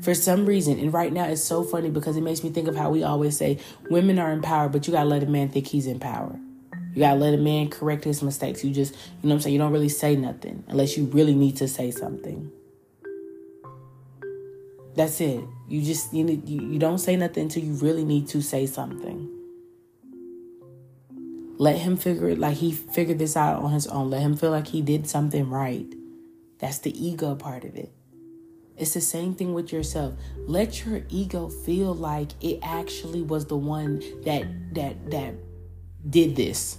For 0.03 0.13
some 0.13 0.45
reason, 0.45 0.79
and 0.79 0.93
right 0.93 1.11
now 1.11 1.25
it's 1.25 1.43
so 1.43 1.61
funny 1.61 1.89
because 1.89 2.15
it 2.15 2.21
makes 2.21 2.45
me 2.45 2.49
think 2.49 2.69
of 2.69 2.77
how 2.77 2.91
we 2.91 3.03
always 3.03 3.35
say 3.35 3.59
women 3.89 4.19
are 4.19 4.31
in 4.31 4.41
power, 4.41 4.69
but 4.69 4.87
you 4.87 4.93
gotta 4.93 5.09
let 5.09 5.21
a 5.21 5.25
man 5.25 5.49
think 5.49 5.67
he's 5.67 5.85
in 5.85 5.99
power. 5.99 6.39
You 6.93 7.01
gotta 7.01 7.19
let 7.19 7.33
a 7.33 7.37
man 7.37 7.67
correct 7.67 8.05
his 8.05 8.23
mistakes. 8.23 8.63
You 8.63 8.73
just, 8.73 8.93
you 8.93 8.99
know 9.23 9.29
what 9.29 9.33
I'm 9.33 9.41
saying? 9.41 9.53
You 9.53 9.59
don't 9.59 9.73
really 9.73 9.89
say 9.89 10.15
nothing 10.15 10.63
unless 10.69 10.95
you 10.95 11.03
really 11.03 11.35
need 11.35 11.57
to 11.57 11.67
say 11.67 11.91
something. 11.91 12.49
That's 14.95 15.19
it. 15.19 15.43
You 15.67 15.81
just 15.81 16.13
you 16.13 16.23
need, 16.23 16.47
you, 16.47 16.61
you 16.61 16.79
don't 16.79 16.99
say 16.99 17.17
nothing 17.17 17.43
until 17.43 17.65
you 17.65 17.73
really 17.73 18.05
need 18.05 18.29
to 18.29 18.41
say 18.41 18.65
something. 18.65 19.34
Let 21.57 21.77
him 21.77 21.95
figure 21.95 22.29
it 22.29 22.39
like 22.39 22.57
he 22.57 22.73
figured 22.73 23.19
this 23.19 23.37
out 23.37 23.63
on 23.63 23.71
his 23.71 23.87
own. 23.87 24.09
Let 24.09 24.21
him 24.21 24.35
feel 24.35 24.51
like 24.51 24.67
he 24.67 24.81
did 24.81 25.07
something 25.07 25.49
right. 25.49 25.85
That's 26.59 26.79
the 26.79 26.91
ego 26.91 27.35
part 27.35 27.63
of 27.63 27.75
it. 27.75 27.93
It's 28.77 28.93
the 28.93 29.01
same 29.01 29.35
thing 29.35 29.53
with 29.53 29.71
yourself. 29.71 30.15
Let 30.47 30.85
your 30.85 31.03
ego 31.09 31.47
feel 31.47 31.95
like 31.95 32.31
it 32.41 32.59
actually 32.61 33.21
was 33.21 33.45
the 33.45 33.55
one 33.55 34.01
that 34.25 34.45
that 34.73 35.11
that 35.11 35.35
did 36.09 36.35
this. 36.35 36.77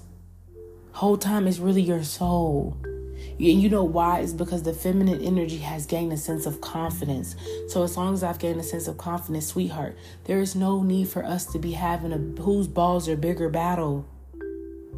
Whole 0.92 1.16
time 1.16 1.46
it's 1.46 1.58
really 1.58 1.82
your 1.82 2.04
soul. 2.04 2.76
And 2.84 3.62
you 3.62 3.70
know 3.70 3.84
why? 3.84 4.20
It's 4.20 4.34
because 4.34 4.62
the 4.62 4.74
feminine 4.74 5.22
energy 5.22 5.56
has 5.58 5.86
gained 5.86 6.12
a 6.12 6.18
sense 6.18 6.44
of 6.44 6.60
confidence. 6.60 7.34
So 7.68 7.82
as 7.82 7.96
long 7.96 8.12
as 8.12 8.22
I've 8.22 8.38
gained 8.38 8.60
a 8.60 8.62
sense 8.62 8.88
of 8.88 8.98
confidence, 8.98 9.46
sweetheart, 9.46 9.96
there 10.24 10.40
is 10.40 10.54
no 10.54 10.82
need 10.82 11.08
for 11.08 11.24
us 11.24 11.46
to 11.46 11.58
be 11.58 11.72
having 11.72 12.12
a 12.12 12.42
whose 12.42 12.66
balls 12.66 13.08
are 13.08 13.16
bigger 13.16 13.48
battle 13.48 14.06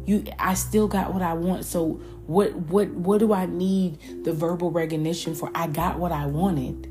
you 0.05 0.23
I 0.37 0.53
still 0.53 0.87
got 0.87 1.13
what 1.13 1.21
I 1.21 1.33
want. 1.33 1.65
So 1.65 1.99
what 2.25 2.55
what 2.55 2.89
what 2.89 3.19
do 3.19 3.33
I 3.33 3.45
need 3.45 4.23
the 4.23 4.33
verbal 4.33 4.71
recognition 4.71 5.35
for? 5.35 5.51
I 5.53 5.67
got 5.67 5.99
what 5.99 6.11
I 6.11 6.25
wanted. 6.25 6.85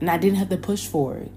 And 0.00 0.10
I 0.10 0.18
didn't 0.18 0.36
have 0.36 0.50
to 0.50 0.56
push 0.56 0.86
for 0.86 1.16
it. 1.16 1.32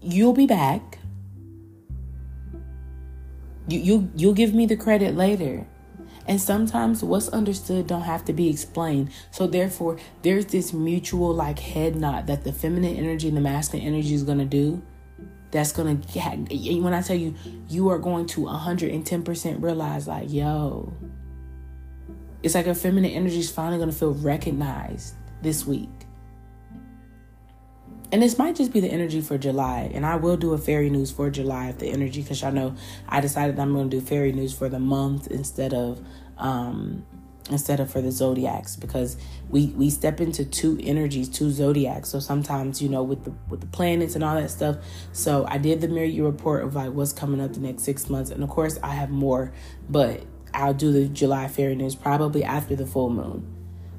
You'll 0.00 0.32
be 0.32 0.46
back. 0.46 0.98
You 3.68 3.78
you 3.80 4.10
you'll 4.16 4.34
give 4.34 4.54
me 4.54 4.66
the 4.66 4.76
credit 4.76 5.16
later. 5.16 5.66
And 6.26 6.40
sometimes 6.40 7.02
what's 7.02 7.28
understood 7.28 7.88
don't 7.88 8.02
have 8.02 8.24
to 8.26 8.32
be 8.32 8.48
explained. 8.48 9.10
So 9.32 9.48
therefore, 9.48 9.98
there's 10.22 10.46
this 10.46 10.72
mutual 10.72 11.34
like 11.34 11.58
head 11.58 11.96
nod 11.96 12.28
that 12.28 12.44
the 12.44 12.52
feminine 12.52 12.96
energy 12.96 13.26
and 13.26 13.36
the 13.36 13.40
masculine 13.40 13.84
energy 13.84 14.14
is 14.14 14.22
gonna 14.22 14.44
do 14.44 14.82
that's 15.52 15.70
gonna 15.70 15.94
get, 15.94 16.36
when 16.82 16.92
I 16.92 17.02
tell 17.02 17.16
you, 17.16 17.34
you 17.68 17.90
are 17.90 17.98
going 17.98 18.26
to 18.26 18.40
110% 18.40 19.62
realize, 19.62 20.08
like, 20.08 20.32
yo, 20.32 20.92
it's 22.42 22.56
like 22.56 22.66
a 22.66 22.74
feminine 22.74 23.12
energy 23.12 23.38
is 23.38 23.50
finally 23.50 23.78
gonna 23.78 23.92
feel 23.92 24.14
recognized 24.14 25.14
this 25.42 25.64
week. 25.64 25.90
And 28.10 28.20
this 28.20 28.36
might 28.36 28.56
just 28.56 28.72
be 28.72 28.80
the 28.80 28.88
energy 28.88 29.22
for 29.22 29.38
July. 29.38 29.90
And 29.94 30.04
I 30.04 30.16
will 30.16 30.36
do 30.36 30.52
a 30.52 30.58
fairy 30.58 30.90
news 30.90 31.10
for 31.10 31.30
July 31.30 31.68
of 31.68 31.78
the 31.78 31.88
energy 31.88 32.20
because 32.20 32.42
y'all 32.42 32.52
know 32.52 32.74
I 33.08 33.22
decided 33.22 33.58
I'm 33.58 33.74
to 33.74 33.84
do 33.88 34.04
fairy 34.04 34.32
news 34.32 34.52
for 34.52 34.68
the 34.68 34.78
month 34.78 35.28
instead 35.28 35.72
of 35.72 36.04
um, 36.36 37.06
instead 37.50 37.80
of 37.80 37.90
for 37.90 38.00
the 38.00 38.10
zodiacs 38.10 38.76
because 38.76 39.16
we 39.50 39.66
we 39.68 39.90
step 39.90 40.20
into 40.20 40.44
two 40.44 40.78
energies 40.82 41.28
two 41.28 41.50
zodiacs. 41.50 42.08
So 42.08 42.20
sometimes 42.20 42.80
you 42.80 42.88
know 42.88 43.02
with 43.02 43.24
the 43.24 43.32
with 43.48 43.60
the 43.60 43.66
planets 43.66 44.14
and 44.14 44.22
all 44.22 44.36
that 44.36 44.50
stuff. 44.50 44.76
So 45.12 45.44
i 45.48 45.58
did 45.58 45.80
the 45.80 45.88
mirror 45.88 46.06
you 46.06 46.24
report 46.24 46.64
of 46.64 46.74
like 46.74 46.92
what's 46.92 47.12
coming 47.12 47.40
up 47.40 47.52
the 47.52 47.60
next 47.60 47.82
six 47.82 48.08
months. 48.08 48.30
And 48.30 48.42
of 48.42 48.50
course 48.50 48.78
i 48.82 48.90
have 48.90 49.10
more 49.10 49.52
but 49.88 50.24
i'll 50.54 50.74
do 50.74 50.92
the 50.92 51.08
july 51.08 51.48
fairy 51.48 51.74
news 51.74 51.94
probably 51.94 52.44
after 52.44 52.76
the 52.76 52.86
full 52.86 53.08
moon 53.08 53.46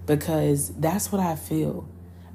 because 0.05 0.73
that's 0.75 1.11
what 1.11 1.21
i 1.21 1.35
feel. 1.35 1.87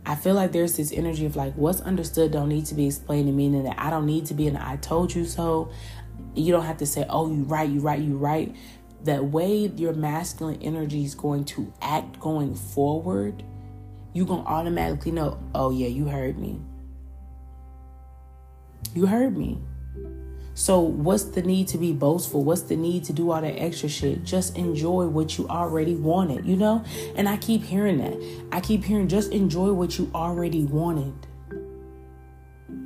I 0.06 0.14
feel 0.14 0.34
like 0.34 0.52
there's 0.52 0.76
this 0.78 0.90
energy 0.90 1.26
of 1.26 1.36
like 1.36 1.54
what's 1.54 1.80
understood 1.82 2.32
don't 2.32 2.48
need 2.48 2.64
to 2.66 2.74
be 2.74 2.86
explained 2.86 3.26
to 3.26 3.32
meaning 3.32 3.64
that 3.64 3.78
i 3.78 3.90
don't 3.90 4.06
need 4.06 4.26
to 4.26 4.34
be 4.34 4.46
an 4.46 4.56
i 4.56 4.76
told 4.76 5.14
you 5.14 5.24
so. 5.24 5.70
You 6.34 6.52
don't 6.52 6.66
have 6.66 6.76
to 6.78 6.86
say 6.86 7.04
oh 7.08 7.30
you 7.32 7.42
right 7.44 7.68
you 7.68 7.80
right 7.80 7.98
you 8.00 8.16
right 8.16 8.54
that 9.04 9.24
way 9.24 9.66
your 9.76 9.92
masculine 9.92 10.60
energy 10.62 11.04
is 11.04 11.14
going 11.14 11.44
to 11.44 11.72
act 11.80 12.18
going 12.20 12.54
forward, 12.54 13.42
you're 14.12 14.26
going 14.26 14.42
to 14.42 14.48
automatically 14.48 15.12
know, 15.12 15.38
oh, 15.54 15.70
yeah, 15.70 15.88
you 15.88 16.06
heard 16.06 16.38
me. 16.38 16.60
You 18.94 19.06
heard 19.06 19.36
me. 19.36 19.58
So, 20.54 20.80
what's 20.80 21.22
the 21.22 21.42
need 21.42 21.68
to 21.68 21.78
be 21.78 21.92
boastful? 21.92 22.42
What's 22.42 22.62
the 22.62 22.74
need 22.74 23.04
to 23.04 23.12
do 23.12 23.30
all 23.30 23.40
that 23.40 23.54
extra 23.62 23.88
shit? 23.88 24.24
Just 24.24 24.56
enjoy 24.56 25.06
what 25.06 25.38
you 25.38 25.46
already 25.48 25.94
wanted, 25.94 26.44
you 26.44 26.56
know? 26.56 26.84
And 27.14 27.28
I 27.28 27.36
keep 27.36 27.62
hearing 27.62 27.98
that. 27.98 28.46
I 28.50 28.60
keep 28.60 28.82
hearing 28.82 29.06
just 29.06 29.30
enjoy 29.30 29.72
what 29.72 29.98
you 29.98 30.10
already 30.12 30.64
wanted. 30.64 31.14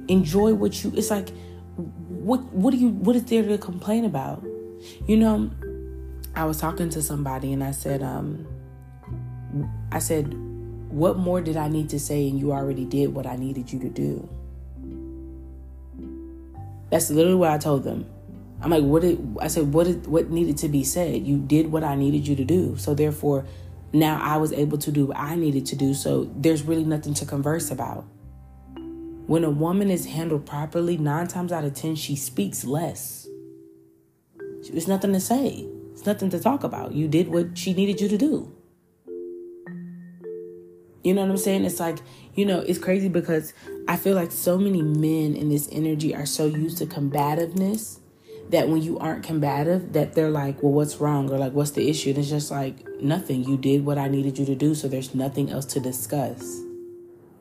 Enjoy 0.08 0.52
what 0.52 0.84
you 0.84 0.92
it's 0.94 1.10
like 1.10 1.30
what 2.22 2.42
what 2.52 2.72
do 2.72 2.76
you 2.76 2.88
what 2.90 3.16
is 3.16 3.24
there 3.24 3.42
to 3.42 3.56
complain 3.56 4.04
about? 4.04 4.44
You 5.06 5.16
know, 5.16 5.50
I 6.34 6.44
was 6.44 6.58
talking 6.58 6.88
to 6.90 7.02
somebody 7.02 7.52
and 7.52 7.62
I 7.62 7.72
said, 7.72 8.02
um, 8.02 8.46
I 9.90 9.98
said, 9.98 10.32
what 10.88 11.18
more 11.18 11.40
did 11.40 11.56
I 11.56 11.68
need 11.68 11.90
to 11.90 12.00
say? 12.00 12.28
And 12.28 12.38
you 12.38 12.52
already 12.52 12.84
did 12.84 13.14
what 13.14 13.26
I 13.26 13.36
needed 13.36 13.72
you 13.72 13.78
to 13.80 13.88
do. 13.88 14.28
That's 16.90 17.10
literally 17.10 17.36
what 17.36 17.50
I 17.50 17.58
told 17.58 17.84
them. 17.84 18.06
I'm 18.60 18.70
like, 18.70 18.84
what 18.84 19.02
did 19.02 19.36
I 19.40 19.48
said? 19.48 19.72
What 19.72 19.86
did 19.86 20.06
what 20.06 20.30
needed 20.30 20.58
to 20.58 20.68
be 20.68 20.84
said? 20.84 21.26
You 21.26 21.38
did 21.38 21.72
what 21.72 21.82
I 21.82 21.96
needed 21.96 22.28
you 22.28 22.36
to 22.36 22.44
do. 22.44 22.76
So 22.76 22.94
therefore, 22.94 23.44
now 23.92 24.20
I 24.22 24.36
was 24.36 24.52
able 24.52 24.78
to 24.78 24.92
do 24.92 25.06
what 25.06 25.16
I 25.18 25.34
needed 25.34 25.66
to 25.66 25.76
do. 25.76 25.94
So 25.94 26.30
there's 26.36 26.62
really 26.62 26.84
nothing 26.84 27.14
to 27.14 27.26
converse 27.26 27.70
about. 27.70 28.04
When 29.26 29.44
a 29.44 29.50
woman 29.50 29.90
is 29.90 30.06
handled 30.06 30.46
properly, 30.46 30.96
nine 30.96 31.26
times 31.26 31.52
out 31.52 31.64
of 31.64 31.74
ten, 31.74 31.94
she 31.94 32.14
speaks 32.14 32.64
less. 32.64 33.26
There's 34.70 34.88
nothing 34.88 35.12
to 35.12 35.20
say. 35.20 35.66
It's 36.02 36.06
nothing 36.08 36.30
to 36.30 36.40
talk 36.40 36.64
about. 36.64 36.94
You 36.94 37.06
did 37.06 37.28
what 37.28 37.56
she 37.56 37.74
needed 37.74 38.00
you 38.00 38.08
to 38.08 38.18
do. 38.18 38.52
You 41.04 41.14
know 41.14 41.20
what 41.20 41.30
I'm 41.30 41.36
saying? 41.36 41.64
It's 41.64 41.78
like, 41.78 41.98
you 42.34 42.44
know, 42.44 42.58
it's 42.58 42.80
crazy 42.80 43.08
because 43.08 43.54
I 43.86 43.96
feel 43.96 44.16
like 44.16 44.32
so 44.32 44.58
many 44.58 44.82
men 44.82 45.36
in 45.36 45.48
this 45.48 45.68
energy 45.70 46.12
are 46.12 46.26
so 46.26 46.46
used 46.46 46.78
to 46.78 46.86
combativeness 46.86 48.00
that 48.50 48.68
when 48.68 48.82
you 48.82 48.98
aren't 48.98 49.22
combative, 49.22 49.92
that 49.92 50.14
they're 50.14 50.28
like, 50.28 50.60
well, 50.60 50.72
what's 50.72 50.96
wrong? 50.96 51.30
Or 51.30 51.38
like, 51.38 51.52
what's 51.52 51.70
the 51.70 51.88
issue? 51.88 52.10
And 52.10 52.18
it's 52.18 52.30
just 52.30 52.50
like, 52.50 52.84
nothing. 53.00 53.44
You 53.44 53.56
did 53.56 53.86
what 53.86 53.96
I 53.96 54.08
needed 54.08 54.40
you 54.40 54.46
to 54.46 54.56
do, 54.56 54.74
so 54.74 54.88
there's 54.88 55.14
nothing 55.14 55.50
else 55.52 55.66
to 55.66 55.78
discuss. 55.78 56.62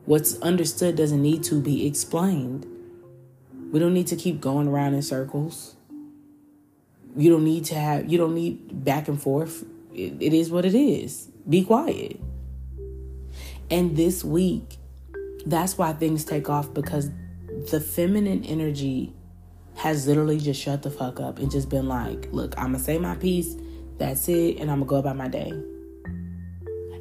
What's 0.04 0.38
understood 0.38 0.94
doesn't 0.94 1.20
need 1.20 1.42
to 1.44 1.60
be 1.60 1.84
explained. 1.84 2.64
We 3.72 3.80
don't 3.80 3.92
need 3.92 4.06
to 4.06 4.14
keep 4.14 4.40
going 4.40 4.68
around 4.68 4.94
in 4.94 5.02
circles. 5.02 5.74
You 7.16 7.30
don't 7.30 7.44
need 7.44 7.66
to 7.66 7.74
have, 7.74 8.10
you 8.10 8.18
don't 8.18 8.34
need 8.34 8.84
back 8.84 9.08
and 9.08 9.20
forth. 9.20 9.64
it, 9.94 10.14
it 10.20 10.32
is 10.32 10.50
what 10.50 10.64
it 10.64 10.74
is. 10.74 11.28
Be 11.48 11.64
quiet. 11.64 12.20
And 13.70 13.96
this 13.96 14.22
week, 14.22 14.78
that's 15.46 15.78
why 15.78 15.92
things 15.92 16.24
take 16.24 16.48
off 16.48 16.72
because 16.72 17.10
the 17.70 17.80
feminine 17.80 18.44
energy 18.44 19.12
has 19.76 20.06
literally 20.06 20.38
just 20.38 20.60
shut 20.60 20.82
the 20.82 20.90
fuck 20.90 21.20
up 21.20 21.38
and 21.38 21.50
just 21.50 21.68
been 21.68 21.88
like, 21.88 22.28
look, 22.32 22.54
I'm 22.58 22.72
gonna 22.72 22.78
say 22.78 22.98
my 22.98 23.14
piece, 23.16 23.56
that's 23.98 24.28
it, 24.28 24.58
and 24.58 24.70
I'm 24.70 24.78
gonna 24.80 24.88
go 24.88 24.96
about 24.96 25.16
my 25.16 25.28
day. 25.28 25.52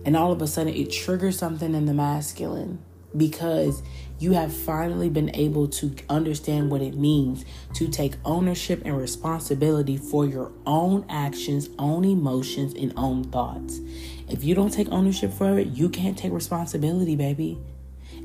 And 0.05 0.15
all 0.15 0.31
of 0.31 0.41
a 0.41 0.47
sudden, 0.47 0.73
it 0.73 0.91
triggers 0.91 1.37
something 1.37 1.75
in 1.75 1.85
the 1.85 1.93
masculine 1.93 2.79
because 3.15 3.83
you 4.21 4.33
have 4.33 4.55
finally 4.55 5.09
been 5.09 5.35
able 5.35 5.67
to 5.67 5.95
understand 6.07 6.69
what 6.69 6.79
it 6.79 6.93
means 6.93 7.43
to 7.73 7.87
take 7.87 8.13
ownership 8.23 8.79
and 8.85 8.95
responsibility 8.95 9.97
for 9.97 10.27
your 10.27 10.51
own 10.67 11.03
actions, 11.09 11.69
own 11.79 12.05
emotions, 12.05 12.75
and 12.75 12.93
own 12.95 13.23
thoughts. 13.23 13.79
If 14.29 14.43
you 14.43 14.53
don't 14.53 14.69
take 14.69 14.89
ownership 14.89 15.33
for 15.33 15.57
it, 15.57 15.69
you 15.69 15.89
can't 15.89 16.15
take 16.15 16.31
responsibility, 16.31 17.15
baby. 17.15 17.57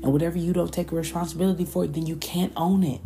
And 0.03 0.13
whatever 0.13 0.37
you 0.37 0.53
don't 0.53 0.71
take 0.71 0.91
responsibility 0.91 1.65
for, 1.65 1.87
then 1.87 2.05
you 2.05 2.17
can't 2.17 2.53
own 2.55 2.83
it. 2.83 3.01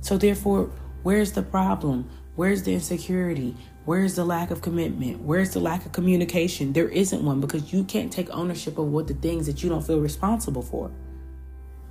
So, 0.00 0.16
therefore, 0.16 0.70
where's 1.02 1.32
the 1.32 1.42
problem? 1.42 2.08
Where's 2.36 2.62
the 2.62 2.72
insecurity? 2.72 3.54
Where's 3.84 4.16
the 4.16 4.24
lack 4.24 4.50
of 4.50 4.62
commitment? 4.62 5.20
Where's 5.20 5.50
the 5.50 5.60
lack 5.60 5.84
of 5.84 5.92
communication? 5.92 6.72
There 6.72 6.88
isn't 6.88 7.22
one 7.22 7.42
because 7.42 7.70
you 7.70 7.84
can't 7.84 8.10
take 8.10 8.30
ownership 8.30 8.78
of 8.78 8.86
what 8.86 9.08
the 9.08 9.14
things 9.14 9.44
that 9.44 9.62
you 9.62 9.68
don't 9.68 9.86
feel 9.86 10.00
responsible 10.00 10.62
for. 10.62 10.90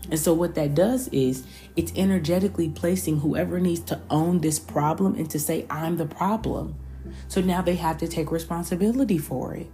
And 0.09 0.19
so, 0.19 0.33
what 0.33 0.55
that 0.55 0.73
does 0.73 1.07
is 1.09 1.45
it's 1.75 1.93
energetically 1.95 2.69
placing 2.69 3.19
whoever 3.19 3.59
needs 3.59 3.81
to 3.81 4.01
own 4.09 4.39
this 4.39 4.59
problem 4.59 5.15
and 5.15 5.29
to 5.29 5.39
say, 5.39 5.65
I'm 5.69 5.97
the 5.97 6.05
problem. 6.05 6.75
So 7.27 7.41
now 7.41 7.61
they 7.61 7.75
have 7.75 7.97
to 7.99 8.07
take 8.07 8.31
responsibility 8.31 9.17
for 9.17 9.53
it. 9.55 9.69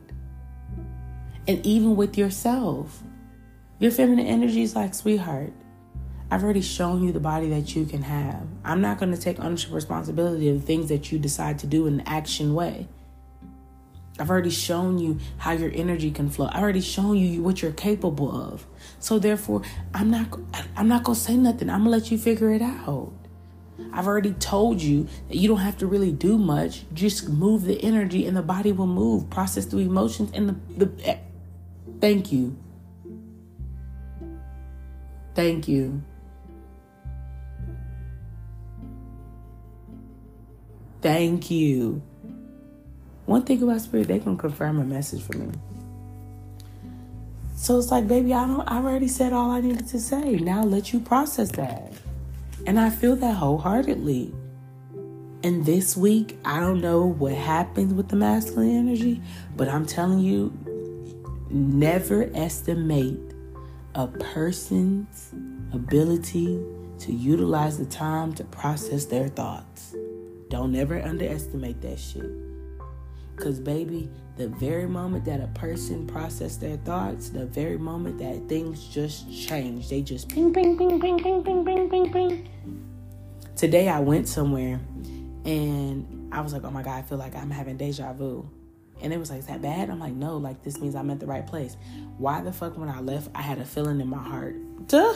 And 1.47 1.65
even 1.65 1.95
with 1.95 2.17
yourself, 2.17 3.01
your 3.79 3.91
feminine 3.91 4.27
energy 4.27 4.63
is 4.63 4.75
like, 4.75 4.93
sweetheart, 4.93 5.53
I've 6.29 6.43
already 6.43 6.61
shown 6.61 7.03
you 7.03 7.13
the 7.13 7.21
body 7.21 7.47
that 7.49 7.75
you 7.75 7.85
can 7.85 8.01
have. 8.01 8.45
I'm 8.65 8.81
not 8.81 8.99
going 8.99 9.13
to 9.13 9.17
take 9.19 9.39
ownership 9.39 9.71
responsibility 9.71 10.49
of 10.49 10.65
things 10.65 10.89
that 10.89 11.11
you 11.11 11.19
decide 11.19 11.59
to 11.59 11.67
do 11.67 11.87
in 11.87 12.01
an 12.01 12.07
action 12.07 12.53
way. 12.53 12.87
I've 14.19 14.29
already 14.29 14.49
shown 14.49 14.97
you 14.97 15.19
how 15.37 15.51
your 15.51 15.71
energy 15.73 16.11
can 16.11 16.29
flow. 16.29 16.49
I've 16.51 16.63
already 16.63 16.81
shown 16.81 17.17
you 17.17 17.41
what 17.43 17.61
you're 17.61 17.71
capable 17.71 18.31
of. 18.31 18.65
So 18.99 19.19
therefore, 19.19 19.61
I'm 19.93 20.09
not 20.09 20.39
I'm 20.75 20.87
not 20.87 21.03
going 21.03 21.15
to 21.15 21.21
say 21.21 21.35
nothing. 21.35 21.69
I'm 21.69 21.83
going 21.83 21.91
to 21.91 22.03
let 22.03 22.11
you 22.11 22.17
figure 22.17 22.51
it 22.51 22.61
out. 22.61 23.13
I've 23.93 24.07
already 24.07 24.33
told 24.33 24.81
you 24.81 25.07
that 25.27 25.37
you 25.37 25.47
don't 25.47 25.59
have 25.59 25.77
to 25.79 25.87
really 25.87 26.11
do 26.11 26.37
much. 26.37 26.83
Just 26.93 27.29
move 27.29 27.63
the 27.63 27.81
energy 27.83 28.25
and 28.25 28.35
the 28.35 28.41
body 28.41 28.71
will 28.71 28.87
move. 28.87 29.29
Process 29.29 29.65
the 29.65 29.77
emotions 29.77 30.31
and 30.33 30.49
the, 30.49 30.85
the 30.85 31.07
eh. 31.07 31.17
thank 32.01 32.31
you. 32.31 32.57
Thank 35.35 35.67
you. 35.67 36.03
Thank 41.01 41.51
you. 41.51 42.01
One 43.27 43.43
thing 43.43 43.61
about 43.61 43.81
spirit, 43.81 44.07
they 44.07 44.19
can 44.19 44.37
confirm 44.37 44.79
a 44.79 44.85
message 44.85 45.21
for 45.21 45.37
me. 45.37 45.51
So 47.57 47.77
it's 47.77 47.91
like, 47.91 48.07
baby, 48.07 48.33
I 48.33 48.47
don't 48.47 48.61
I 48.61 48.77
already 48.77 49.09
said 49.09 49.33
all 49.33 49.51
I 49.51 49.59
needed 49.59 49.85
to 49.89 49.99
say. 49.99 50.37
Now 50.37 50.63
let 50.63 50.93
you 50.93 51.01
process 51.01 51.51
that. 51.51 51.91
And 52.65 52.79
I 52.79 52.89
feel 52.89 53.17
that 53.17 53.35
wholeheartedly. 53.35 54.33
And 55.43 55.65
this 55.65 55.97
week, 55.97 56.39
I 56.45 56.61
don't 56.61 56.79
know 56.79 57.05
what 57.05 57.33
happens 57.33 57.93
with 57.93 58.07
the 58.07 58.15
masculine 58.15 58.77
energy, 58.77 59.21
but 59.57 59.67
I'm 59.67 59.85
telling 59.85 60.19
you, 60.19 60.53
never 61.49 62.31
estimate 62.33 63.19
a 63.93 64.07
person's 64.07 65.33
ability 65.73 66.63
to 66.99 67.11
utilize 67.11 67.77
the 67.77 67.85
time 67.85 68.33
to 68.35 68.45
process 68.45 69.03
their 69.03 69.27
thoughts. 69.27 69.93
Don't 70.47 70.73
ever 70.75 71.01
underestimate 71.01 71.81
that 71.81 71.99
shit. 71.99 72.46
Because, 73.37 73.59
baby, 73.59 74.09
the 74.35 74.47
very 74.47 74.87
moment 74.87 75.25
that 75.25 75.39
a 75.39 75.47
person 75.49 76.07
process 76.07 76.57
their 76.57 76.77
thoughts, 76.77 77.29
the 77.29 77.45
very 77.45 77.77
moment 77.77 78.17
that 78.17 78.49
things 78.49 78.87
just 78.87 79.31
change, 79.31 79.89
they 79.89 80.01
just 80.01 80.27
ping, 80.27 80.51
ping, 80.51 80.75
ping, 80.75 80.99
ping, 80.99 81.21
ping, 81.21 81.43
ping, 81.43 81.63
ping, 81.63 81.89
ping, 81.89 82.11
ping. 82.11 82.49
Today 83.55 83.89
I 83.89 83.99
went 83.99 84.27
somewhere 84.27 84.79
and 85.45 86.29
I 86.31 86.41
was 86.41 86.51
like, 86.51 86.63
oh 86.63 86.71
my 86.71 86.81
God, 86.81 86.97
I 86.97 87.01
feel 87.03 87.19
like 87.19 87.35
I'm 87.35 87.51
having 87.51 87.77
deja 87.77 88.11
vu. 88.13 88.49
And 89.01 89.13
it 89.13 89.19
was 89.19 89.29
like, 89.29 89.39
is 89.39 89.45
that 89.45 89.61
bad? 89.61 89.91
I'm 89.91 89.99
like, 89.99 90.13
no, 90.13 90.37
like 90.37 90.63
this 90.63 90.79
means 90.79 90.95
I'm 90.95 91.11
at 91.11 91.19
the 91.19 91.27
right 91.27 91.45
place. 91.45 91.77
Why 92.17 92.41
the 92.41 92.51
fuck 92.51 92.75
when 92.75 92.89
I 92.89 93.01
left, 93.01 93.29
I 93.35 93.43
had 93.43 93.59
a 93.59 93.65
feeling 93.65 94.01
in 94.01 94.07
my 94.07 94.23
heart? 94.23 94.55
Duh. 94.87 95.13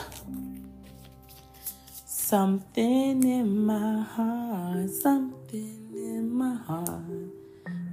Something 2.05 3.23
in 3.23 3.65
my 3.65 4.03
heart, 4.03 4.91
something 4.91 5.89
in 5.95 6.31
my 6.31 6.55
heart. 6.55 7.40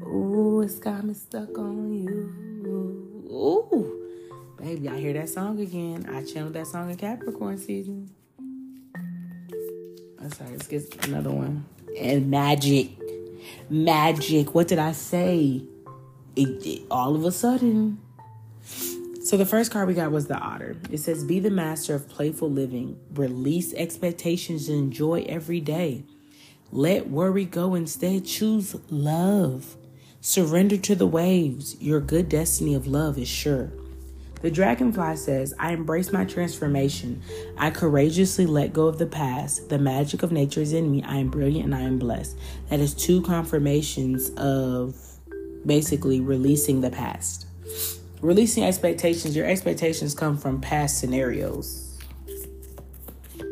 Ooh, 0.02 0.62
it's 0.62 0.78
got 0.78 1.04
me 1.04 1.14
stuck 1.14 1.56
on 1.58 1.92
you. 1.92 3.28
Ooh, 3.30 4.08
baby, 4.56 4.88
I 4.88 4.98
hear 4.98 5.12
that 5.14 5.28
song 5.28 5.61
again. 5.61 6.08
I 6.11 6.24
channeled 6.24 6.54
that 6.54 6.66
song 6.66 6.90
in 6.90 6.96
Capricorn 6.96 7.58
season. 7.58 8.11
I'm 10.20 10.30
sorry, 10.32 10.50
let's 10.50 10.66
get 10.66 11.06
another 11.06 11.30
one. 11.30 11.64
And 11.98 12.30
magic. 12.30 12.90
Magic. 13.70 14.54
What 14.54 14.68
did 14.68 14.78
I 14.78 14.92
say? 14.92 15.62
It, 16.37 16.66
it, 16.66 16.82
all 16.90 17.14
of 17.14 17.24
a 17.24 17.32
sudden. 17.32 17.98
So 19.22 19.37
the 19.37 19.46
first 19.46 19.70
card 19.70 19.88
we 19.88 19.94
got 19.94 20.11
was 20.11 20.26
the 20.26 20.38
otter. 20.38 20.76
It 20.90 20.98
says, 20.98 21.24
Be 21.24 21.38
the 21.40 21.50
master 21.50 21.94
of 21.94 22.08
playful 22.08 22.50
living. 22.50 22.98
Release 23.12 23.74
expectations 23.74 24.68
and 24.68 24.78
enjoy 24.78 25.26
every 25.28 25.61
day. 25.61 26.04
Let 26.70 27.08
worry 27.08 27.44
go 27.44 27.74
instead. 27.74 28.24
Choose 28.24 28.76
love. 28.90 29.76
Surrender 30.20 30.76
to 30.76 30.96
the 30.96 31.07
waves. 31.07 31.81
Your 31.81 32.00
good 32.00 32.28
destiny 32.28 32.74
of 32.74 32.88
love 32.88 33.18
is 33.18 33.28
sure. 33.28 33.70
The 34.42 34.50
dragonfly 34.50 35.16
says, 35.16 35.54
I 35.61 35.72
embrace 35.72 36.12
my 36.12 36.24
transformation. 36.24 37.22
I 37.57 37.70
courageously 37.70 38.46
let 38.46 38.72
go 38.72 38.88
of 38.88 38.98
the 38.98 39.07
past. 39.07 39.68
The 39.68 39.78
magic 39.78 40.24
of 40.24 40.33
nature 40.33 40.61
is 40.61 40.72
in 40.72 40.90
me. 40.90 41.04
I 41.04 41.16
am 41.16 41.28
brilliant 41.28 41.66
and 41.66 41.74
I 41.74 41.83
am 41.83 42.00
blessed. 42.00 42.37
That 42.68 42.81
is 42.81 42.94
two 42.94 43.22
confirmations 43.22 44.31
of 44.31 44.96
basically 45.64 46.20
releasing 46.20 46.81
the 46.81 46.90
past. 46.90 47.46
Releasing 48.20 48.64
expectations. 48.64 49.37
Your 49.37 49.46
expectations 49.46 50.14
come 50.14 50.37
from 50.37 50.61
past 50.61 50.98
scenarios 50.98 51.88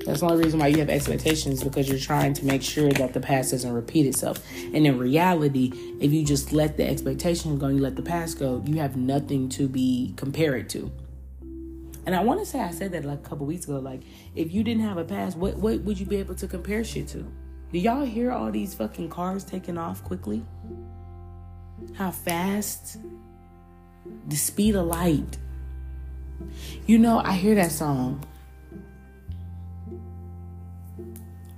that's 0.06 0.20
the 0.20 0.26
only 0.26 0.44
reason 0.44 0.60
why 0.60 0.68
you 0.68 0.78
have 0.78 0.88
expectations 0.88 1.64
because 1.64 1.88
you're 1.88 1.98
trying 1.98 2.32
to 2.34 2.46
make 2.46 2.62
sure 2.62 2.90
that 2.92 3.12
the 3.12 3.18
past 3.18 3.50
doesn't 3.50 3.72
repeat 3.72 4.06
itself. 4.06 4.40
And 4.72 4.86
in 4.86 4.98
reality, 5.00 5.72
if 6.00 6.12
you 6.12 6.24
just 6.24 6.52
let 6.52 6.76
the 6.76 6.88
expectations 6.88 7.58
go 7.58 7.66
and 7.66 7.76
you 7.76 7.82
let 7.82 7.96
the 7.96 8.02
past 8.02 8.38
go, 8.38 8.62
you 8.64 8.76
have 8.76 8.96
nothing 8.96 9.48
to 9.50 9.66
be 9.66 10.14
compared 10.16 10.68
to. 10.70 10.92
And 12.06 12.14
I 12.14 12.22
want 12.22 12.38
to 12.38 12.46
say 12.46 12.60
I 12.60 12.70
said 12.70 12.92
that 12.92 13.04
like 13.04 13.18
a 13.18 13.28
couple 13.28 13.46
weeks 13.46 13.64
ago. 13.64 13.80
Like, 13.80 14.02
if 14.36 14.54
you 14.54 14.62
didn't 14.62 14.84
have 14.84 14.96
a 14.96 15.04
past, 15.04 15.36
what 15.36 15.56
what 15.56 15.80
would 15.80 15.98
you 15.98 16.06
be 16.06 16.16
able 16.16 16.36
to 16.36 16.46
compare 16.46 16.84
shit 16.84 17.08
to? 17.08 17.26
Do 17.72 17.78
y'all 17.80 18.04
hear 18.04 18.30
all 18.30 18.52
these 18.52 18.74
fucking 18.74 19.10
cars 19.10 19.42
taking 19.42 19.76
off 19.76 20.04
quickly? 20.04 20.44
How 21.94 22.12
fast? 22.12 22.98
The 24.28 24.36
speed 24.36 24.76
of 24.76 24.86
light. 24.86 25.36
You 26.86 26.98
know, 26.98 27.18
I 27.18 27.32
hear 27.32 27.56
that 27.56 27.72
song 27.72 28.24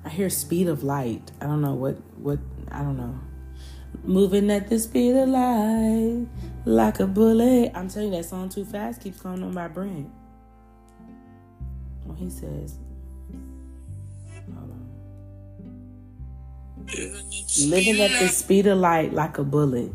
I 0.08 0.10
hear 0.10 0.30
speed 0.30 0.68
of 0.68 0.84
light. 0.84 1.32
I 1.38 1.44
don't 1.44 1.60
know 1.60 1.74
what 1.74 1.96
what 2.16 2.38
I 2.72 2.78
don't 2.78 2.96
know. 2.96 3.20
Moving 4.04 4.50
at 4.50 4.70
the 4.70 4.78
speed 4.78 5.14
of 5.14 5.28
light, 5.28 6.26
like 6.64 6.98
a 7.00 7.06
bullet. 7.06 7.72
I'm 7.74 7.90
telling 7.90 8.14
you 8.14 8.16
that 8.16 8.24
song 8.24 8.48
too 8.48 8.64
fast 8.64 9.02
keeps 9.02 9.20
going 9.20 9.42
on 9.42 9.52
my 9.52 9.68
brain. 9.68 10.10
What 12.04 12.16
he 12.16 12.30
says. 12.30 12.78
Living 17.68 18.00
at 18.00 18.18
the 18.18 18.28
speed 18.28 18.66
of 18.66 18.78
light 18.78 19.12
like 19.12 19.36
a 19.36 19.44
bullet. 19.44 19.92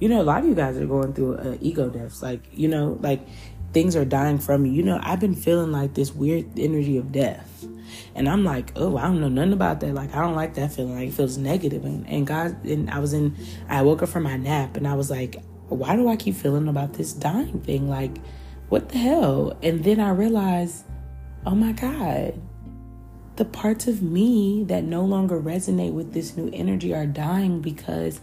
You 0.00 0.08
know, 0.08 0.20
a 0.20 0.24
lot 0.24 0.40
of 0.40 0.48
you 0.48 0.56
guys 0.56 0.76
are 0.76 0.86
going 0.86 1.12
through 1.12 1.36
uh, 1.36 1.58
ego 1.60 1.88
deaths. 1.88 2.24
Like, 2.24 2.42
you 2.52 2.66
know, 2.66 2.98
like 3.00 3.20
things 3.76 3.94
are 3.94 4.06
dying 4.06 4.38
from 4.38 4.64
you. 4.64 4.72
You 4.72 4.82
know, 4.82 4.98
I've 5.02 5.20
been 5.20 5.34
feeling 5.34 5.70
like 5.70 5.92
this 5.92 6.10
weird 6.10 6.58
energy 6.58 6.96
of 6.96 7.12
death 7.12 7.62
and 8.14 8.26
I'm 8.26 8.42
like, 8.42 8.72
oh, 8.74 8.96
I 8.96 9.02
don't 9.02 9.20
know 9.20 9.28
nothing 9.28 9.52
about 9.52 9.80
that. 9.80 9.92
Like, 9.92 10.14
I 10.14 10.22
don't 10.22 10.34
like 10.34 10.54
that 10.54 10.72
feeling. 10.72 10.94
Like, 10.94 11.08
it 11.08 11.12
feels 11.12 11.36
negative. 11.36 11.84
And, 11.84 12.08
and 12.08 12.26
God, 12.26 12.64
and 12.64 12.88
I 12.88 13.00
was 13.00 13.12
in, 13.12 13.36
I 13.68 13.82
woke 13.82 14.02
up 14.02 14.08
from 14.08 14.22
my 14.22 14.38
nap 14.38 14.78
and 14.78 14.88
I 14.88 14.94
was 14.94 15.10
like, 15.10 15.42
why 15.68 15.94
do 15.94 16.08
I 16.08 16.16
keep 16.16 16.36
feeling 16.36 16.68
about 16.68 16.94
this 16.94 17.12
dying 17.12 17.60
thing? 17.60 17.86
Like, 17.86 18.16
what 18.70 18.88
the 18.88 18.96
hell? 18.96 19.58
And 19.62 19.84
then 19.84 20.00
I 20.00 20.08
realized, 20.08 20.86
oh 21.44 21.54
my 21.54 21.72
God, 21.72 22.40
the 23.36 23.44
parts 23.44 23.86
of 23.88 24.00
me 24.00 24.64
that 24.68 24.84
no 24.84 25.04
longer 25.04 25.38
resonate 25.38 25.92
with 25.92 26.14
this 26.14 26.34
new 26.34 26.48
energy 26.54 26.94
are 26.94 27.04
dying 27.04 27.60
because 27.60 28.22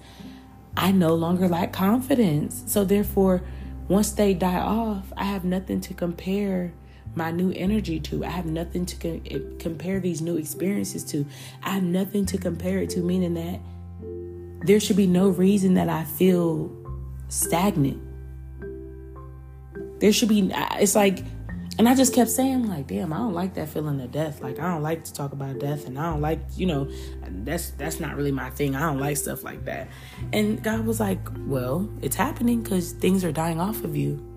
I 0.76 0.92
no 0.94 1.14
longer 1.14 1.48
lack 1.48 1.74
confidence. 1.74 2.64
So, 2.66 2.84
therefore, 2.84 3.44
once 3.88 4.12
they 4.12 4.34
die 4.34 4.60
off, 4.60 5.12
I 5.18 5.26
have 5.26 5.44
nothing 5.44 5.82
to 5.82 5.94
compare 5.94 6.74
my 7.16 7.32
new 7.32 7.52
energy 7.52 8.00
to. 8.00 8.24
I 8.26 8.30
have 8.30 8.46
nothing 8.46 8.86
to 8.86 8.96
co- 8.96 9.22
eh, 9.30 9.40
compare 9.60 10.00
these 10.00 10.22
new 10.22 10.38
experiences 10.38 11.04
to. 11.06 11.26
I 11.64 11.72
have 11.72 11.84
nothing 11.84 12.26
to 12.28 12.38
compare 12.38 12.80
it 12.80 12.90
to, 12.92 13.02
meaning 13.02 13.34
that 13.36 13.60
there 14.66 14.80
should 14.80 14.98
be 14.98 15.08
no 15.08 15.30
reason 15.30 15.74
that 15.76 15.90
I 15.90 16.06
feel 16.06 16.72
stagnant. 17.28 18.02
There 20.00 20.12
should 20.12 20.30
be, 20.30 20.52
it's 20.80 20.96
like, 20.96 21.20
and 21.80 21.90
I 21.90 21.96
just 21.96 22.14
kept 22.14 22.30
saying, 22.30 22.68
like, 22.68 22.88
damn, 22.88 23.12
I 23.12 23.18
don't 23.18 23.34
like 23.34 23.56
that 23.56 23.70
feeling 23.70 24.00
of 24.02 24.12
death. 24.12 24.42
Like, 24.42 24.60
I 24.60 24.72
don't 24.72 24.84
like 24.84 25.04
to 25.06 25.14
talk 25.14 25.32
about 25.32 25.60
death, 25.60 25.88
and 25.88 25.98
I 25.98 26.12
don't 26.12 26.22
like, 26.22 26.40
you 26.56 26.66
know, 26.66 26.90
that's 27.44 27.72
that's 27.72 28.00
not 28.00 28.16
really 28.16 28.32
my 28.32 28.50
thing. 28.52 28.76
I 28.76 28.82
don't 28.82 29.00
like 29.00 29.18
stuff 29.18 29.44
like 29.44 29.66
that. 29.66 29.88
And 30.32 30.62
God 30.62 30.86
was 30.86 31.00
like, 31.00 31.20
well, 31.48 31.90
it's 32.02 32.16
happening 32.16 32.62
because 32.62 32.92
things 32.92 33.24
are 33.24 33.32
dying 33.32 33.60
off 33.60 33.84
of 33.84 33.96
you 33.96 34.30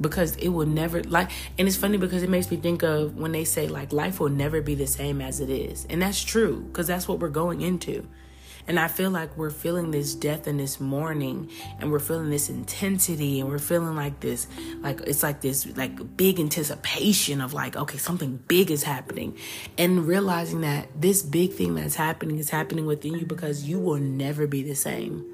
because 0.00 0.34
it 0.36 0.48
will 0.48 0.66
never 0.66 1.02
like 1.04 1.30
and 1.56 1.68
it's 1.68 1.76
funny 1.76 1.96
because 1.96 2.24
it 2.24 2.28
makes 2.28 2.50
me 2.50 2.56
think 2.56 2.82
of 2.82 3.16
when 3.16 3.30
they 3.30 3.44
say 3.44 3.68
like 3.68 3.92
life 3.92 4.18
will 4.18 4.28
never 4.28 4.60
be 4.60 4.74
the 4.74 4.88
same 4.88 5.20
as 5.20 5.38
it 5.38 5.48
is 5.48 5.86
and 5.88 6.02
that's 6.02 6.20
true 6.20 6.62
because 6.62 6.88
that's 6.88 7.06
what 7.06 7.20
we're 7.20 7.28
going 7.28 7.60
into 7.60 8.04
and 8.68 8.78
i 8.78 8.88
feel 8.88 9.10
like 9.10 9.36
we're 9.36 9.50
feeling 9.50 9.90
this 9.90 10.14
death 10.14 10.46
and 10.46 10.60
this 10.60 10.80
mourning 10.80 11.50
and 11.80 11.90
we're 11.90 11.98
feeling 11.98 12.30
this 12.30 12.48
intensity 12.48 13.40
and 13.40 13.48
we're 13.48 13.58
feeling 13.58 13.96
like 13.96 14.20
this 14.20 14.46
like 14.80 15.00
it's 15.02 15.22
like 15.22 15.40
this 15.40 15.66
like 15.76 16.16
big 16.16 16.38
anticipation 16.38 17.40
of 17.40 17.52
like 17.52 17.76
okay 17.76 17.98
something 17.98 18.36
big 18.48 18.70
is 18.70 18.82
happening. 18.82 19.36
And 19.78 20.06
realizing 20.06 20.60
that 20.60 20.88
this 21.00 21.22
big 21.22 21.52
thing 21.52 21.74
that's 21.74 21.96
happening 21.96 22.38
is 22.38 22.50
happening 22.50 22.86
within 22.86 23.14
you 23.14 23.26
because 23.26 23.64
you 23.64 23.78
will 23.80 23.98
never 23.98 24.46
be 24.46 24.62
the 24.62 24.74
same 24.74 25.24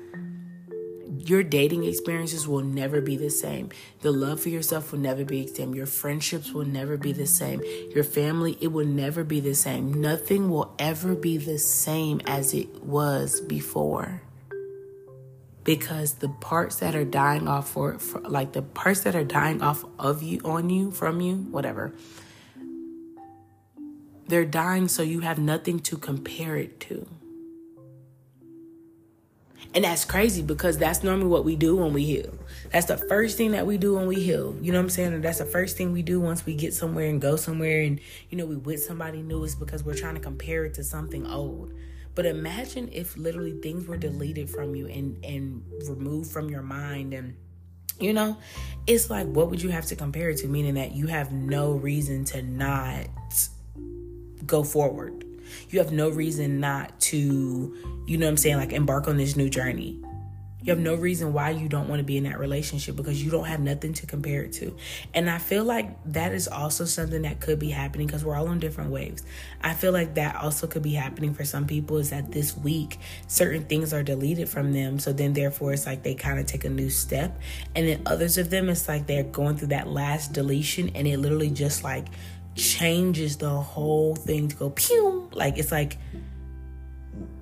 your 1.18 1.42
dating 1.42 1.84
experiences 1.84 2.46
will 2.46 2.62
never 2.62 3.00
be 3.00 3.16
the 3.16 3.30
same. 3.30 3.70
The 4.00 4.12
love 4.12 4.40
for 4.40 4.48
yourself 4.48 4.92
will 4.92 5.00
never 5.00 5.24
be 5.24 5.42
the 5.42 5.54
same. 5.54 5.74
Your 5.74 5.86
friendships 5.86 6.52
will 6.52 6.64
never 6.64 6.96
be 6.96 7.12
the 7.12 7.26
same. 7.26 7.62
Your 7.94 8.04
family, 8.04 8.56
it 8.60 8.68
will 8.68 8.86
never 8.86 9.24
be 9.24 9.40
the 9.40 9.54
same. 9.54 10.00
Nothing 10.00 10.50
will 10.50 10.74
ever 10.78 11.14
be 11.14 11.36
the 11.36 11.58
same 11.58 12.20
as 12.26 12.54
it 12.54 12.84
was 12.84 13.40
before. 13.40 14.22
Because 15.64 16.14
the 16.14 16.28
parts 16.28 16.76
that 16.76 16.94
are 16.94 17.04
dying 17.04 17.48
off 17.48 17.70
for, 17.70 17.98
for 17.98 18.20
like 18.20 18.52
the 18.52 18.62
parts 18.62 19.00
that 19.00 19.16
are 19.16 19.24
dying 19.24 19.62
off 19.62 19.84
of 19.98 20.22
you, 20.22 20.40
on 20.44 20.70
you, 20.70 20.90
from 20.90 21.20
you, 21.20 21.36
whatever, 21.36 21.92
they're 24.28 24.44
dying 24.44 24.86
so 24.86 25.02
you 25.02 25.20
have 25.20 25.38
nothing 25.38 25.80
to 25.80 25.96
compare 25.96 26.56
it 26.56 26.78
to. 26.80 27.06
And 29.72 29.84
that's 29.84 30.04
crazy 30.04 30.42
because 30.42 30.78
that's 30.78 31.04
normally 31.04 31.28
what 31.28 31.44
we 31.44 31.54
do 31.54 31.76
when 31.76 31.92
we 31.92 32.04
heal. 32.04 32.34
That's 32.72 32.86
the 32.86 32.96
first 32.96 33.36
thing 33.36 33.52
that 33.52 33.66
we 33.66 33.78
do 33.78 33.94
when 33.94 34.08
we 34.08 34.16
heal. 34.16 34.56
You 34.60 34.72
know 34.72 34.78
what 34.78 34.84
I'm 34.84 34.90
saying? 34.90 35.20
That's 35.20 35.38
the 35.38 35.44
first 35.44 35.76
thing 35.76 35.92
we 35.92 36.02
do 36.02 36.20
once 36.20 36.44
we 36.44 36.54
get 36.54 36.74
somewhere 36.74 37.06
and 37.06 37.20
go 37.20 37.36
somewhere 37.36 37.82
and, 37.82 38.00
you 38.30 38.38
know, 38.38 38.46
we 38.46 38.56
with 38.56 38.82
somebody 38.82 39.22
new 39.22 39.44
is 39.44 39.54
because 39.54 39.84
we're 39.84 39.94
trying 39.94 40.16
to 40.16 40.20
compare 40.20 40.64
it 40.64 40.74
to 40.74 40.84
something 40.84 41.24
old. 41.24 41.72
But 42.16 42.26
imagine 42.26 42.90
if 42.92 43.16
literally 43.16 43.60
things 43.60 43.86
were 43.86 43.96
deleted 43.96 44.50
from 44.50 44.74
you 44.74 44.88
and, 44.88 45.24
and 45.24 45.62
removed 45.88 46.32
from 46.32 46.50
your 46.50 46.62
mind 46.62 47.14
and 47.14 47.36
you 48.00 48.14
know, 48.14 48.38
it's 48.86 49.10
like 49.10 49.26
what 49.26 49.50
would 49.50 49.62
you 49.62 49.68
have 49.68 49.84
to 49.86 49.96
compare 49.96 50.30
it 50.30 50.38
to? 50.38 50.48
Meaning 50.48 50.74
that 50.74 50.92
you 50.92 51.06
have 51.06 51.32
no 51.32 51.72
reason 51.72 52.24
to 52.26 52.42
not 52.42 53.06
go 54.46 54.64
forward 54.64 55.24
you 55.68 55.78
have 55.78 55.92
no 55.92 56.08
reason 56.08 56.60
not 56.60 56.98
to, 57.00 57.76
you 58.06 58.18
know 58.18 58.26
what 58.26 58.30
I'm 58.30 58.36
saying, 58.36 58.56
like 58.56 58.72
embark 58.72 59.08
on 59.08 59.16
this 59.16 59.36
new 59.36 59.48
journey. 59.48 60.00
You 60.62 60.72
have 60.72 60.78
no 60.78 60.94
reason 60.94 61.32
why 61.32 61.50
you 61.50 61.68
don't 61.68 61.88
want 61.88 62.00
to 62.00 62.04
be 62.04 62.18
in 62.18 62.24
that 62.24 62.38
relationship 62.38 62.94
because 62.94 63.22
you 63.22 63.30
don't 63.30 63.46
have 63.46 63.60
nothing 63.60 63.94
to 63.94 64.06
compare 64.06 64.42
it 64.42 64.52
to. 64.54 64.76
And 65.14 65.30
I 65.30 65.38
feel 65.38 65.64
like 65.64 65.96
that 66.12 66.32
is 66.32 66.48
also 66.48 66.84
something 66.84 67.22
that 67.22 67.40
could 67.40 67.58
be 67.58 67.70
happening 67.70 68.06
because 68.06 68.24
we're 68.24 68.36
all 68.36 68.48
on 68.48 68.58
different 68.58 68.90
waves. 68.90 69.22
I 69.62 69.72
feel 69.72 69.92
like 69.92 70.14
that 70.14 70.36
also 70.36 70.66
could 70.66 70.82
be 70.82 70.92
happening 70.92 71.32
for 71.32 71.46
some 71.46 71.66
people 71.66 71.96
is 71.96 72.10
that 72.10 72.30
this 72.30 72.54
week 72.56 72.98
certain 73.26 73.64
things 73.64 73.94
are 73.94 74.02
deleted 74.02 74.50
from 74.50 74.72
them. 74.74 74.98
So 74.98 75.14
then 75.14 75.32
therefore 75.32 75.72
it's 75.72 75.86
like 75.86 76.02
they 76.02 76.14
kind 76.14 76.38
of 76.38 76.44
take 76.44 76.66
a 76.66 76.70
new 76.70 76.90
step. 76.90 77.40
And 77.74 77.88
then 77.88 78.02
others 78.04 78.36
of 78.36 78.50
them 78.50 78.68
it's 78.68 78.86
like 78.86 79.06
they're 79.06 79.22
going 79.22 79.56
through 79.56 79.68
that 79.68 79.88
last 79.88 80.34
deletion 80.34 80.90
and 80.94 81.08
it 81.08 81.18
literally 81.18 81.50
just 81.50 81.82
like 81.84 82.08
changes 82.54 83.36
the 83.36 83.50
whole 83.50 84.14
thing 84.16 84.48
to 84.48 84.56
go 84.56 84.70
pew. 84.70 85.28
Like 85.32 85.58
it's 85.58 85.72
like 85.72 85.98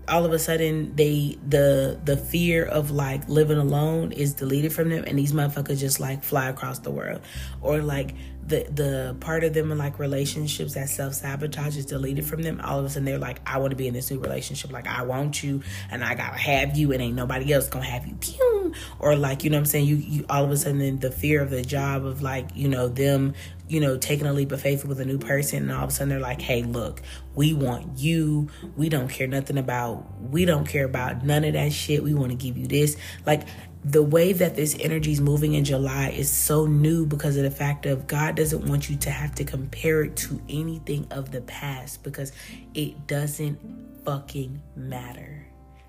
all 0.09 0.25
of 0.25 0.33
a 0.33 0.39
sudden 0.39 0.95
they 0.97 1.39
the 1.47 1.99
the 2.05 2.17
fear 2.17 2.65
of 2.65 2.91
like 2.91 3.29
living 3.29 3.59
alone 3.59 4.13
is 4.13 4.35
deleted 4.35 4.73
from 4.73 4.89
them 4.89 5.05
and 5.07 5.19
these 5.19 5.33
motherfuckers 5.33 5.79
just 5.79 6.01
like 6.01 6.23
fly 6.23 6.49
across 6.49 6.79
the 6.79 6.91
world 6.91 7.21
or 7.61 7.83
like 7.83 8.15
the 8.49 8.66
the 8.70 9.16
part 9.20 9.44
of 9.44 9.53
them 9.53 9.70
in 9.70 9.78
like 9.78 9.99
relationships 9.99 10.74
that 10.74 10.88
self 10.88 11.14
sabotage 11.14 11.76
is 11.76 11.86
deleted 11.86 12.24
from 12.24 12.42
them, 12.42 12.61
all 12.62 12.78
of 12.78 12.84
a 12.84 12.88
sudden 12.88 13.05
they're 13.05 13.18
like, 13.18 13.40
I 13.46 13.59
want 13.59 13.70
to 13.70 13.76
be 13.76 13.86
in 13.86 13.94
this 13.94 14.11
new 14.11 14.18
relationship. 14.18 14.72
Like 14.72 14.86
I 14.86 15.03
want 15.03 15.42
you, 15.42 15.62
and 15.90 16.03
I 16.03 16.14
gotta 16.14 16.38
have 16.38 16.76
you, 16.76 16.92
and 16.92 17.03
ain't 17.03 17.14
nobody 17.14 17.53
else 17.53 17.68
gonna 17.68 17.84
have 17.84 18.07
you. 18.07 18.14
Pew! 18.14 18.72
Or 18.99 19.16
like 19.16 19.44
you 19.44 19.51
know 19.51 19.57
what 19.57 19.61
I'm 19.61 19.66
saying. 19.66 19.86
You 19.86 19.96
you 19.96 20.26
all 20.30 20.44
of 20.44 20.51
a 20.51 20.57
sudden 20.57 20.99
the 20.99 21.11
fear 21.11 21.42
of 21.42 21.51
the 21.51 21.62
job 21.62 22.05
of 22.05 22.22
like 22.22 22.49
you 22.55 22.68
know 22.68 22.88
them 22.88 23.34
you 23.68 23.80
know, 23.80 23.96
taking 23.99 24.26
a 24.26 24.32
leap 24.32 24.51
of 24.53 24.61
faith 24.61 24.84
with 24.84 25.01
a 25.01 25.05
new 25.05 25.18
person, 25.18 25.64
and 25.64 25.72
all 25.72 25.84
of 25.84 25.90
a 25.90 25.92
sudden 25.92 26.09
they're 26.09 26.20
like, 26.20 26.40
hey, 26.40 26.62
look, 26.62 27.03
we 27.34 27.53
want 27.53 27.99
you. 27.99 28.49
We 28.76 28.88
don't 28.88 29.09
care 29.09 29.26
nothing 29.26 29.59
about, 29.59 30.07
we 30.20 30.44
don't 30.44 30.66
care 30.66 30.84
about 30.84 31.24
none 31.24 31.44
of 31.44 31.53
that 31.53 31.72
shit. 31.72 32.03
We 32.03 32.14
want 32.14 32.30
to 32.30 32.36
give 32.36 32.57
you 32.57 32.66
this. 32.66 32.96
Like, 33.26 33.46
the 33.85 34.03
way 34.03 34.33
that 34.33 34.57
this 34.57 34.76
energy 34.81 35.12
is 35.12 35.20
moving 35.20 35.55
in 35.55 35.64
July 35.64 36.11
is 36.11 36.31
so 36.31 36.66
new 36.66 37.07
because 37.07 37.37
of 37.37 37.43
the 37.43 37.51
fact 37.51 37.87
of 37.87 38.07
God 38.07 38.37
doesn't 38.37 38.66
want 38.66 38.91
you 38.91 38.97
to 38.97 39.11
have 39.11 39.35
to 39.37 39.45
compare 39.45 40.03
it 40.03 40.16
to 40.16 40.41
anything 40.49 41.07
of 41.11 41.31
the 41.31 41.41
past 41.43 42.03
because 42.03 42.33
it 42.74 43.07
doesn't 43.07 43.59
fucking 44.05 44.61
matter. 44.76 45.47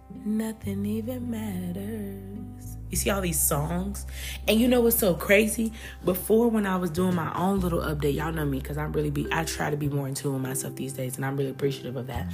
Nothing 0.10 0.86
even 0.86 1.30
matters. 1.30 2.78
You 2.90 2.98
see 2.98 3.12
all 3.12 3.22
these 3.22 3.40
songs? 3.40 4.08
And 4.48 4.60
you 4.60 4.68
know 4.68 4.82
what's 4.82 4.98
so 4.98 5.14
crazy? 5.14 5.72
Before 6.04 6.48
when 6.48 6.66
I 6.66 6.76
was 6.78 6.90
doing 6.90 7.14
my 7.14 7.32
own 7.36 7.60
little 7.60 7.82
update, 7.82 8.16
y'all 8.16 8.32
know 8.32 8.46
me 8.46 8.60
because 8.60 8.80
I'm 8.80 8.92
really 8.92 9.12
be 9.12 9.28
I 9.32 9.44
try 9.44 9.70
to 9.70 9.78
be 9.78 9.88
more 9.88 10.08
in 10.08 10.16
tune 10.16 10.34
with 10.34 10.42
myself 10.42 10.76
these 10.76 10.94
days 10.94 11.16
and 11.16 11.24
I'm 11.24 11.38
really 11.38 11.52
appreciative 11.52 11.96
of 11.96 12.08
that. 12.08 12.32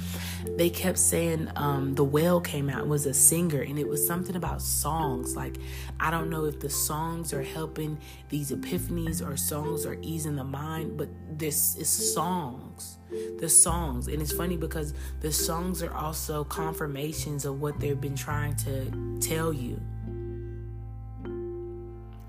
They 0.56 0.70
kept 0.70 0.96
saying 0.96 1.50
um 1.56 1.94
The 1.94 2.04
Whale 2.04 2.40
came 2.40 2.70
out 2.70 2.88
was 2.88 3.04
a 3.04 3.12
singer 3.12 3.60
and 3.60 3.78
it 3.78 3.86
was 3.86 4.06
something 4.06 4.34
about 4.34 4.62
songs. 4.62 5.36
Like 5.36 5.58
I 6.00 6.10
don't 6.10 6.30
know 6.30 6.46
if 6.46 6.60
the 6.60 6.70
songs 6.70 7.34
are 7.34 7.42
helping 7.42 7.98
these 8.30 8.50
epiphanies 8.50 9.26
or 9.26 9.36
songs 9.36 9.84
are 9.84 9.98
easing 10.00 10.36
the 10.36 10.44
mind, 10.44 10.96
but 10.96 11.08
this 11.38 11.76
is 11.76 11.88
songs 12.14 12.95
the 13.38 13.48
songs 13.48 14.08
and 14.08 14.20
it's 14.20 14.32
funny 14.32 14.56
because 14.56 14.94
the 15.20 15.32
songs 15.32 15.82
are 15.82 15.94
also 15.94 16.44
confirmations 16.44 17.44
of 17.44 17.60
what 17.60 17.78
they've 17.80 18.00
been 18.00 18.16
trying 18.16 18.54
to 18.56 19.18
tell 19.20 19.52
you 19.52 19.80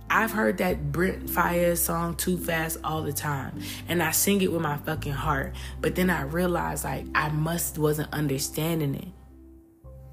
I've 0.09 0.32
heard 0.32 0.57
that 0.59 0.91
Brent 0.91 1.25
Faiyaz 1.25 1.78
song 1.78 2.15
Too 2.15 2.38
Fast 2.38 2.78
all 2.84 3.03
the 3.03 3.11
time 3.11 3.61
and 3.88 4.01
I 4.01 4.11
sing 4.11 4.41
it 4.41 4.51
with 4.51 4.61
my 4.61 4.78
fucking 4.78 5.11
heart. 5.11 5.53
But 5.82 5.95
then 5.95 6.09
I 6.09 6.21
realized 6.21 6.86
like 6.86 7.05
I 7.13 7.30
must 7.30 7.78
wasn't 7.78 8.11
understanding 8.13 8.95
it. 8.95 9.07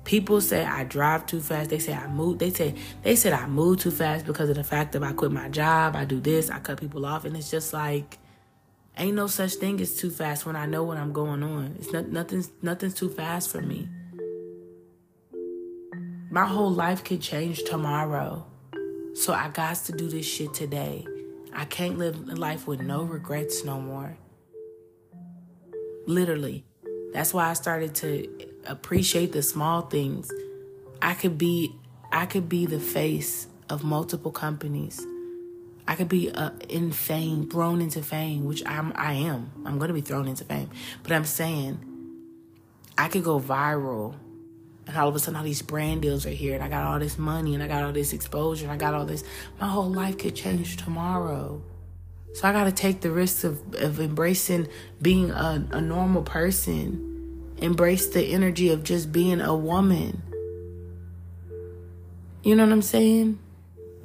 People 0.05 0.41
say 0.43 0.65
I 0.65 0.85
drive 0.85 1.27
too 1.27 1.41
fast. 1.41 1.71
They 1.71 1.79
say 1.79 1.95
I 1.95 2.07
move. 2.09 2.39
They 2.39 2.51
say 2.51 2.75
they 3.03 3.17
said 3.17 3.33
I 3.33 3.47
move 3.47 3.79
too 3.79 3.91
fast 3.91 4.27
because 4.27 4.51
of 4.51 4.57
the 4.57 4.65
fact 4.65 4.93
that 4.93 5.03
I 5.03 5.12
quit 5.12 5.33
my 5.33 5.49
job. 5.49 5.97
I 5.97 6.05
do 6.05 6.21
this. 6.21 6.51
I 6.51 6.59
cut 6.59 6.79
people 6.79 7.07
off, 7.07 7.25
and 7.25 7.35
it's 7.35 7.51
just 7.51 7.73
like 7.73 8.19
ain't 8.97 9.17
no 9.17 9.27
such 9.27 9.55
thing 9.55 9.81
as 9.81 9.97
too 9.97 10.11
fast 10.11 10.47
when 10.47 10.57
I 10.57 10.67
know 10.67 10.83
what 10.85 10.97
I'm 10.97 11.13
going 11.13 11.43
on. 11.43 11.77
It's 11.79 11.93
not 11.93 12.09
nothing's 12.09 12.51
nothing's 12.63 12.95
too 12.95 13.09
fast 13.09 13.51
for 13.51 13.61
me. 13.61 13.89
My 16.31 16.47
whole 16.47 16.73
life 16.73 17.05
could 17.05 17.21
change 17.21 17.63
tomorrow. 17.65 18.47
So 19.15 19.33
I 19.33 19.49
got 19.49 19.77
to 19.77 19.93
do 19.93 20.09
this 20.09 20.27
shit 20.27 20.53
today. 20.53 21.07
I 21.53 21.65
can't 21.65 21.99
live 21.99 22.27
life 22.37 22.67
with 22.67 22.81
no 22.81 23.05
regrets 23.05 23.65
no 23.65 23.81
more. 23.81 24.17
Literally. 26.07 26.65
That's 27.13 27.33
why 27.33 27.49
I 27.49 27.53
started 27.53 27.95
to 27.97 28.29
appreciate 28.67 29.33
the 29.33 29.43
small 29.43 29.83
things. 29.83 30.31
I 31.01 31.15
could 31.15 31.39
be 31.39 31.73
I 32.11 32.27
could 32.27 32.49
be 32.49 32.67
the 32.67 32.81
face 32.81 33.47
of 33.69 33.85
multiple 33.85 34.33
companies. 34.33 35.05
I 35.87 35.97
could 35.97 36.09
be 36.09 36.30
uh, 36.30 36.51
in 36.68 36.93
fame, 36.93 37.49
thrown 37.49 37.80
into 37.80 38.03
fame, 38.03 38.45
which 38.45 38.62
I'm 38.66 38.93
I 38.97 39.12
am. 39.14 39.53
I'm 39.66 39.78
going 39.78 39.89
to 39.89 39.95
be 39.95 40.01
thrown 40.01 40.28
into 40.28 40.45
fame. 40.45 40.70
But 41.03 41.12
I'm 41.12 41.24
saying 41.24 41.78
I 42.97 43.09
could 43.09 43.24
go 43.24 43.39
viral 43.39 44.14
and 44.87 44.97
all 44.97 45.09
of 45.09 45.14
a 45.14 45.18
sudden 45.18 45.37
all 45.37 45.45
these 45.45 45.62
brand 45.62 46.03
deals 46.03 46.26
are 46.26 46.30
here 46.30 46.55
and 46.55 46.62
I 46.62 46.68
got 46.68 46.85
all 46.85 46.99
this 46.99 47.18
money 47.18 47.55
and 47.55 47.62
I 47.62 47.68
got 47.68 47.82
all 47.82 47.93
this 47.93 48.12
exposure 48.12 48.64
and 48.64 48.72
I 48.72 48.76
got 48.76 48.95
all 48.95 49.07
this 49.07 49.24
my 49.61 49.66
whole 49.66 49.91
life 49.91 50.18
could 50.18 50.35
change 50.35 50.76
tomorrow. 50.76 51.62
So 52.35 52.49
I 52.49 52.53
gotta 52.53 52.72
take 52.72 53.01
the 53.01 53.11
risk 53.11 53.45
of, 53.45 53.74
of 53.74 54.01
embracing 54.01 54.68
being 55.01 55.30
a, 55.30 55.66
a 55.70 55.80
normal 55.80 56.22
person. 56.22 57.11
Embrace 57.59 58.09
the 58.09 58.22
energy 58.22 58.70
of 58.70 58.82
just 58.82 59.12
being 59.12 59.41
a 59.41 59.55
woman. 59.55 60.22
You 62.43 62.57
know 62.57 62.64
what 62.64 62.72
I'm 62.72 62.82
saying? 62.82 63.39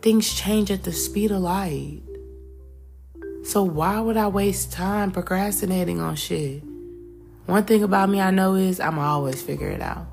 Things 0.01 0.33
change 0.33 0.71
at 0.71 0.83
the 0.83 0.93
speed 0.93 1.31
of 1.31 1.41
light. 1.41 2.01
So 3.43 3.63
why 3.63 3.99
would 3.99 4.15
I 4.15 4.27
waste 4.27 4.71
time 4.71 5.11
procrastinating 5.11 5.99
on 5.99 6.15
shit? 6.15 6.63
One 7.45 7.65
thing 7.65 7.83
about 7.83 8.09
me 8.09 8.21
I 8.21 8.31
know 8.31 8.55
is 8.55 8.79
I'm 8.79 8.99
always 8.99 9.41
figure 9.41 9.69
it 9.69 9.81
out. 9.81 10.07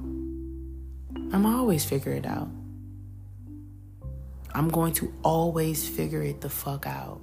I'm 1.33 1.45
always 1.45 1.85
figure 1.85 2.13
it 2.13 2.27
out. 2.27 2.49
I'm 4.55 4.69
going 4.71 4.95
to 4.95 5.13
always 5.23 5.87
figure 5.87 6.23
it 6.23 6.41
the 6.41 6.49
fuck 6.49 6.87
out. 6.87 7.21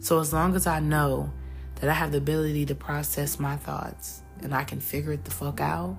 So 0.00 0.18
as 0.18 0.32
long 0.32 0.56
as 0.56 0.66
I 0.66 0.80
know 0.80 1.32
that 1.76 1.88
I 1.88 1.92
have 1.92 2.10
the 2.10 2.18
ability 2.18 2.66
to 2.66 2.74
process 2.74 3.38
my 3.38 3.56
thoughts 3.56 4.22
and 4.42 4.54
I 4.54 4.64
can 4.64 4.80
figure 4.80 5.12
it 5.12 5.24
the 5.24 5.30
fuck 5.30 5.60
out, 5.60 5.96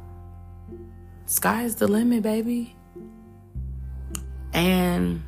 sky 1.26 1.64
is 1.64 1.76
the 1.76 1.88
limit, 1.88 2.24
baby. 2.24 2.76
And 4.54 5.22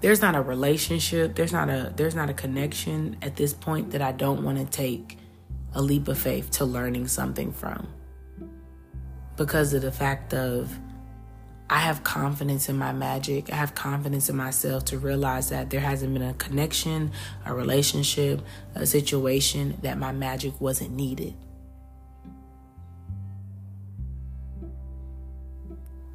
there's 0.00 0.20
not 0.20 0.36
a 0.36 0.42
relationship, 0.42 1.34
there's 1.34 1.52
not 1.52 1.68
a 1.68 1.92
there's 1.96 2.14
not 2.14 2.30
a 2.30 2.34
connection 2.34 3.16
at 3.22 3.36
this 3.36 3.52
point 3.52 3.92
that 3.92 4.02
I 4.02 4.12
don't 4.12 4.42
want 4.44 4.58
to 4.58 4.64
take 4.64 5.18
a 5.74 5.82
leap 5.82 6.08
of 6.08 6.18
faith 6.18 6.50
to 6.52 6.64
learning 6.64 7.08
something 7.08 7.52
from 7.52 7.86
because 9.36 9.72
of 9.74 9.82
the 9.82 9.92
fact 9.92 10.32
of 10.34 10.78
I 11.68 11.78
have 11.80 12.04
confidence 12.04 12.68
in 12.68 12.78
my 12.78 12.92
magic. 12.92 13.52
I 13.52 13.56
have 13.56 13.74
confidence 13.74 14.28
in 14.28 14.36
myself 14.36 14.84
to 14.86 14.98
realize 14.98 15.48
that 15.50 15.68
there 15.68 15.80
hasn't 15.80 16.12
been 16.12 16.22
a 16.22 16.34
connection, 16.34 17.10
a 17.44 17.52
relationship, 17.52 18.40
a 18.76 18.86
situation 18.86 19.76
that 19.82 19.98
my 19.98 20.12
magic 20.12 20.60
wasn't 20.60 20.92
needed. 20.92 21.34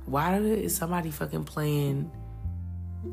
Why 0.06 0.38
is 0.38 0.76
somebody 0.76 1.12
fucking 1.12 1.44
playing 1.44 2.12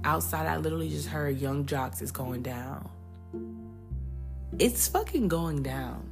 outside? 0.04 0.46
I 0.46 0.56
literally 0.56 0.88
just 0.88 1.08
heard 1.08 1.38
Yung 1.38 1.66
Joc's 1.66 2.02
is 2.02 2.12
going 2.12 2.42
down. 2.42 2.88
It's 4.58 4.88
fucking 4.88 5.28
going 5.28 5.62
down. 5.62 6.10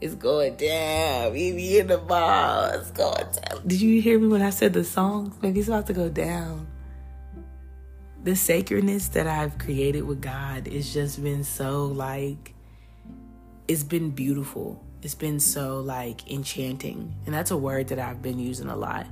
It's 0.00 0.14
going 0.14 0.56
down. 0.56 1.32
Baby 1.32 1.78
in 1.78 1.86
the 1.88 1.98
ball. 1.98 2.70
It's 2.70 2.90
going 2.90 3.26
down. 3.32 3.66
Did 3.66 3.80
you 3.80 4.00
hear 4.00 4.18
me 4.18 4.28
when 4.28 4.42
I 4.42 4.50
said 4.50 4.72
the 4.72 4.84
songs? 4.84 5.34
Maybe 5.42 5.60
it's 5.60 5.68
about 5.68 5.86
to 5.88 5.92
go 5.92 6.08
down. 6.08 6.66
The 8.24 8.34
sacredness 8.34 9.08
that 9.08 9.26
I've 9.26 9.58
created 9.58 10.02
with 10.02 10.20
God 10.20 10.66
has 10.66 10.92
just 10.92 11.22
been 11.22 11.44
so 11.44 11.86
like 11.86 12.54
it's 13.68 13.84
been 13.84 14.10
beautiful. 14.10 14.82
It's 15.02 15.14
been 15.14 15.38
so 15.38 15.80
like 15.80 16.30
enchanting. 16.30 17.14
And 17.24 17.34
that's 17.34 17.50
a 17.50 17.56
word 17.56 17.88
that 17.88 17.98
I've 17.98 18.20
been 18.20 18.38
using 18.38 18.68
a 18.68 18.76
lot. 18.76 19.06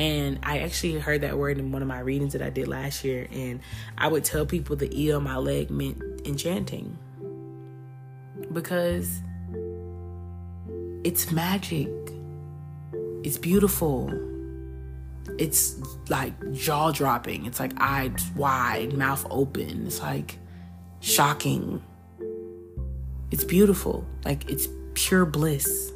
And 0.00 0.38
I 0.42 0.60
actually 0.60 0.98
heard 0.98 1.20
that 1.20 1.36
word 1.36 1.58
in 1.58 1.72
one 1.72 1.82
of 1.82 1.88
my 1.88 2.00
readings 2.00 2.32
that 2.32 2.40
I 2.40 2.48
did 2.48 2.68
last 2.68 3.04
year. 3.04 3.28
And 3.30 3.60
I 3.98 4.08
would 4.08 4.24
tell 4.24 4.46
people 4.46 4.74
the 4.74 4.88
E 4.98 5.12
on 5.12 5.24
my 5.24 5.36
leg 5.36 5.70
meant 5.70 6.00
enchanting. 6.24 6.96
Because 8.50 9.20
it's 11.04 11.30
magic. 11.30 11.90
It's 13.24 13.36
beautiful. 13.36 14.10
It's 15.38 15.76
like 16.08 16.32
jaw 16.54 16.92
dropping. 16.92 17.44
It's 17.44 17.60
like 17.60 17.74
eyes 17.78 18.24
wide, 18.34 18.94
mouth 18.94 19.26
open. 19.30 19.86
It's 19.86 20.00
like 20.00 20.38
shocking. 21.00 21.82
It's 23.30 23.44
beautiful. 23.44 24.06
Like 24.24 24.48
it's 24.50 24.66
pure 24.94 25.26
bliss. 25.26 25.92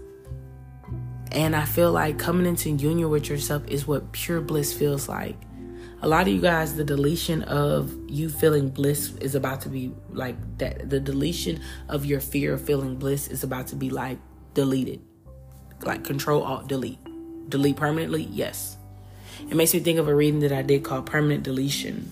And 1.33 1.57
I 1.57 1.65
feel 1.65 1.91
like 1.91 2.19
coming 2.19 2.47
into 2.47 2.71
union 2.71 3.11
with 3.11 3.29
yourself 3.29 3.67
is 3.67 3.87
what 3.87 4.13
pure 4.13 4.41
bliss 4.41 4.73
feels 4.73 5.09
like. 5.09 5.37
A 6.03 6.09
lot 6.09 6.29
of 6.29 6.35
you 6.35 6.41
guys, 6.41 6.77
the 6.77 6.85
deletion 6.85 7.43
of 7.45 7.95
you 8.09 8.29
feeling 8.29 8.69
bliss 8.69 9.15
is 9.17 9.35
about 9.35 9.63
to 9.63 9.69
be 9.69 9.93
like 10.11 10.37
that. 10.59 10.91
The 10.91 11.01
deletion 11.01 11.63
of 11.89 12.05
your 12.05 12.21
fear 12.21 12.53
of 12.55 12.61
feeling 12.61 12.97
bliss 12.97 13.29
is 13.29 13.43
about 13.43 13.69
to 13.69 13.77
be 13.77 13.91
like 13.91 14.19
deleted. 14.53 15.01
Like 15.83 16.05
control 16.05 16.43
alt 16.43 16.69
delete. 16.69 16.99
Delete 17.49 17.77
permanently? 17.77 18.25
Yes. 18.25 18.77
It 19.49 19.57
makes 19.57 19.75
me 19.75 19.81
think 19.81 19.99
of 19.99 20.09
a 20.09 20.15
reading 20.15 20.41
that 20.41 20.53
I 20.53 20.63
did 20.63 20.85
called 20.85 21.07
Permanent 21.07 21.43
Deletion. 21.43 22.11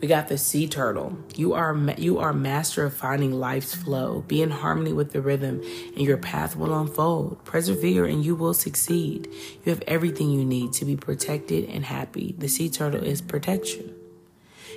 We 0.00 0.08
got 0.08 0.28
the 0.28 0.36
sea 0.36 0.68
turtle. 0.68 1.16
You 1.34 1.54
are 1.54 1.74
you 1.96 2.18
are 2.18 2.32
master 2.32 2.84
of 2.84 2.94
finding 2.94 3.32
life's 3.32 3.74
flow. 3.74 4.24
Be 4.26 4.42
in 4.42 4.50
harmony 4.50 4.92
with 4.92 5.12
the 5.12 5.22
rhythm, 5.22 5.62
and 5.94 6.02
your 6.02 6.18
path 6.18 6.56
will 6.56 6.78
unfold. 6.78 7.44
Persevere, 7.44 8.04
and 8.04 8.24
you 8.24 8.34
will 8.34 8.54
succeed. 8.54 9.28
You 9.64 9.70
have 9.70 9.82
everything 9.86 10.30
you 10.30 10.44
need 10.44 10.72
to 10.74 10.84
be 10.84 10.96
protected 10.96 11.70
and 11.70 11.84
happy. 11.84 12.34
The 12.36 12.48
sea 12.48 12.68
turtle 12.68 13.02
is 13.02 13.22
protection. 13.22 13.94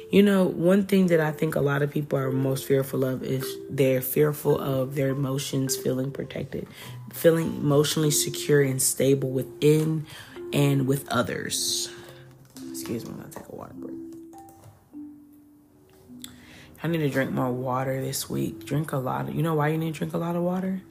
You 0.09 0.24
know, 0.24 0.45
one 0.45 0.86
thing 0.86 1.07
that 1.07 1.20
I 1.20 1.32
think 1.32 1.55
a 1.55 1.59
lot 1.59 1.82
of 1.82 1.91
people 1.91 2.18
are 2.18 2.32
most 2.32 2.65
fearful 2.65 3.03
of 3.03 3.24
is 3.24 3.45
they're 3.70 4.01
fearful 4.01 4.57
of 4.57 4.95
their 4.95 5.09
emotions 5.09 5.76
feeling 5.76 6.11
protected, 6.11 6.65
feeling 7.11 7.47
emotionally 7.57 8.11
secure 8.11 8.61
and 8.61 8.82
stable 8.82 9.32
within 9.32 10.05
and 10.53 10.88
with 10.88 11.09
others. 11.09 11.89
Excuse 12.70 13.03
me, 13.03 13.11
I'm 13.11 13.18
gonna 13.18 13.34
take 13.34 13.49
a 13.49 13.55
water 13.55 13.74
break. 13.74 13.97
I 16.84 16.88
need 16.88 16.99
to 16.99 17.09
drink 17.09 17.32
more 17.32 17.51
water 17.51 18.01
this 18.01 18.30
week. 18.30 18.65
Drink 18.65 18.91
a 18.91 18.97
lot. 18.97 19.30
Of, 19.30 19.36
you 19.36 19.41
know 19.41 19.55
why 19.55 19.69
you 19.69 19.78
need 19.78 19.93
to 19.93 19.97
drink 19.97 20.13
a 20.13 20.17
lot 20.17 20.36
of 20.36 20.43
water? 20.43 20.82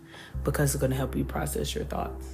Because 0.43 0.75
it's 0.75 0.81
gonna 0.81 0.97
help 0.97 1.15
you 1.15 1.25
process 1.25 1.75
your 1.75 1.85
thoughts. 1.85 2.27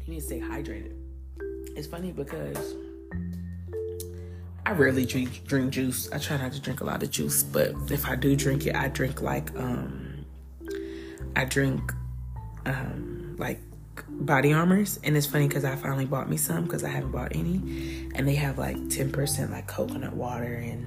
You 0.00 0.06
need 0.06 0.20
to 0.20 0.26
stay 0.26 0.40
hydrated. 0.40 0.96
It's 1.76 1.86
funny 1.86 2.12
because 2.12 2.74
I 4.64 4.72
rarely 4.72 5.04
drink 5.04 5.44
drink 5.46 5.72
juice. 5.72 6.10
I 6.10 6.18
try 6.18 6.38
not 6.38 6.52
to 6.52 6.60
drink 6.60 6.80
a 6.80 6.84
lot 6.84 7.02
of 7.02 7.10
juice, 7.10 7.42
but 7.42 7.74
if 7.90 8.06
I 8.06 8.16
do 8.16 8.34
drink 8.34 8.66
it, 8.66 8.74
I 8.74 8.88
drink 8.88 9.20
like 9.20 9.54
um 9.56 10.24
I 11.36 11.44
drink 11.44 11.92
um 12.64 13.36
like 13.38 13.60
body 14.20 14.52
armors 14.52 15.00
and 15.02 15.16
it's 15.16 15.26
funny 15.26 15.48
because 15.48 15.64
i 15.64 15.74
finally 15.74 16.04
bought 16.04 16.28
me 16.28 16.36
some 16.36 16.64
because 16.64 16.84
i 16.84 16.88
haven't 16.88 17.10
bought 17.10 17.34
any 17.34 18.08
and 18.14 18.28
they 18.28 18.34
have 18.34 18.58
like 18.58 18.76
10% 18.76 19.50
like 19.50 19.66
coconut 19.66 20.14
water 20.14 20.54
and 20.54 20.86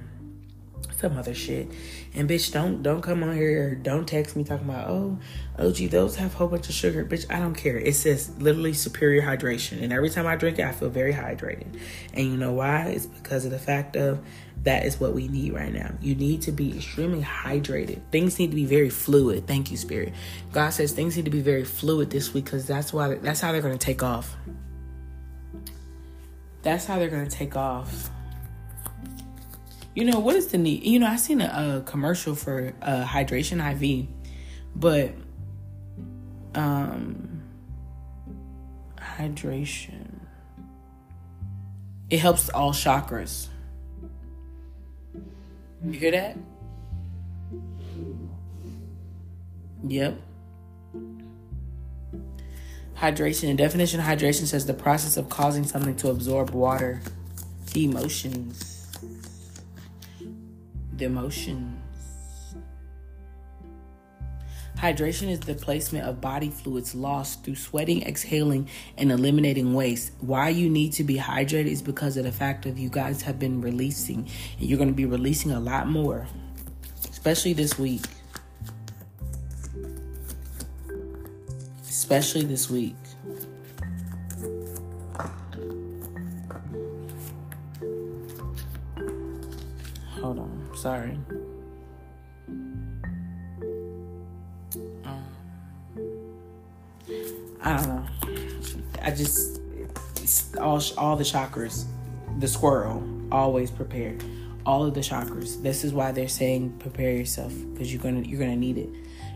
some 0.98 1.16
other 1.18 1.34
shit 1.34 1.68
and 2.14 2.28
bitch 2.28 2.52
don't 2.52 2.82
don't 2.82 3.02
come 3.02 3.22
on 3.22 3.34
here 3.34 3.74
don't 3.74 4.06
text 4.06 4.36
me 4.36 4.44
talking 4.44 4.68
about 4.68 4.88
oh 4.88 5.18
oh 5.58 5.68
og 5.68 5.76
those 5.90 6.16
have 6.16 6.34
a 6.34 6.36
whole 6.36 6.48
bunch 6.48 6.68
of 6.68 6.74
sugar 6.74 7.04
bitch 7.04 7.26
i 7.30 7.38
don't 7.38 7.54
care 7.54 7.78
it 7.78 7.94
says 7.94 8.30
literally 8.38 8.72
superior 8.72 9.22
hydration 9.22 9.82
and 9.82 9.92
every 9.92 10.10
time 10.10 10.26
i 10.26 10.36
drink 10.36 10.58
it 10.58 10.64
i 10.64 10.72
feel 10.72 10.90
very 10.90 11.12
hydrated 11.12 11.78
and 12.12 12.26
you 12.26 12.36
know 12.36 12.52
why 12.52 12.86
it's 12.88 13.06
because 13.06 13.44
of 13.44 13.50
the 13.50 13.58
fact 13.58 13.96
of 13.96 14.18
that 14.64 14.86
is 14.86 14.98
what 14.98 15.12
we 15.12 15.28
need 15.28 15.52
right 15.52 15.72
now. 15.72 15.92
You 16.00 16.14
need 16.14 16.42
to 16.42 16.52
be 16.52 16.76
extremely 16.76 17.22
hydrated. 17.22 18.00
Things 18.10 18.38
need 18.38 18.48
to 18.48 18.56
be 18.56 18.64
very 18.64 18.88
fluid. 18.88 19.46
Thank 19.46 19.70
you, 19.70 19.76
Spirit. 19.76 20.14
God 20.52 20.70
says 20.70 20.92
things 20.92 21.16
need 21.16 21.26
to 21.26 21.30
be 21.30 21.42
very 21.42 21.64
fluid 21.64 22.10
this 22.10 22.32
week 22.32 22.46
because 22.46 22.66
that's 22.66 22.92
why 22.92 23.14
that's 23.16 23.40
how 23.40 23.52
they're 23.52 23.60
going 23.60 23.78
to 23.78 23.84
take 23.84 24.02
off. 24.02 24.34
That's 26.62 26.86
how 26.86 26.98
they're 26.98 27.10
going 27.10 27.28
to 27.28 27.36
take 27.36 27.56
off. 27.56 28.10
You 29.94 30.04
know 30.04 30.18
what 30.18 30.34
is 30.34 30.48
the 30.48 30.58
need? 30.58 30.84
You 30.84 30.98
know 30.98 31.06
I 31.06 31.16
seen 31.16 31.40
a, 31.40 31.78
a 31.78 31.88
commercial 31.88 32.34
for 32.34 32.72
a 32.82 33.04
hydration 33.04 33.60
IV, 33.62 34.08
but 34.74 35.12
um, 36.56 37.42
hydration. 38.98 40.20
It 42.10 42.18
helps 42.18 42.48
all 42.48 42.72
chakras. 42.72 43.48
You 45.84 45.92
hear 45.92 46.10
that? 46.10 46.36
Yep. 49.86 50.20
Hydration. 52.96 53.40
The 53.42 53.54
definition 53.54 54.00
of 54.00 54.06
hydration 54.06 54.46
says 54.46 54.66
the 54.66 54.74
process 54.74 55.16
of 55.16 55.28
causing 55.28 55.64
something 55.64 55.94
to 55.96 56.10
absorb 56.10 56.50
water. 56.50 57.00
Emotions. 57.76 58.73
The 60.96 61.06
emotions. 61.06 61.80
Hydration 64.76 65.28
is 65.28 65.40
the 65.40 65.54
placement 65.54 66.06
of 66.06 66.20
body 66.20 66.50
fluids 66.50 66.94
lost 66.94 67.42
through 67.42 67.54
sweating, 67.54 68.02
exhaling, 68.02 68.68
and 68.98 69.10
eliminating 69.10 69.72
waste. 69.72 70.12
Why 70.20 70.50
you 70.50 70.68
need 70.68 70.92
to 70.94 71.04
be 71.04 71.16
hydrated 71.16 71.66
is 71.66 71.80
because 71.80 72.16
of 72.16 72.24
the 72.24 72.32
fact 72.32 72.64
that 72.64 72.76
you 72.76 72.90
guys 72.90 73.22
have 73.22 73.38
been 73.38 73.60
releasing, 73.60 74.28
and 74.58 74.68
you're 74.68 74.78
going 74.78 74.90
to 74.90 74.94
be 74.94 75.06
releasing 75.06 75.52
a 75.52 75.60
lot 75.60 75.88
more, 75.88 76.26
especially 77.10 77.54
this 77.54 77.78
week. 77.78 78.02
Especially 81.88 82.44
this 82.44 82.68
week. 82.68 82.96
Sorry. 90.84 91.18
Um, 95.02 95.24
I 97.62 97.76
don't 97.78 97.88
know. 97.88 98.06
I 99.00 99.10
just 99.12 99.62
all 100.60 100.82
all 100.98 101.16
the 101.16 101.24
chakras, 101.24 101.86
the 102.38 102.46
squirrel 102.46 103.02
always 103.32 103.70
prepared. 103.70 104.22
All 104.66 104.84
of 104.84 104.92
the 104.92 105.00
chakras. 105.00 105.62
This 105.62 105.84
is 105.84 105.94
why 105.94 106.12
they're 106.12 106.28
saying 106.28 106.76
prepare 106.80 107.12
yourself 107.12 107.54
because 107.72 107.90
you're 107.90 108.02
gonna 108.02 108.20
you're 108.20 108.38
gonna 108.38 108.54
need 108.54 108.76
it. 108.76 108.90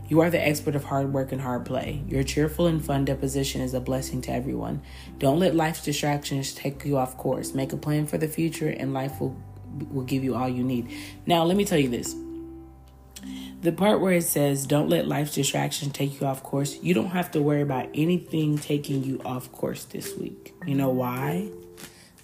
You 0.08 0.20
are 0.20 0.28
the 0.28 0.46
expert 0.46 0.76
of 0.76 0.84
hard 0.84 1.14
work 1.14 1.32
and 1.32 1.40
hard 1.40 1.64
play. 1.64 2.02
Your 2.06 2.24
cheerful 2.24 2.66
and 2.66 2.84
fun 2.84 3.06
deposition 3.06 3.62
is 3.62 3.72
a 3.72 3.80
blessing 3.80 4.20
to 4.22 4.32
everyone. 4.32 4.82
Don't 5.16 5.38
let 5.38 5.54
life's 5.54 5.82
distractions 5.82 6.52
take 6.52 6.84
you 6.84 6.98
off 6.98 7.16
course. 7.16 7.54
Make 7.54 7.72
a 7.72 7.78
plan 7.78 8.06
for 8.06 8.18
the 8.18 8.28
future, 8.28 8.68
and 8.68 8.92
life 8.92 9.18
will 9.18 9.34
will 9.90 10.04
give 10.04 10.24
you 10.24 10.34
all 10.34 10.48
you 10.48 10.64
need. 10.64 10.90
Now, 11.26 11.44
let 11.44 11.56
me 11.56 11.64
tell 11.64 11.78
you 11.78 11.88
this. 11.88 12.14
The 13.60 13.72
part 13.72 14.00
where 14.00 14.12
it 14.12 14.22
says 14.22 14.66
don't 14.66 14.88
let 14.88 15.08
life's 15.08 15.34
distractions 15.34 15.92
take 15.92 16.20
you 16.20 16.26
off 16.28 16.44
course 16.44 16.78
you 16.80 16.94
don't 16.94 17.10
have 17.10 17.32
to 17.32 17.42
worry 17.42 17.62
about 17.62 17.88
anything 17.92 18.56
taking 18.56 19.02
you 19.02 19.20
off 19.24 19.50
course 19.50 19.84
this 19.84 20.16
week. 20.16 20.54
You 20.64 20.76
know 20.76 20.90
why? 20.90 21.48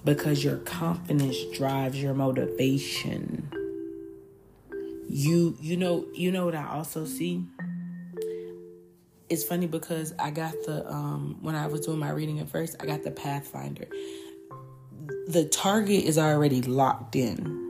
Because 0.04 0.44
your 0.44 0.58
confidence 0.58 1.36
drives 1.52 2.00
your 2.00 2.14
motivation. 2.14 3.50
You 5.08 5.56
you 5.60 5.76
know 5.76 6.06
you 6.14 6.30
know 6.30 6.44
what 6.44 6.54
i 6.54 6.68
also 6.68 7.04
see? 7.04 7.44
It's 9.28 9.42
funny 9.42 9.66
because 9.66 10.14
i 10.20 10.30
got 10.30 10.52
the 10.66 10.88
um 10.88 11.38
when 11.40 11.56
i 11.56 11.66
was 11.66 11.80
doing 11.80 11.98
my 11.98 12.10
reading 12.10 12.38
at 12.38 12.48
first 12.48 12.76
i 12.78 12.86
got 12.86 13.02
the 13.02 13.10
pathfinder 13.10 13.88
the 15.26 15.48
target 15.50 16.04
is 16.04 16.18
already 16.18 16.62
locked 16.62 17.16
in. 17.16 17.62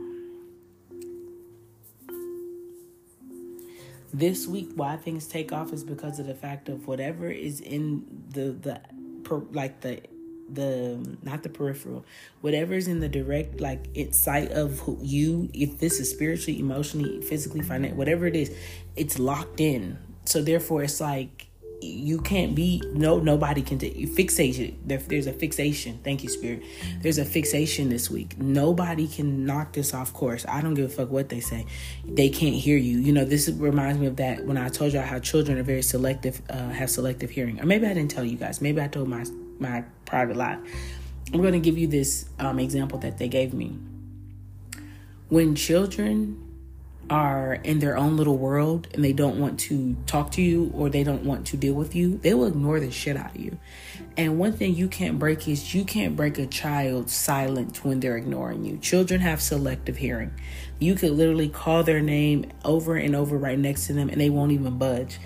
This 4.13 4.47
week 4.47 4.69
why 4.75 4.95
things 4.97 5.27
take 5.27 5.51
off 5.51 5.73
is 5.73 5.83
because 5.83 6.19
of 6.19 6.27
the 6.27 6.35
fact 6.35 6.69
of 6.69 6.87
whatever 6.87 7.29
is 7.29 7.59
in 7.59 8.05
the 8.29 8.51
the 8.51 8.81
per, 9.23 9.39
like 9.51 9.81
the 9.81 10.01
the 10.47 11.17
not 11.23 11.41
the 11.41 11.49
peripheral 11.49 12.05
whatever 12.41 12.75
is 12.75 12.87
in 12.87 12.99
the 12.99 13.09
direct 13.09 13.59
like 13.59 13.87
it's 13.95 14.15
sight 14.15 14.51
of 14.51 14.79
who 14.81 14.99
you 15.01 15.49
if 15.53 15.79
this 15.79 15.99
is 15.99 16.09
spiritually 16.09 16.59
emotionally 16.59 17.19
physically 17.23 17.61
financially 17.61 17.97
whatever 17.97 18.27
it 18.27 18.35
is 18.35 18.55
it's 18.95 19.19
locked 19.19 19.59
in. 19.59 19.97
So 20.25 20.41
therefore 20.41 20.83
it's 20.83 21.01
like 21.01 21.44
you 21.81 22.19
can't 22.19 22.55
be 22.55 22.81
no 22.93 23.19
nobody 23.19 23.61
can 23.61 23.77
t- 23.77 24.07
fixate 24.07 24.59
it 24.59 24.87
there, 24.87 24.97
there's 24.99 25.27
a 25.27 25.33
fixation. 25.33 25.99
Thank 26.03 26.23
you 26.23 26.29
spirit. 26.29 26.63
There's 27.01 27.17
a 27.17 27.25
fixation 27.25 27.89
this 27.89 28.09
week. 28.09 28.37
Nobody 28.37 29.07
can 29.07 29.45
knock 29.45 29.73
this 29.73 29.93
off 29.93 30.13
course. 30.13 30.45
I 30.47 30.61
don't 30.61 30.73
give 30.73 30.85
a 30.85 30.93
fuck 30.93 31.09
what 31.09 31.29
they 31.29 31.39
say. 31.39 31.65
They 32.05 32.29
can't 32.29 32.55
hear 32.55 32.77
you. 32.77 32.97
You 32.99 33.13
know 33.13 33.25
this 33.25 33.49
reminds 33.49 33.99
me 33.99 34.07
of 34.07 34.15
that 34.17 34.45
when 34.45 34.57
i 34.57 34.69
told 34.69 34.93
you 34.93 34.99
how 34.99 35.19
children 35.19 35.57
are 35.57 35.63
very 35.63 35.81
selective 35.83 36.41
uh, 36.49 36.69
have 36.69 36.89
selective 36.89 37.29
hearing. 37.29 37.61
Or 37.61 37.65
maybe 37.65 37.85
i 37.85 37.93
didn't 37.93 38.11
tell 38.11 38.25
you 38.25 38.37
guys. 38.37 38.61
Maybe 38.61 38.81
i 38.81 38.87
told 38.87 39.07
my 39.07 39.25
my 39.57 39.83
private 40.05 40.35
life 40.35 40.59
i'm 41.33 41.41
going 41.41 41.53
to 41.53 41.59
give 41.59 41.77
you 41.77 41.87
this 41.87 42.29
um, 42.39 42.59
example 42.59 42.99
that 42.99 43.17
they 43.17 43.27
gave 43.27 43.53
me. 43.53 43.77
When 45.29 45.55
children 45.55 46.44
are 47.09 47.53
in 47.63 47.79
their 47.79 47.97
own 47.97 48.17
little 48.17 48.37
world 48.37 48.87
and 48.93 49.03
they 49.03 49.13
don't 49.13 49.39
want 49.39 49.59
to 49.59 49.95
talk 50.07 50.31
to 50.31 50.41
you 50.41 50.71
or 50.73 50.89
they 50.89 51.03
don't 51.03 51.23
want 51.23 51.45
to 51.47 51.57
deal 51.57 51.73
with 51.73 51.95
you, 51.95 52.17
they 52.17 52.33
will 52.33 52.47
ignore 52.47 52.79
the 52.79 52.91
shit 52.91 53.15
out 53.15 53.35
of 53.35 53.41
you. 53.41 53.57
And 54.17 54.39
one 54.39 54.53
thing 54.53 54.75
you 54.75 54.87
can't 54.87 55.19
break 55.19 55.47
is 55.47 55.75
you 55.75 55.83
can't 55.83 56.15
break 56.15 56.37
a 56.39 56.47
child 56.47 57.09
silent 57.09 57.83
when 57.83 57.99
they're 57.99 58.17
ignoring 58.17 58.65
you. 58.65 58.77
Children 58.77 59.21
have 59.21 59.41
selective 59.41 59.97
hearing. 59.97 60.33
You 60.79 60.95
could 60.95 61.11
literally 61.11 61.49
call 61.49 61.83
their 61.83 62.01
name 62.01 62.51
over 62.63 62.95
and 62.95 63.15
over 63.15 63.37
right 63.37 63.59
next 63.59 63.87
to 63.87 63.93
them 63.93 64.09
and 64.09 64.19
they 64.19 64.29
won't 64.29 64.51
even 64.51 64.77
budge. 64.77 65.19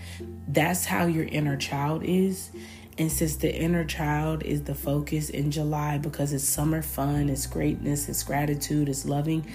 That's 0.48 0.86
how 0.86 1.06
your 1.06 1.26
inner 1.26 1.56
child 1.56 2.04
is. 2.04 2.50
And 2.98 3.10
since 3.10 3.38
the 3.38 3.56
inner 3.56 3.86
child 3.86 4.44
is 4.44 4.64
the 4.64 4.76
focus 4.76 5.30
in 5.30 5.52
July 5.52 5.98
because 5.98 6.34
it's 6.34 6.44
summer 6.44 6.82
fun, 6.82 7.30
it's 7.30 7.48
greatness, 7.48 8.10
it's 8.10 8.24
gratitude, 8.24 8.90
it's 8.90 9.06
loving, 9.06 9.46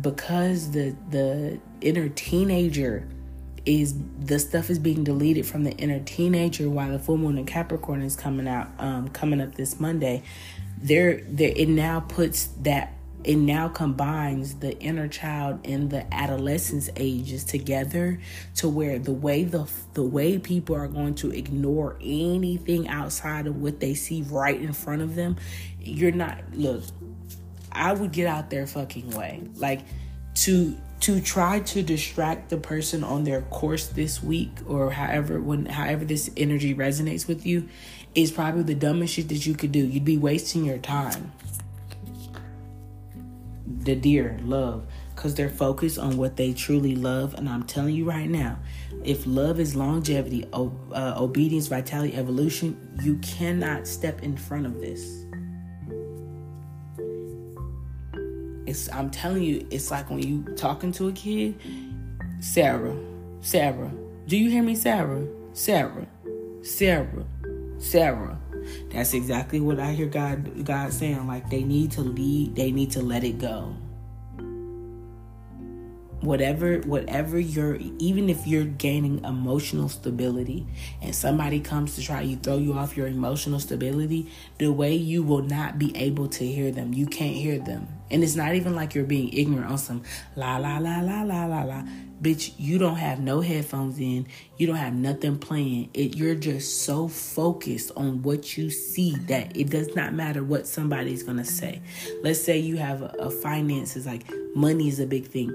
because 0.00 0.72
the 0.72 0.94
the 1.10 1.58
inner 1.80 2.08
teenager 2.08 3.08
is 3.64 3.94
the 4.20 4.38
stuff 4.38 4.70
is 4.70 4.78
being 4.78 5.02
deleted 5.04 5.44
from 5.44 5.64
the 5.64 5.72
inner 5.72 6.00
teenager 6.00 6.70
while 6.70 6.92
the 6.92 6.98
full 6.98 7.16
moon 7.16 7.38
in 7.38 7.46
Capricorn 7.46 8.02
is 8.02 8.16
coming 8.16 8.46
out 8.46 8.68
um 8.78 9.08
coming 9.08 9.40
up 9.40 9.54
this 9.54 9.80
Monday 9.80 10.22
there 10.78 11.22
there 11.28 11.52
it 11.54 11.68
now 11.68 12.00
puts 12.00 12.46
that 12.60 12.92
it 13.24 13.36
now 13.36 13.66
combines 13.68 14.54
the 14.56 14.78
inner 14.78 15.08
child 15.08 15.58
and 15.64 15.90
the 15.90 16.14
adolescence 16.14 16.88
ages 16.96 17.42
together 17.42 18.20
to 18.54 18.68
where 18.68 19.00
the 19.00 19.12
way 19.12 19.42
the 19.42 19.68
the 19.94 20.02
way 20.02 20.38
people 20.38 20.76
are 20.76 20.86
going 20.86 21.14
to 21.14 21.32
ignore 21.32 21.96
anything 22.00 22.86
outside 22.86 23.46
of 23.48 23.60
what 23.60 23.80
they 23.80 23.94
see 23.94 24.22
right 24.22 24.60
in 24.60 24.72
front 24.72 25.02
of 25.02 25.16
them 25.16 25.36
you're 25.80 26.12
not 26.12 26.38
look 26.52 26.84
i 27.72 27.92
would 27.92 28.12
get 28.12 28.26
out 28.26 28.50
their 28.50 28.66
fucking 28.66 29.10
way 29.10 29.42
like 29.56 29.80
to 30.34 30.76
to 31.00 31.20
try 31.20 31.60
to 31.60 31.82
distract 31.82 32.48
the 32.48 32.56
person 32.56 33.04
on 33.04 33.24
their 33.24 33.42
course 33.42 33.88
this 33.88 34.22
week 34.22 34.50
or 34.66 34.90
however 34.90 35.40
when 35.40 35.66
however 35.66 36.04
this 36.04 36.30
energy 36.36 36.74
resonates 36.74 37.28
with 37.28 37.44
you 37.46 37.68
is 38.14 38.30
probably 38.30 38.62
the 38.62 38.74
dumbest 38.74 39.14
shit 39.14 39.28
that 39.28 39.46
you 39.46 39.54
could 39.54 39.72
do 39.72 39.86
you'd 39.86 40.04
be 40.04 40.18
wasting 40.18 40.64
your 40.64 40.78
time 40.78 41.32
the 43.66 43.94
deer 43.94 44.38
love 44.42 44.86
because 45.16 45.34
they're 45.34 45.48
focused 45.48 45.98
on 45.98 46.18
what 46.18 46.36
they 46.36 46.52
truly 46.52 46.94
love. 46.94 47.34
And 47.34 47.48
I'm 47.48 47.64
telling 47.64 47.94
you 47.94 48.04
right 48.04 48.28
now, 48.28 48.58
if 49.02 49.26
love 49.26 49.58
is 49.58 49.74
longevity, 49.74 50.46
uh, 50.52 51.14
obedience, 51.16 51.68
vitality, 51.68 52.14
evolution, 52.14 52.76
you 53.02 53.16
cannot 53.18 53.86
step 53.86 54.22
in 54.22 54.36
front 54.36 54.66
of 54.66 54.80
this. 54.80 55.25
It's 58.66 58.90
I'm 58.92 59.10
telling 59.10 59.42
you, 59.42 59.66
it's 59.70 59.90
like 59.90 60.10
when 60.10 60.20
you 60.20 60.42
talking 60.56 60.92
to 60.92 61.08
a 61.08 61.12
kid, 61.12 61.54
Sarah, 62.40 62.96
Sarah, 63.40 63.92
do 64.26 64.36
you 64.36 64.50
hear 64.50 64.62
me, 64.62 64.74
Sarah? 64.74 65.24
Sarah, 65.52 66.06
Sarah, 66.62 67.24
Sarah. 67.78 68.38
That's 68.90 69.14
exactly 69.14 69.60
what 69.60 69.78
I 69.78 69.92
hear 69.92 70.06
God 70.06 70.64
God 70.64 70.92
saying. 70.92 71.26
Like 71.26 71.48
they 71.48 71.62
need 71.62 71.92
to 71.92 72.00
lead, 72.00 72.56
they 72.56 72.72
need 72.72 72.90
to 72.92 73.02
let 73.02 73.22
it 73.22 73.38
go. 73.38 73.76
Whatever, 76.22 76.78
whatever 76.80 77.38
you're, 77.38 77.76
even 77.98 78.28
if 78.28 78.48
you're 78.48 78.64
gaining 78.64 79.22
emotional 79.24 79.88
stability 79.88 80.66
and 81.00 81.14
somebody 81.14 81.60
comes 81.60 81.94
to 81.94 82.02
try 82.02 82.22
you 82.22 82.36
throw 82.36 82.56
you 82.56 82.72
off 82.72 82.96
your 82.96 83.06
emotional 83.06 83.60
stability, 83.60 84.32
the 84.58 84.72
way 84.72 84.94
you 84.94 85.22
will 85.22 85.42
not 85.42 85.78
be 85.78 85.96
able 85.96 86.26
to 86.28 86.44
hear 86.44 86.72
them. 86.72 86.92
You 86.92 87.06
can't 87.06 87.36
hear 87.36 87.60
them. 87.60 87.95
And 88.10 88.22
it's 88.22 88.36
not 88.36 88.54
even 88.54 88.74
like 88.74 88.94
you're 88.94 89.04
being 89.04 89.32
ignorant 89.32 89.70
on 89.70 89.78
some 89.78 90.02
la 90.36 90.56
la 90.58 90.78
la 90.78 91.00
la 91.00 91.22
la 91.22 91.44
la 91.44 91.62
la. 91.64 91.82
Bitch, 92.22 92.52
you 92.56 92.78
don't 92.78 92.96
have 92.96 93.20
no 93.20 93.40
headphones 93.40 93.98
in. 93.98 94.26
You 94.56 94.66
don't 94.66 94.76
have 94.76 94.94
nothing 94.94 95.38
playing. 95.38 95.90
It 95.92 96.16
you're 96.16 96.34
just 96.34 96.82
so 96.82 97.08
focused 97.08 97.92
on 97.96 98.22
what 98.22 98.56
you 98.56 98.70
see 98.70 99.16
that 99.26 99.56
it 99.56 99.70
does 99.70 99.94
not 99.94 100.14
matter 100.14 100.42
what 100.42 100.66
somebody's 100.66 101.22
gonna 101.22 101.44
say. 101.44 101.82
Let's 102.22 102.40
say 102.40 102.58
you 102.58 102.76
have 102.76 103.02
a, 103.02 103.14
a 103.18 103.30
finances 103.30 104.06
like 104.06 104.30
money 104.54 104.88
is 104.88 105.00
a 105.00 105.06
big 105.06 105.26
thing. 105.26 105.52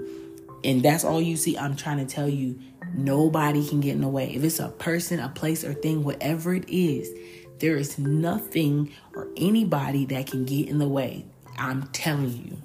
And 0.64 0.82
that's 0.82 1.04
all 1.04 1.20
you 1.20 1.36
see. 1.36 1.58
I'm 1.58 1.74
trying 1.74 1.98
to 1.98 2.06
tell 2.06 2.28
you, 2.28 2.58
nobody 2.94 3.66
can 3.66 3.80
get 3.80 3.94
in 3.94 4.00
the 4.00 4.08
way. 4.08 4.32
If 4.34 4.44
it's 4.44 4.60
a 4.60 4.68
person, 4.68 5.18
a 5.18 5.28
place, 5.28 5.64
or 5.64 5.74
thing, 5.74 6.04
whatever 6.04 6.54
it 6.54 6.68
is, 6.68 7.10
there 7.58 7.76
is 7.76 7.98
nothing 7.98 8.92
or 9.14 9.28
anybody 9.36 10.04
that 10.06 10.28
can 10.28 10.44
get 10.44 10.68
in 10.68 10.78
the 10.78 10.88
way. 10.88 11.24
I'm 11.62 11.84
telling 11.92 12.32
you. 12.32 12.58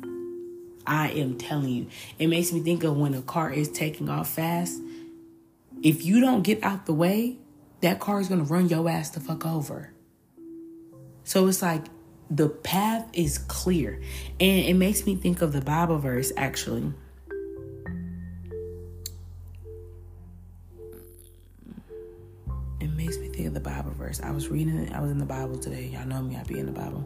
I 0.87 1.09
am 1.11 1.37
telling 1.37 1.69
you. 1.69 1.87
It 2.17 2.27
makes 2.27 2.51
me 2.51 2.61
think 2.61 2.83
of 2.83 2.97
when 2.97 3.13
a 3.13 3.21
car 3.21 3.53
is 3.53 3.69
taking 3.69 4.09
off 4.09 4.27
fast. 4.27 4.81
If 5.83 6.03
you 6.03 6.19
don't 6.19 6.41
get 6.41 6.63
out 6.63 6.87
the 6.87 6.95
way, 6.95 7.37
that 7.81 7.99
car 7.99 8.19
is 8.19 8.27
going 8.27 8.43
to 8.43 8.51
run 8.51 8.69
your 8.69 8.89
ass 8.89 9.11
the 9.11 9.19
fuck 9.19 9.45
over. 9.45 9.91
So 11.25 11.45
it's 11.45 11.61
like 11.61 11.85
the 12.31 12.49
path 12.49 13.07
is 13.13 13.37
clear. 13.37 14.01
And 14.39 14.65
it 14.65 14.73
makes 14.73 15.05
me 15.05 15.15
think 15.15 15.43
of 15.43 15.53
the 15.53 15.61
Bible 15.61 15.99
verse 15.99 16.31
actually. 16.35 16.91
It 22.79 22.91
makes 22.95 23.19
me 23.19 23.27
think 23.27 23.45
of 23.47 23.53
the 23.53 23.59
Bible 23.59 23.91
verse. 23.91 24.21
I 24.21 24.31
was 24.31 24.47
reading 24.47 24.79
it, 24.79 24.91
I 24.91 25.01
was 25.01 25.11
in 25.11 25.19
the 25.19 25.25
Bible 25.25 25.59
today. 25.59 25.85
Y'all 25.85 26.07
know 26.07 26.23
me, 26.23 26.35
I 26.35 26.41
be 26.43 26.57
in 26.57 26.65
the 26.65 26.71
Bible. 26.71 27.05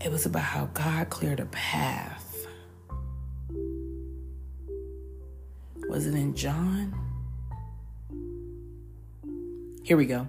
It 0.00 0.12
was 0.12 0.26
about 0.26 0.42
how 0.42 0.66
God 0.74 1.10
cleared 1.10 1.40
a 1.40 1.46
path. 1.46 2.46
Was 5.88 6.06
it 6.06 6.14
in 6.14 6.34
John? 6.34 6.94
Here 9.82 9.96
we 9.96 10.06
go. 10.06 10.28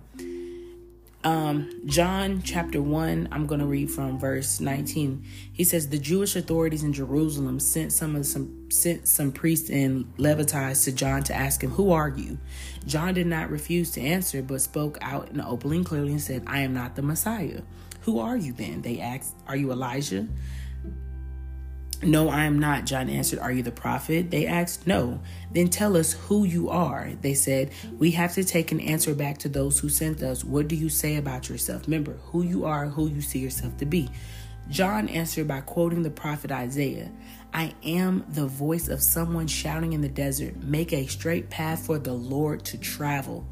Um, 1.24 1.82
John 1.86 2.42
chapter 2.42 2.82
1, 2.82 3.30
I'm 3.32 3.48
going 3.48 3.60
to 3.60 3.66
read 3.66 3.92
from 3.92 4.18
verse 4.18 4.62
19. 4.62 5.26
He 5.52 5.66
says, 5.66 5.90
The 5.90 5.98
Jewish 5.98 6.38
authorities 6.38 6.84
in 6.84 6.94
Jerusalem 6.94 7.60
sent 7.60 7.92
some 7.92 8.16
of 8.16 8.26
some 8.26 8.70
sent 8.70 9.08
some 9.08 9.32
priests 9.32 9.70
and 9.70 10.12
Levites 10.18 10.86
to 10.86 10.92
John 10.94 11.24
to 11.24 11.36
ask 11.36 11.64
him, 11.64 11.72
Who 11.72 11.92
are 11.92 12.10
you? 12.10 12.38
John 12.86 13.14
did 13.14 13.28
not 13.28 13.50
refuse 13.50 13.92
to 13.92 14.02
answer, 14.02 14.42
but 14.42 14.62
spoke 14.62 14.98
out 15.02 15.30
in 15.30 15.42
openly 15.42 15.78
and 15.78 15.86
clearly 15.86 16.12
and 16.12 16.22
said, 16.22 16.44
I 16.48 16.60
am 16.60 16.74
not 16.74 16.96
the 16.96 17.02
Messiah. 17.02 17.62
Who 18.08 18.20
are 18.20 18.38
you 18.38 18.54
then? 18.54 18.84
They 18.84 19.02
asked, 19.02 19.36
Are 19.48 19.58
you 19.58 19.70
Elijah? 19.70 20.26
No, 22.02 22.30
I 22.30 22.46
am 22.46 22.58
not, 22.58 22.86
John 22.86 23.10
answered. 23.10 23.40
Are 23.40 23.52
you 23.52 23.64
the 23.64 23.72
prophet? 23.72 24.32
They 24.32 24.48
asked. 24.48 24.88
No. 24.88 25.20
Then 25.52 25.68
tell 25.68 25.98
us 25.98 26.14
who 26.14 26.46
you 26.46 26.70
are. 26.70 27.12
They 27.20 27.34
said, 27.34 27.72
We 27.98 28.12
have 28.12 28.34
to 28.36 28.46
take 28.46 28.72
an 28.72 28.80
answer 28.80 29.14
back 29.14 29.40
to 29.40 29.50
those 29.50 29.80
who 29.80 29.90
sent 29.90 30.24
us. 30.24 30.46
What 30.46 30.70
do 30.70 30.76
you 30.78 30.88
say 30.88 31.18
about 31.18 31.50
yourself? 31.50 31.86
Remember, 31.86 32.14
who 32.28 32.44
you 32.44 32.64
are, 32.64 32.86
who 32.86 33.10
you 33.10 33.20
see 33.20 33.40
yourself 33.40 33.76
to 33.76 33.86
be. 33.86 34.10
John 34.70 35.10
answered 35.10 35.50
by 35.50 35.60
quoting 35.60 36.04
the 36.04 36.10
prophet 36.10 36.50
Isaiah 36.50 37.12
I 37.54 37.74
am 37.84 38.24
the 38.30 38.48
voice 38.48 38.88
of 38.88 39.04
someone 39.04 39.48
shouting 39.48 39.92
in 39.92 40.00
the 40.00 40.08
desert, 40.08 40.56
Make 40.64 40.94
a 40.94 41.08
straight 41.08 41.50
path 41.50 41.86
for 41.86 42.00
the 42.00 42.14
Lord 42.14 42.64
to 42.66 42.78
travel. 42.78 43.46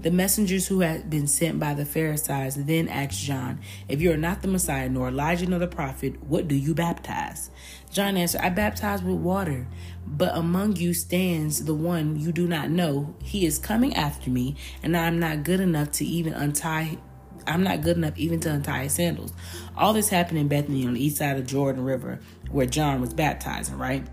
The 0.00 0.10
messengers 0.10 0.66
who 0.66 0.80
had 0.80 1.08
been 1.08 1.26
sent 1.26 1.58
by 1.58 1.74
the 1.74 1.84
Pharisees 1.84 2.56
then 2.56 2.88
asked 2.88 3.20
John, 3.20 3.60
If 3.88 4.00
you 4.00 4.12
are 4.12 4.16
not 4.16 4.42
the 4.42 4.48
Messiah, 4.48 4.88
nor 4.88 5.08
Elijah, 5.08 5.46
nor 5.46 5.58
the 5.58 5.66
prophet, 5.66 6.22
what 6.24 6.48
do 6.48 6.54
you 6.54 6.74
baptize? 6.74 7.50
John 7.90 8.16
answered, 8.16 8.40
I 8.40 8.50
baptize 8.50 9.02
with 9.02 9.16
water, 9.16 9.66
but 10.06 10.36
among 10.36 10.76
you 10.76 10.94
stands 10.94 11.64
the 11.64 11.74
one 11.74 12.18
you 12.18 12.32
do 12.32 12.46
not 12.46 12.70
know. 12.70 13.14
He 13.22 13.46
is 13.46 13.58
coming 13.58 13.94
after 13.94 14.30
me, 14.30 14.56
and 14.82 14.96
I 14.96 15.06
am 15.06 15.20
not 15.20 15.44
good 15.44 15.60
enough 15.60 15.92
to 15.92 16.04
even 16.04 16.34
untie 16.34 16.98
I'm 17.46 17.62
not 17.62 17.82
good 17.82 17.96
enough 17.96 18.16
even 18.16 18.40
to 18.40 18.52
untie 18.52 18.84
his 18.84 18.94
sandals. 18.94 19.32
All 19.76 19.92
this 19.92 20.08
happened 20.08 20.38
in 20.38 20.48
Bethany 20.48 20.86
on 20.86 20.94
the 20.94 21.04
east 21.04 21.18
side 21.18 21.36
of 21.36 21.46
Jordan 21.46 21.84
River, 21.84 22.20
where 22.50 22.66
John 22.66 23.00
was 23.00 23.12
baptizing, 23.12 23.76
right? 23.76 24.06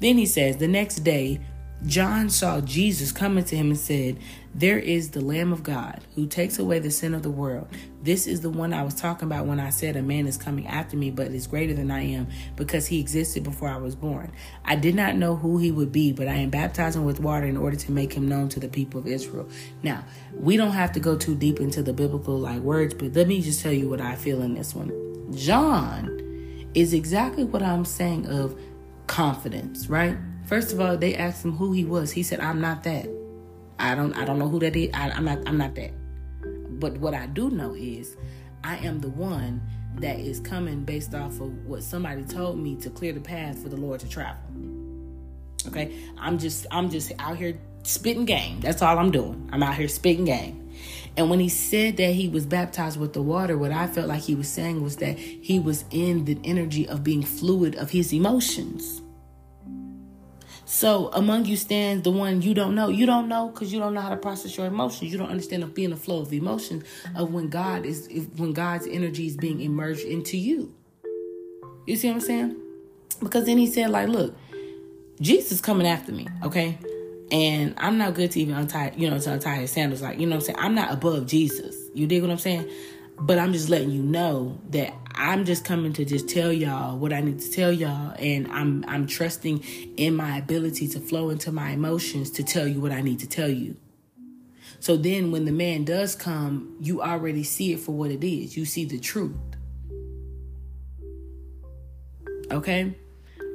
Then 0.00 0.18
he 0.18 0.26
says, 0.26 0.56
The 0.56 0.68
next 0.68 0.96
day, 1.04 1.40
John 1.86 2.30
saw 2.30 2.60
Jesus 2.60 3.10
coming 3.10 3.42
to 3.44 3.56
him 3.56 3.70
and 3.70 3.78
said, 3.78 4.18
There 4.54 4.78
is 4.78 5.10
the 5.10 5.20
Lamb 5.20 5.52
of 5.52 5.64
God 5.64 6.00
who 6.14 6.26
takes 6.26 6.60
away 6.60 6.78
the 6.78 6.92
sin 6.92 7.12
of 7.12 7.24
the 7.24 7.30
world. 7.30 7.66
This 8.02 8.28
is 8.28 8.40
the 8.40 8.50
one 8.50 8.72
I 8.72 8.84
was 8.84 8.94
talking 8.94 9.26
about 9.26 9.46
when 9.46 9.58
I 9.58 9.70
said 9.70 9.96
a 9.96 10.02
man 10.02 10.28
is 10.28 10.36
coming 10.36 10.68
after 10.68 10.96
me, 10.96 11.10
but 11.10 11.28
is 11.28 11.48
greater 11.48 11.74
than 11.74 11.90
I 11.90 12.02
am 12.02 12.28
because 12.54 12.86
he 12.86 13.00
existed 13.00 13.42
before 13.42 13.68
I 13.68 13.78
was 13.78 13.96
born. 13.96 14.30
I 14.64 14.76
did 14.76 14.94
not 14.94 15.16
know 15.16 15.34
who 15.34 15.58
he 15.58 15.72
would 15.72 15.90
be, 15.90 16.12
but 16.12 16.28
I 16.28 16.34
am 16.34 16.50
baptizing 16.50 17.04
with 17.04 17.18
water 17.18 17.46
in 17.46 17.56
order 17.56 17.76
to 17.76 17.92
make 17.92 18.12
him 18.12 18.28
known 18.28 18.48
to 18.50 18.60
the 18.60 18.68
people 18.68 19.00
of 19.00 19.08
Israel. 19.08 19.48
Now, 19.82 20.04
we 20.34 20.56
don't 20.56 20.72
have 20.72 20.92
to 20.92 21.00
go 21.00 21.16
too 21.16 21.34
deep 21.34 21.58
into 21.58 21.82
the 21.82 21.92
biblical 21.92 22.38
like 22.38 22.60
words, 22.60 22.94
but 22.94 23.14
let 23.14 23.26
me 23.26 23.42
just 23.42 23.60
tell 23.60 23.72
you 23.72 23.88
what 23.88 24.00
I 24.00 24.14
feel 24.14 24.40
in 24.42 24.54
this 24.54 24.72
one. 24.72 24.92
John 25.34 26.68
is 26.74 26.94
exactly 26.94 27.42
what 27.42 27.62
I'm 27.62 27.84
saying 27.84 28.28
of 28.28 28.56
confidence, 29.08 29.88
right? 29.88 30.16
First 30.44 30.72
of 30.72 30.80
all, 30.80 30.96
they 30.96 31.14
asked 31.14 31.44
him 31.44 31.52
who 31.52 31.72
he 31.72 31.84
was. 31.84 32.12
He 32.12 32.22
said, 32.22 32.40
"I'm 32.40 32.60
not 32.60 32.82
that. 32.84 33.08
I 33.78 33.94
don't. 33.94 34.14
I 34.14 34.24
don't 34.24 34.38
know 34.38 34.48
who 34.48 34.58
that 34.60 34.76
is. 34.76 34.90
I, 34.94 35.10
I'm 35.10 35.24
not. 35.24 35.38
I'm 35.46 35.58
not 35.58 35.74
that. 35.76 35.92
But 36.78 36.98
what 36.98 37.14
I 37.14 37.26
do 37.26 37.50
know 37.50 37.74
is, 37.74 38.16
I 38.64 38.76
am 38.78 39.00
the 39.00 39.08
one 39.08 39.62
that 39.96 40.18
is 40.18 40.40
coming 40.40 40.84
based 40.84 41.14
off 41.14 41.40
of 41.40 41.66
what 41.66 41.82
somebody 41.82 42.24
told 42.24 42.58
me 42.58 42.76
to 42.76 42.90
clear 42.90 43.12
the 43.12 43.20
path 43.20 43.62
for 43.62 43.68
the 43.68 43.76
Lord 43.76 44.00
to 44.00 44.08
travel. 44.08 44.42
Okay, 45.68 45.96
I'm 46.18 46.38
just. 46.38 46.66
I'm 46.70 46.90
just 46.90 47.12
out 47.18 47.36
here 47.36 47.58
spitting 47.84 48.24
game. 48.24 48.60
That's 48.60 48.82
all 48.82 48.98
I'm 48.98 49.10
doing. 49.10 49.48
I'm 49.52 49.62
out 49.62 49.74
here 49.74 49.88
spitting 49.88 50.24
game. 50.24 50.58
And 51.16 51.28
when 51.28 51.40
he 51.40 51.48
said 51.48 51.98
that 51.98 52.14
he 52.14 52.28
was 52.28 52.46
baptized 52.46 52.98
with 52.98 53.12
the 53.12 53.22
water, 53.22 53.58
what 53.58 53.70
I 53.70 53.86
felt 53.86 54.08
like 54.08 54.22
he 54.22 54.34
was 54.34 54.48
saying 54.48 54.82
was 54.82 54.96
that 54.96 55.18
he 55.18 55.58
was 55.58 55.84
in 55.90 56.24
the 56.24 56.38
energy 56.42 56.88
of 56.88 57.04
being 57.04 57.22
fluid 57.22 57.74
of 57.76 57.90
his 57.90 58.14
emotions. 58.14 59.02
So 60.72 61.10
among 61.12 61.44
you 61.44 61.58
stands 61.58 62.02
the 62.02 62.10
one 62.10 62.40
you 62.40 62.54
don't 62.54 62.74
know. 62.74 62.88
You 62.88 63.04
don't 63.04 63.28
know 63.28 63.48
because 63.48 63.74
you 63.74 63.78
don't 63.78 63.92
know 63.92 64.00
how 64.00 64.08
to 64.08 64.16
process 64.16 64.56
your 64.56 64.66
emotions. 64.66 65.12
You 65.12 65.18
don't 65.18 65.28
understand 65.28 65.62
the 65.62 65.66
being 65.66 65.90
the 65.90 65.96
flow 65.96 66.22
of 66.22 66.32
emotions 66.32 66.82
of 67.14 67.30
when 67.30 67.50
God 67.50 67.84
is 67.84 68.08
when 68.38 68.54
God's 68.54 68.86
energy 68.86 69.26
is 69.26 69.36
being 69.36 69.60
immersed 69.60 70.06
into 70.06 70.38
you. 70.38 70.74
You 71.86 71.94
see 71.94 72.08
what 72.08 72.14
I'm 72.14 72.20
saying? 72.22 72.56
Because 73.20 73.44
then 73.44 73.58
he 73.58 73.66
said, 73.66 73.90
like, 73.90 74.08
look, 74.08 74.34
Jesus 75.20 75.60
coming 75.60 75.86
after 75.86 76.10
me, 76.10 76.26
okay? 76.42 76.78
And 77.30 77.74
I'm 77.76 77.98
not 77.98 78.14
good 78.14 78.30
to 78.30 78.40
even 78.40 78.54
untie, 78.54 78.94
you 78.96 79.10
know, 79.10 79.18
to 79.18 79.32
untie 79.34 79.56
his 79.56 79.72
sandals. 79.72 80.00
Like, 80.00 80.18
you 80.18 80.26
know 80.26 80.36
what 80.36 80.48
I'm 80.48 80.54
saying? 80.54 80.58
I'm 80.58 80.74
not 80.74 80.90
above 80.90 81.26
Jesus. 81.26 81.76
You 81.92 82.06
dig 82.06 82.22
what 82.22 82.30
I'm 82.30 82.38
saying? 82.38 82.66
But 83.22 83.38
I'm 83.38 83.52
just 83.52 83.68
letting 83.68 83.90
you 83.90 84.02
know 84.02 84.60
that 84.70 84.92
I'm 85.14 85.44
just 85.44 85.64
coming 85.64 85.92
to 85.94 86.04
just 86.04 86.28
tell 86.28 86.52
y'all 86.52 86.98
what 86.98 87.12
I 87.12 87.20
need 87.20 87.38
to 87.38 87.50
tell 87.50 87.70
y'all 87.70 88.14
and 88.18 88.50
I'm 88.50 88.84
I'm 88.88 89.06
trusting 89.06 89.62
in 89.96 90.16
my 90.16 90.38
ability 90.38 90.88
to 90.88 91.00
flow 91.00 91.30
into 91.30 91.52
my 91.52 91.70
emotions 91.70 92.30
to 92.32 92.42
tell 92.42 92.66
you 92.66 92.80
what 92.80 92.90
I 92.90 93.00
need 93.00 93.20
to 93.20 93.28
tell 93.28 93.48
you. 93.48 93.76
So 94.80 94.96
then 94.96 95.30
when 95.30 95.44
the 95.44 95.52
man 95.52 95.84
does 95.84 96.16
come, 96.16 96.76
you 96.80 97.00
already 97.02 97.44
see 97.44 97.72
it 97.72 97.78
for 97.78 97.92
what 97.92 98.10
it 98.10 98.24
is. 98.26 98.56
You 98.56 98.64
see 98.64 98.84
the 98.84 98.98
truth. 98.98 99.36
Okay? 102.50 102.96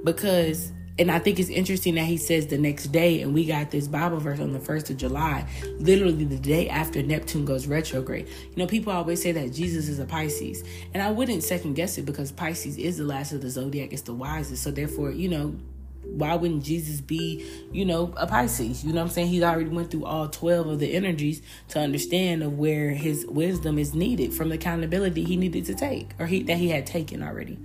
Because 0.05 0.71
and 0.99 1.11
I 1.11 1.19
think 1.19 1.39
it's 1.39 1.49
interesting 1.49 1.95
that 1.95 2.05
he 2.05 2.17
says 2.17 2.47
the 2.47 2.57
next 2.57 2.87
day, 2.87 3.21
and 3.21 3.33
we 3.33 3.45
got 3.45 3.69
this 3.69 3.87
Bible 3.87 4.19
verse 4.19 4.39
on 4.39 4.51
the 4.51 4.59
1st 4.59 4.91
of 4.91 4.97
July, 4.97 5.47
literally 5.77 6.25
the 6.25 6.37
day 6.37 6.69
after 6.69 7.03
Neptune 7.03 7.45
goes 7.45 7.67
retrograde. 7.67 8.27
You 8.27 8.57
know, 8.57 8.67
people 8.67 8.91
always 8.91 9.21
say 9.21 9.31
that 9.31 9.53
Jesus 9.53 9.89
is 9.89 9.99
a 9.99 10.05
Pisces, 10.05 10.63
and 10.93 11.03
I 11.03 11.11
wouldn't 11.11 11.43
second 11.43 11.75
guess 11.75 11.97
it 11.97 12.05
because 12.05 12.31
Pisces 12.31 12.77
is 12.77 12.97
the 12.97 13.03
last 13.03 13.31
of 13.31 13.41
the 13.41 13.49
zodiac, 13.49 13.93
it's 13.93 14.01
the 14.01 14.13
wisest. 14.13 14.63
So, 14.63 14.71
therefore, 14.71 15.11
you 15.11 15.29
know, 15.29 15.55
why 16.03 16.35
wouldn't 16.35 16.63
Jesus 16.63 17.01
be, 17.01 17.45
you 17.71 17.85
know, 17.85 18.13
a 18.17 18.25
Pisces? 18.25 18.83
You 18.83 18.93
know 18.93 19.01
what 19.01 19.07
I'm 19.07 19.13
saying? 19.13 19.27
He's 19.27 19.43
already 19.43 19.69
went 19.69 19.91
through 19.91 20.05
all 20.05 20.27
12 20.27 20.67
of 20.67 20.79
the 20.79 20.93
energies 20.93 21.41
to 21.69 21.79
understand 21.79 22.43
of 22.43 22.57
where 22.57 22.91
his 22.91 23.25
wisdom 23.27 23.77
is 23.77 23.93
needed 23.93 24.33
from 24.33 24.49
the 24.49 24.55
accountability 24.55 25.23
he 25.23 25.35
needed 25.35 25.65
to 25.65 25.75
take 25.75 26.11
or 26.17 26.25
he 26.25 26.43
that 26.43 26.57
he 26.57 26.69
had 26.69 26.87
taken 26.87 27.21
already. 27.21 27.59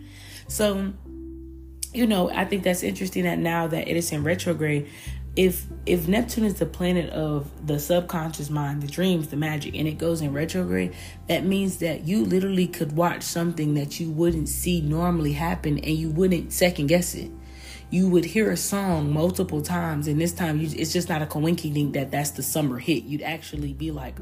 So, 0.49 0.93
you 1.93 2.07
know, 2.07 2.31
I 2.31 2.45
think 2.45 2.63
that's 2.63 2.83
interesting 2.83 3.25
that 3.25 3.39
now 3.39 3.67
that 3.67 3.89
it 3.89 3.97
is 3.97 4.13
in 4.13 4.25
retrograde, 4.25 4.89
if 5.35 5.67
if 5.87 6.09
Neptune 6.09 6.45
is 6.45 6.55
the 6.55 6.67
planet 6.67 7.11
of 7.11 7.51
the 7.67 7.79
subconscious 7.79 8.51
mind, 8.51 8.83
the 8.83 8.87
dreams, 8.87 9.29
the 9.29 9.37
magic, 9.37 9.75
and 9.75 9.89
it 9.89 9.99
goes 9.99 10.21
in 10.21 10.33
retrograde, 10.33 10.95
that 11.29 11.45
means 11.45 11.79
that 11.79 12.07
you 12.07 12.25
literally 12.25 12.67
could 12.67 12.93
watch 12.93 13.23
something 13.23 13.75
that 13.75 13.99
you 13.99 14.11
wouldn't 14.11 14.49
see 14.49 14.81
normally 14.81 15.33
happen 15.33 15.79
and 15.79 15.97
you 15.97 16.11
wouldn't 16.11 16.53
second 16.53 16.89
guess 16.89 17.15
it. 17.15 17.31
You 17.91 18.09
would 18.09 18.25
hear 18.25 18.51
a 18.51 18.57
song 18.57 19.13
multiple 19.13 19.61
times, 19.63 20.07
and 20.07 20.21
this 20.21 20.33
time 20.33 20.61
you, 20.61 20.69
it's 20.77 20.93
just 20.93 21.09
not 21.09 21.23
a 21.23 21.27
coincidence 21.27 21.95
that 21.95 22.11
that's 22.11 22.31
the 22.31 22.43
summer 22.43 22.79
hit. 22.79 23.05
You'd 23.05 23.23
actually 23.23 23.73
be 23.73 23.91
like, 23.91 24.17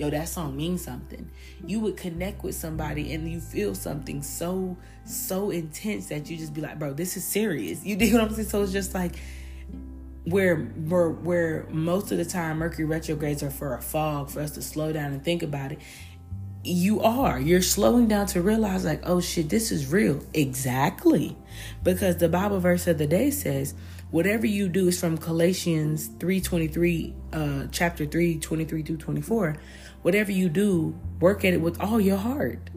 yo, 0.00 0.08
that 0.08 0.26
song 0.26 0.56
means 0.56 0.82
something. 0.82 1.30
You 1.66 1.78
would 1.80 1.98
connect 1.98 2.42
with 2.42 2.54
somebody 2.54 3.12
and 3.12 3.30
you 3.30 3.38
feel 3.38 3.74
something 3.74 4.22
so, 4.22 4.78
so 5.04 5.50
intense 5.50 6.06
that 6.06 6.30
you 6.30 6.38
just 6.38 6.54
be 6.54 6.62
like, 6.62 6.78
bro, 6.78 6.94
this 6.94 7.18
is 7.18 7.24
serious. 7.24 7.84
You 7.84 7.96
know 7.96 8.18
what 8.20 8.28
I'm 8.28 8.34
saying? 8.34 8.48
So 8.48 8.62
it's 8.62 8.72
just 8.72 8.94
like 8.94 9.12
where 10.24 10.56
where 10.56 11.10
where 11.10 11.66
most 11.70 12.12
of 12.12 12.18
the 12.18 12.24
time 12.24 12.58
Mercury 12.58 12.86
retrogrades 12.86 13.42
are 13.42 13.50
for 13.50 13.74
a 13.74 13.82
fog 13.82 14.30
for 14.30 14.40
us 14.40 14.52
to 14.52 14.62
slow 14.62 14.90
down 14.92 15.12
and 15.12 15.22
think 15.22 15.42
about 15.42 15.72
it. 15.72 15.78
You 16.64 17.02
are. 17.02 17.38
You're 17.38 17.62
slowing 17.62 18.08
down 18.08 18.26
to 18.28 18.40
realize 18.40 18.84
like, 18.86 19.02
oh 19.04 19.20
shit, 19.20 19.50
this 19.50 19.70
is 19.70 19.92
real. 19.92 20.24
Exactly. 20.32 21.36
Because 21.82 22.16
the 22.16 22.28
Bible 22.28 22.60
verse 22.60 22.86
of 22.86 22.96
the 22.96 23.06
day 23.06 23.30
says, 23.30 23.74
whatever 24.10 24.46
you 24.46 24.68
do 24.68 24.88
is 24.88 24.98
from 24.98 25.16
Galatians 25.16 26.08
3:23 26.18 27.14
uh 27.32 27.66
chapter 27.70 28.06
3 28.06 28.38
23 28.38 28.82
through 28.82 28.96
24 28.96 29.56
Whatever 30.02 30.32
you 30.32 30.48
do, 30.48 30.98
work 31.20 31.44
at 31.44 31.52
it 31.52 31.60
with 31.60 31.80
all 31.80 32.00
your 32.00 32.16
heart, 32.16 32.70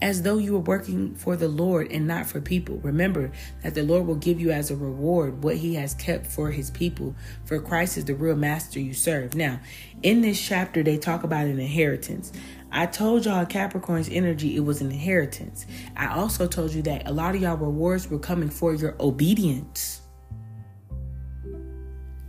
as 0.00 0.22
though 0.22 0.38
you 0.38 0.54
were 0.54 0.60
working 0.60 1.14
for 1.14 1.36
the 1.36 1.48
Lord 1.48 1.90
and 1.92 2.06
not 2.06 2.26
for 2.26 2.40
people. 2.40 2.78
Remember 2.78 3.30
that 3.62 3.74
the 3.74 3.82
Lord 3.82 4.06
will 4.06 4.14
give 4.14 4.40
you 4.40 4.50
as 4.50 4.70
a 4.70 4.76
reward 4.76 5.44
what 5.44 5.56
he 5.56 5.74
has 5.74 5.92
kept 5.92 6.26
for 6.26 6.50
his 6.50 6.70
people, 6.70 7.14
for 7.44 7.60
Christ 7.60 7.98
is 7.98 8.06
the 8.06 8.14
real 8.14 8.36
master 8.36 8.80
you 8.80 8.94
serve. 8.94 9.34
Now, 9.34 9.60
in 10.02 10.22
this 10.22 10.40
chapter, 10.40 10.82
they 10.82 10.96
talk 10.96 11.22
about 11.22 11.46
an 11.46 11.58
inheritance. 11.58 12.32
I 12.72 12.86
told 12.86 13.26
y'all 13.26 13.44
Capricorn's 13.44 14.08
energy, 14.08 14.56
it 14.56 14.60
was 14.60 14.80
an 14.80 14.90
inheritance. 14.90 15.66
I 15.96 16.06
also 16.06 16.46
told 16.46 16.72
you 16.72 16.82
that 16.82 17.06
a 17.06 17.12
lot 17.12 17.34
of 17.34 17.42
y'all 17.42 17.56
rewards 17.56 18.08
were 18.08 18.18
coming 18.18 18.48
for 18.48 18.74
your 18.74 18.94
obedience 19.00 19.99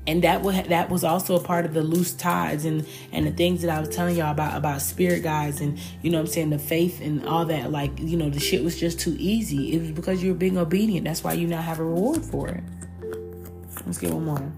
and 0.07 0.23
that 0.23 0.41
was 0.41 0.55
that 0.63 0.89
was 0.89 1.03
also 1.03 1.35
a 1.35 1.43
part 1.43 1.65
of 1.65 1.73
the 1.73 1.83
loose 1.83 2.13
tides 2.13 2.65
and 2.65 2.87
and 3.11 3.27
the 3.27 3.31
things 3.31 3.61
that 3.61 3.69
I 3.69 3.79
was 3.79 3.89
telling 3.89 4.15
y'all 4.15 4.31
about 4.31 4.57
about 4.57 4.81
spirit 4.81 5.21
guys 5.21 5.61
and 5.61 5.77
you 6.01 6.09
know 6.09 6.19
I'm 6.19 6.27
saying 6.27 6.49
the 6.49 6.59
faith 6.59 7.01
and 7.01 7.25
all 7.27 7.45
that. 7.45 7.71
Like 7.71 7.91
you 7.99 8.17
know 8.17 8.29
the 8.29 8.39
shit 8.39 8.63
was 8.63 8.79
just 8.79 8.99
too 8.99 9.15
easy. 9.19 9.73
It 9.73 9.79
was 9.79 9.91
because 9.91 10.23
you 10.23 10.31
were 10.31 10.37
being 10.37 10.57
obedient. 10.57 11.05
That's 11.05 11.23
why 11.23 11.33
you 11.33 11.47
now 11.47 11.61
have 11.61 11.79
a 11.79 11.83
reward 11.83 12.23
for 12.25 12.49
it. 12.49 12.63
Let's 13.85 13.99
get 13.99 14.11
one 14.11 14.25
more. 14.25 14.53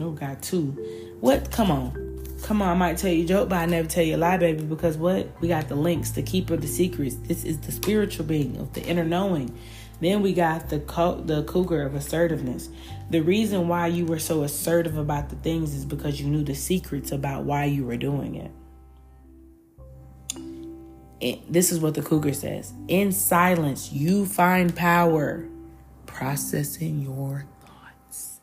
Oh 0.00 0.10
got 0.10 0.42
two. 0.42 1.16
What? 1.20 1.50
Come 1.50 1.70
on. 1.70 2.06
Come 2.42 2.62
on 2.62 2.68
I 2.68 2.74
might 2.74 2.98
tell 2.98 3.10
you 3.10 3.24
a 3.24 3.26
joke 3.26 3.48
but 3.48 3.56
I 3.56 3.66
never 3.66 3.88
tell 3.88 4.04
you 4.04 4.16
a 4.16 4.18
lie 4.18 4.36
baby 4.36 4.62
because 4.62 4.98
what? 4.98 5.28
We 5.40 5.48
got 5.48 5.68
the 5.68 5.74
lynx 5.74 6.10
the 6.10 6.22
keeper 6.22 6.54
of 6.54 6.60
the 6.60 6.68
secrets. 6.68 7.16
This 7.16 7.44
is 7.44 7.58
the 7.60 7.72
spiritual 7.72 8.26
being 8.26 8.58
of 8.58 8.74
the 8.74 8.84
inner 8.84 9.04
knowing 9.04 9.58
then 10.00 10.22
we 10.22 10.32
got 10.32 10.68
the 10.68 10.80
co- 10.80 11.20
the 11.20 11.42
cougar 11.44 11.82
of 11.82 11.94
assertiveness. 11.94 12.68
The 13.10 13.20
reason 13.20 13.68
why 13.68 13.88
you 13.88 14.06
were 14.06 14.18
so 14.18 14.42
assertive 14.42 14.96
about 14.96 15.30
the 15.30 15.36
things 15.36 15.74
is 15.74 15.84
because 15.84 16.20
you 16.20 16.28
knew 16.28 16.44
the 16.44 16.54
secrets 16.54 17.12
about 17.12 17.44
why 17.44 17.64
you 17.64 17.84
were 17.84 17.96
doing 17.96 18.34
it. 18.36 18.50
it 21.20 21.52
this 21.52 21.72
is 21.72 21.80
what 21.80 21.94
the 21.94 22.02
cougar 22.02 22.32
says. 22.32 22.72
In 22.86 23.12
silence, 23.12 23.92
you 23.92 24.26
find 24.26 24.74
power 24.74 25.46
processing 26.06 27.00
your 27.00 27.44
thoughts. 27.60 28.40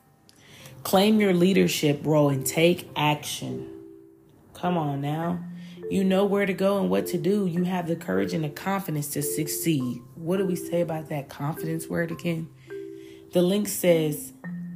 Claim 0.83 1.19
your 1.19 1.33
leadership 1.33 2.01
role 2.03 2.29
and 2.29 2.45
take 2.45 2.89
action. 2.95 3.69
Come 4.53 4.77
on 4.77 5.01
now. 5.01 5.39
You 5.89 6.03
know 6.03 6.25
where 6.25 6.45
to 6.45 6.53
go 6.53 6.79
and 6.79 6.89
what 6.89 7.05
to 7.07 7.17
do. 7.17 7.45
You 7.45 7.63
have 7.65 7.87
the 7.87 7.95
courage 7.95 8.33
and 8.33 8.43
the 8.43 8.49
confidence 8.49 9.09
to 9.09 9.21
succeed. 9.21 10.01
What 10.15 10.37
do 10.37 10.45
we 10.45 10.55
say 10.55 10.81
about 10.81 11.09
that 11.09 11.29
confidence 11.29 11.87
word 11.87 12.11
again? 12.11 12.49
The 13.33 13.43
link 13.43 13.67
says, 13.67 14.33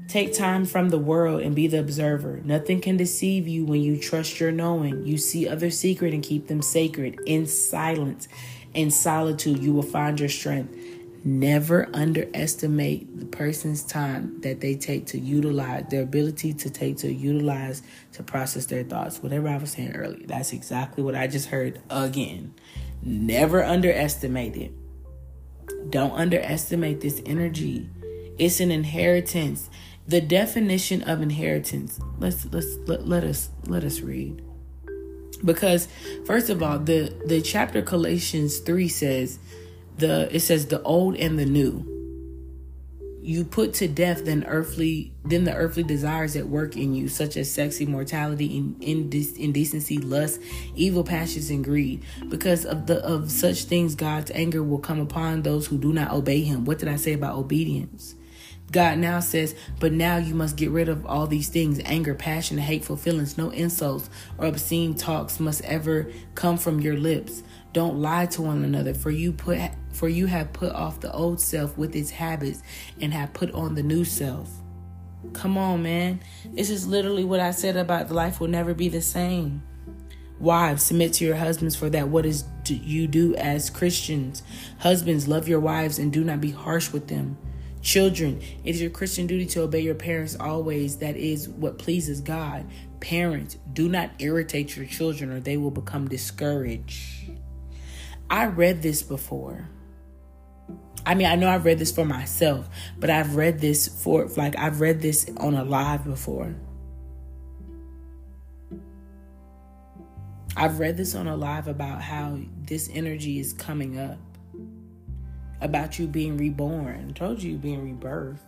Take 0.07 0.34
time 0.34 0.66
from 0.66 0.89
the 0.89 0.97
world 0.97 1.41
and 1.41 1.55
be 1.55 1.68
the 1.68 1.80
observer. 1.80 2.41
Nothing 2.43 2.82
can 2.82 2.97
deceive 2.97 3.47
you 3.47 3.64
when 3.64 3.82
you 3.82 3.99
trust 3.99 4.39
your 4.39 4.51
knowing. 4.51 5.05
You 5.05 5.18
see 5.18 5.47
others 5.47 5.80
secret 5.80 6.14
and 6.14 6.24
keep 6.24 6.47
them 6.47 6.62
sacred. 6.62 7.20
In 7.26 7.45
silence, 7.45 8.28
in 8.74 8.91
solitude, 8.91 9.64
you 9.64 9.74
will 9.74 9.84
find 9.84 10.20
your 10.20 10.30
strength. 10.30 10.76
Never 11.24 11.89
underestimate 11.93 13.20
the 13.20 13.26
person's 13.26 13.84
time 13.84 14.39
that 14.41 14.61
they 14.61 14.76
take 14.76 15.07
to 15.07 15.20
utilize 15.20 15.86
their 15.89 16.03
ability 16.03 16.53
to 16.53 16.70
take 16.70 16.97
to 16.97 17.11
utilize 17.11 17.82
to 18.13 18.24
process 18.24 18.67
their 18.67 18.84
thoughts. 18.84 19.22
Whatever 19.22 19.49
I 19.49 19.57
was 19.57 19.72
saying 19.72 19.95
earlier, 19.95 20.26
that's 20.26 20.53
exactly 20.53 21.03
what 21.03 21.15
I 21.15 21.28
just 21.28 21.47
heard 21.47 21.82
again. 21.89 22.53
Never 23.01 23.63
underestimate 23.63 24.55
it. 24.55 24.72
Don't 25.89 26.13
underestimate 26.13 27.01
this 27.01 27.22
energy. 27.26 27.89
It's 28.38 28.61
an 28.61 28.72
inheritance. 28.72 29.70
The 30.07 30.22
definition 30.22 31.01
of 31.03 31.22
inheritance. 31.22 31.99
Let's 32.17 32.45
let's 32.45 32.78
let, 32.88 33.07
let 33.07 33.26
us 33.26 33.49
let 33.67 33.84
us 33.84 33.99
read. 33.99 34.41
Because 35.43 35.88
first 36.26 36.49
of 36.49 36.63
all, 36.63 36.80
the 36.80 37.13
the 37.26 37.41
chapter 37.41 37.82
Galatians 37.82 38.59
3 38.59 38.88
says 38.88 39.39
the 39.99 40.33
it 40.35 40.39
says 40.39 40.67
the 40.67 40.81
old 40.83 41.15
and 41.15 41.37
the 41.37 41.45
new 41.45 41.85
you 43.21 43.43
put 43.43 43.73
to 43.73 43.87
death 43.87 44.25
then 44.25 44.45
earthly 44.47 45.13
then 45.25 45.43
the 45.43 45.53
earthly 45.53 45.83
desires 45.83 46.33
that 46.33 46.47
work 46.47 46.75
in 46.77 46.93
you 46.93 47.07
such 47.07 47.35
as 47.37 47.51
sex 47.51 47.79
immortality 47.81 48.57
indecency 48.81 49.97
lust 49.97 50.41
evil 50.75 51.03
passions 51.03 51.49
and 51.49 51.63
greed 51.63 52.01
because 52.29 52.65
of 52.65 52.87
the 52.87 53.03
of 53.05 53.29
such 53.29 53.65
things 53.65 53.93
god's 53.93 54.31
anger 54.31 54.63
will 54.63 54.79
come 54.79 54.99
upon 54.99 55.41
those 55.41 55.67
who 55.67 55.77
do 55.77 55.91
not 55.91 56.11
obey 56.11 56.41
him 56.41 56.65
what 56.65 56.79
did 56.79 56.87
i 56.87 56.95
say 56.95 57.13
about 57.13 57.35
obedience 57.35 58.15
God 58.71 58.99
now 58.99 59.19
says, 59.19 59.55
but 59.79 59.91
now 59.93 60.17
you 60.17 60.35
must 60.35 60.55
get 60.55 60.69
rid 60.69 60.89
of 60.89 61.05
all 61.05 61.25
these 61.25 61.49
things 61.49 61.81
anger, 61.85 62.13
passion, 62.13 62.57
hateful 62.57 62.97
feelings. 62.97 63.37
No 63.37 63.49
insults 63.49 64.09
or 64.37 64.45
obscene 64.45 64.93
talks 64.93 65.39
must 65.39 65.63
ever 65.63 66.11
come 66.35 66.57
from 66.57 66.79
your 66.79 66.95
lips. 66.95 67.41
Don't 67.72 68.01
lie 68.01 68.26
to 68.28 68.41
one 68.41 68.63
another, 68.63 68.93
for 68.93 69.11
you 69.11 69.32
put 69.32 69.59
for 69.91 70.09
you 70.09 70.28
have 70.28 70.53
put 70.53 70.74
off 70.74 70.99
the 70.99 71.11
old 71.11 71.41
self 71.41 71.78
with 71.78 71.95
its 71.95 72.11
habits 72.11 72.63
and 73.01 73.13
have 73.13 73.34
put 73.34 73.51
on 73.51 73.76
the 73.76 73.84
new 73.84 74.05
self. 74.05 74.49
Come 75.34 75.57
on, 75.57 75.84
man. 75.84 76.22
This 76.45 76.70
is 76.70 76.88
literally 76.88 77.24
what 77.24 77.39
I 77.39 77.51
said 77.51 77.76
about 77.76 78.11
life 78.11 78.39
will 78.39 78.47
never 78.47 78.74
be 78.74 78.89
the 78.89 79.01
same. 79.01 79.61
Wives, 80.39 80.84
submit 80.84 81.13
to 81.13 81.26
your 81.26 81.36
husbands 81.36 81.76
for 81.76 81.89
that 81.89 82.07
what 82.07 82.26
is 82.26 82.45
you 82.65 83.07
do 83.07 83.36
as 83.36 83.70
Christians. 83.70 84.41
Husbands, 84.80 85.28
love 85.28 85.49
your 85.49 85.59
wives 85.59 85.99
and 85.99 86.13
do 86.13 86.24
not 86.24 86.39
be 86.39 86.51
harsh 86.51 86.93
with 86.93 87.07
them. 87.07 87.38
Children, 87.82 88.41
it 88.63 88.76
is 88.76 88.82
your 88.82 88.89
Christian 88.89 89.28
duty 89.28 89.45
to 89.47 89.63
obey 89.63 89.82
your 89.82 89.95
parents 89.95 90.38
always. 90.39 90.97
That 90.97 91.17
is 91.17 91.49
what 91.49 91.78
pleases 91.78 92.22
God. 92.22 92.65
Parents, 92.99 93.57
do 93.74 93.89
not 93.89 94.11
irritate 94.20 94.78
your 94.78 94.86
children 94.86 95.32
or 95.32 95.39
they 95.39 95.57
will 95.57 95.72
become 95.72 96.07
discouraged. 96.07 97.18
I 98.30 98.45
read 98.45 98.82
this 98.82 99.01
before. 99.01 99.69
I 101.05 101.15
mean, 101.15 101.27
I 101.27 101.36
know 101.36 101.49
I've 101.49 101.65
read 101.65 101.80
this 101.80 101.91
for 101.91 102.05
myself, 102.05 102.69
but 102.99 103.09
I've 103.09 103.36
read 103.36 103.59
this 103.59 103.88
for, 103.88 104.25
like, 104.38 104.57
I've 104.57 104.82
read 104.82 105.01
this 105.01 105.30
on 105.38 105.55
a 105.55 105.63
live 105.63 106.03
before. 106.03 106.55
I've 110.55 110.80
read 110.80 110.97
this 110.97 111.15
on 111.15 111.27
a 111.27 111.36
live 111.36 111.67
about 111.67 112.01
how 112.01 112.38
this 112.57 112.89
energy 112.93 113.39
is 113.39 113.53
coming 113.53 113.97
up. 113.97 114.17
About 115.61 115.97
you 115.99 116.07
being 116.07 116.38
reborn. 116.38 117.07
I 117.09 117.11
told 117.13 117.41
you 117.41 117.57
being 117.57 117.97
rebirthed. 117.97 118.39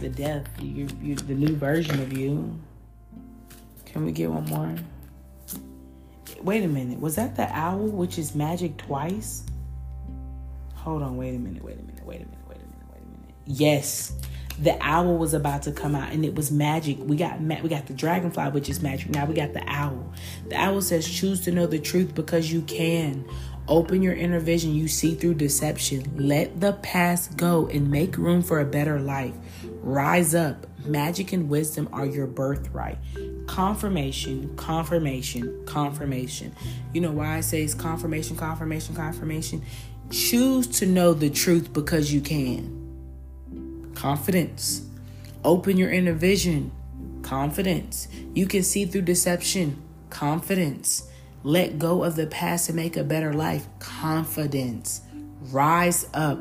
The 0.00 0.08
death, 0.08 0.48
you, 0.60 0.88
you, 1.00 1.14
the 1.14 1.34
new 1.34 1.56
version 1.56 2.00
of 2.00 2.12
you. 2.12 2.60
Can 3.86 4.04
we 4.04 4.12
get 4.12 4.30
one 4.30 4.44
more? 4.46 4.74
Wait 6.44 6.62
a 6.62 6.68
minute. 6.68 7.00
Was 7.00 7.16
that 7.16 7.34
the 7.34 7.48
owl, 7.56 7.88
which 7.88 8.18
is 8.18 8.34
magic 8.34 8.76
twice? 8.76 9.42
Hold 10.76 11.02
on. 11.02 11.16
Wait 11.16 11.34
a 11.34 11.38
minute. 11.38 11.64
Wait 11.64 11.78
a 11.78 11.82
minute. 11.82 12.04
Wait 12.04 12.20
a 12.20 12.24
minute. 12.26 12.46
Wait 12.46 12.58
a 12.58 12.66
minute. 12.66 12.86
Wait 12.92 13.00
a 13.02 13.20
minute. 13.20 13.34
Yes 13.46 14.14
the 14.58 14.76
owl 14.80 15.16
was 15.16 15.34
about 15.34 15.62
to 15.62 15.72
come 15.72 15.94
out 15.94 16.12
and 16.12 16.24
it 16.24 16.34
was 16.34 16.50
magic. 16.50 16.98
We 17.00 17.16
got 17.16 17.40
we 17.40 17.68
got 17.68 17.86
the 17.86 17.94
dragonfly, 17.94 18.50
which 18.50 18.68
is 18.68 18.82
magic. 18.82 19.10
Now 19.10 19.24
we 19.26 19.34
got 19.34 19.52
the 19.52 19.64
owl. 19.66 20.12
The 20.48 20.56
owl 20.56 20.80
says, 20.80 21.08
"Choose 21.08 21.40
to 21.42 21.52
know 21.52 21.66
the 21.66 21.78
truth 21.78 22.14
because 22.14 22.52
you 22.52 22.62
can." 22.62 23.24
Open 23.66 24.02
your 24.02 24.12
inner 24.12 24.40
vision. 24.40 24.74
You 24.74 24.88
see 24.88 25.14
through 25.14 25.34
deception. 25.34 26.12
Let 26.18 26.60
the 26.60 26.74
past 26.74 27.38
go 27.38 27.66
and 27.68 27.90
make 27.90 28.18
room 28.18 28.42
for 28.42 28.60
a 28.60 28.64
better 28.66 29.00
life. 29.00 29.32
Rise 29.80 30.34
up. 30.34 30.66
Magic 30.84 31.32
and 31.32 31.48
wisdom 31.48 31.88
are 31.92 32.04
your 32.04 32.26
birthright. 32.26 32.98
Confirmation, 33.46 34.54
confirmation, 34.56 35.64
confirmation. 35.66 36.54
You 36.92 37.00
know 37.00 37.12
why 37.12 37.36
I 37.36 37.40
say 37.40 37.62
it's 37.62 37.74
confirmation, 37.74 38.36
confirmation, 38.36 38.94
confirmation? 38.94 39.62
Choose 40.10 40.66
to 40.78 40.86
know 40.86 41.14
the 41.14 41.30
truth 41.30 41.72
because 41.72 42.12
you 42.12 42.20
can 42.20 42.84
confidence. 43.94 44.86
Open 45.44 45.76
your 45.76 45.90
inner 45.90 46.12
vision, 46.12 46.70
confidence. 47.22 48.08
You 48.34 48.46
can 48.46 48.62
see 48.62 48.84
through 48.84 49.02
deception, 49.02 49.82
confidence. 50.10 51.08
Let 51.42 51.78
go 51.78 52.04
of 52.04 52.16
the 52.16 52.26
past 52.26 52.68
and 52.68 52.76
make 52.76 52.96
a 52.96 53.04
better 53.04 53.32
life, 53.32 53.66
confidence. 53.78 55.00
Rise 55.50 56.06
up. 56.12 56.38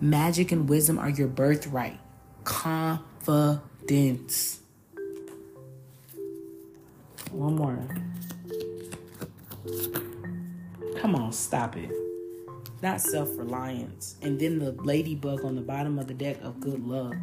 Magic 0.00 0.52
and 0.52 0.68
wisdom 0.68 0.98
are 0.98 1.10
your 1.10 1.28
birthright, 1.28 1.98
confidence. 2.44 3.62
One 7.30 7.56
more. 7.56 7.88
Come 11.00 11.14
on, 11.14 11.32
stop 11.32 11.76
it 11.76 11.90
not 12.82 13.00
self 13.00 13.28
reliance. 13.36 14.16
And 14.22 14.38
then 14.38 14.58
the 14.58 14.72
ladybug 14.72 15.44
on 15.44 15.54
the 15.54 15.60
bottom 15.60 15.98
of 15.98 16.06
the 16.06 16.14
deck 16.14 16.38
of 16.42 16.60
good 16.60 16.86
luck. 16.86 17.14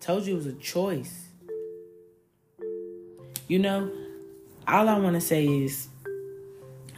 Told 0.00 0.26
you 0.26 0.34
it 0.34 0.36
was 0.36 0.46
a 0.46 0.52
choice. 0.54 1.28
You 3.48 3.58
know, 3.58 3.90
all 4.66 4.88
I 4.88 4.98
want 4.98 5.14
to 5.14 5.20
say 5.20 5.46
is 5.46 5.88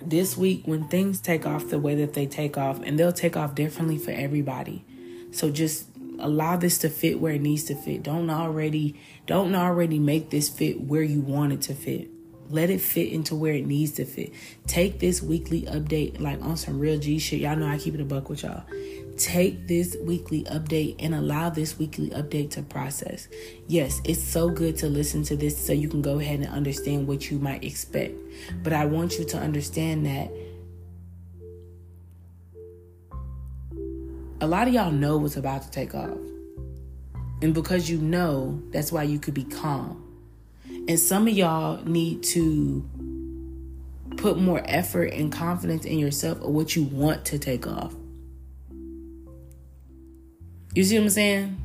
this 0.02 0.36
week 0.36 0.62
when 0.66 0.88
things 0.88 1.20
take 1.20 1.46
off 1.46 1.68
the 1.68 1.78
way 1.78 1.94
that 1.96 2.12
they 2.12 2.26
take 2.26 2.56
off, 2.56 2.80
and 2.82 2.98
they'll 2.98 3.12
take 3.12 3.36
off 3.36 3.54
differently 3.54 3.98
for 3.98 4.10
everybody. 4.10 4.84
So 5.32 5.50
just 5.50 5.86
allow 6.20 6.56
this 6.56 6.78
to 6.78 6.88
fit 6.88 7.20
where 7.20 7.32
it 7.34 7.40
needs 7.40 7.64
to 7.64 7.74
fit. 7.74 8.02
Don't 8.02 8.30
already 8.30 9.00
don't 9.26 9.54
already 9.54 9.98
make 9.98 10.30
this 10.30 10.48
fit 10.48 10.80
where 10.80 11.02
you 11.02 11.20
want 11.20 11.52
it 11.52 11.62
to 11.62 11.74
fit. 11.74 12.10
Let 12.50 12.68
it 12.68 12.80
fit 12.80 13.10
into 13.12 13.34
where 13.34 13.54
it 13.54 13.66
needs 13.66 13.92
to 13.92 14.04
fit. 14.04 14.32
Take 14.66 14.98
this 14.98 15.22
weekly 15.22 15.62
update 15.62 16.20
like 16.20 16.42
on 16.42 16.56
some 16.56 16.78
real 16.78 16.98
G 16.98 17.18
shit. 17.18 17.40
Y'all 17.40 17.56
know 17.56 17.66
I 17.66 17.78
keep 17.78 17.94
it 17.94 18.00
a 18.00 18.04
buck 18.04 18.28
with 18.28 18.42
y'all. 18.42 18.64
Take 19.16 19.68
this 19.68 19.96
weekly 20.02 20.42
update 20.44 20.96
and 20.98 21.14
allow 21.14 21.48
this 21.48 21.78
weekly 21.78 22.10
update 22.10 22.50
to 22.52 22.62
process. 22.62 23.28
Yes, 23.68 24.00
it's 24.04 24.22
so 24.22 24.50
good 24.50 24.76
to 24.78 24.88
listen 24.88 25.22
to 25.24 25.36
this 25.36 25.56
so 25.56 25.72
you 25.72 25.88
can 25.88 26.02
go 26.02 26.18
ahead 26.18 26.40
and 26.40 26.48
understand 26.48 27.06
what 27.06 27.30
you 27.30 27.38
might 27.38 27.64
expect. 27.64 28.14
But 28.62 28.72
I 28.72 28.84
want 28.86 29.18
you 29.18 29.24
to 29.26 29.38
understand 29.38 30.04
that 30.06 30.30
a 34.40 34.46
lot 34.46 34.68
of 34.68 34.74
y'all 34.74 34.90
know 34.90 35.16
what's 35.16 35.36
about 35.36 35.62
to 35.62 35.70
take 35.70 35.94
off. 35.94 36.18
And 37.42 37.52
because 37.52 37.90
you 37.90 37.98
know, 37.98 38.62
that's 38.70 38.90
why 38.90 39.02
you 39.02 39.18
could 39.18 39.34
be 39.34 39.44
calm. 39.44 40.00
And 40.88 40.98
some 40.98 41.28
of 41.28 41.34
y'all 41.34 41.82
need 41.84 42.22
to 42.24 42.88
put 44.16 44.38
more 44.38 44.62
effort 44.64 45.12
and 45.12 45.32
confidence 45.32 45.84
in 45.84 45.98
yourself 45.98 46.38
or 46.40 46.52
what 46.52 46.76
you 46.76 46.84
want 46.84 47.24
to 47.26 47.38
take 47.38 47.66
off. 47.66 47.94
You 50.74 50.84
see 50.84 50.96
what 50.96 51.04
I'm 51.04 51.10
saying? 51.10 51.60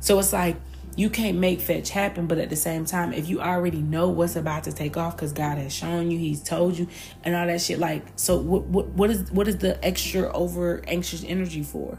So 0.00 0.18
it's 0.18 0.32
like 0.32 0.56
you 0.96 1.10
can't 1.10 1.38
make 1.38 1.60
fetch 1.60 1.90
happen, 1.90 2.26
but 2.26 2.38
at 2.38 2.50
the 2.50 2.56
same 2.56 2.84
time, 2.84 3.12
if 3.12 3.28
you 3.28 3.40
already 3.40 3.82
know 3.82 4.08
what's 4.08 4.36
about 4.36 4.64
to 4.64 4.72
take 4.72 4.96
off 4.96 5.16
because 5.16 5.32
God 5.32 5.58
has 5.58 5.74
shown 5.74 6.10
you, 6.10 6.18
He's 6.18 6.42
told 6.42 6.78
you, 6.78 6.88
and 7.24 7.34
all 7.34 7.46
that 7.46 7.60
shit, 7.60 7.78
like, 7.78 8.04
so 8.16 8.38
what? 8.38 8.64
What, 8.64 8.88
what 8.88 9.10
is 9.10 9.30
what 9.32 9.48
is 9.48 9.58
the 9.58 9.82
extra 9.84 10.32
over 10.32 10.82
anxious 10.86 11.24
energy 11.26 11.62
for? 11.62 11.98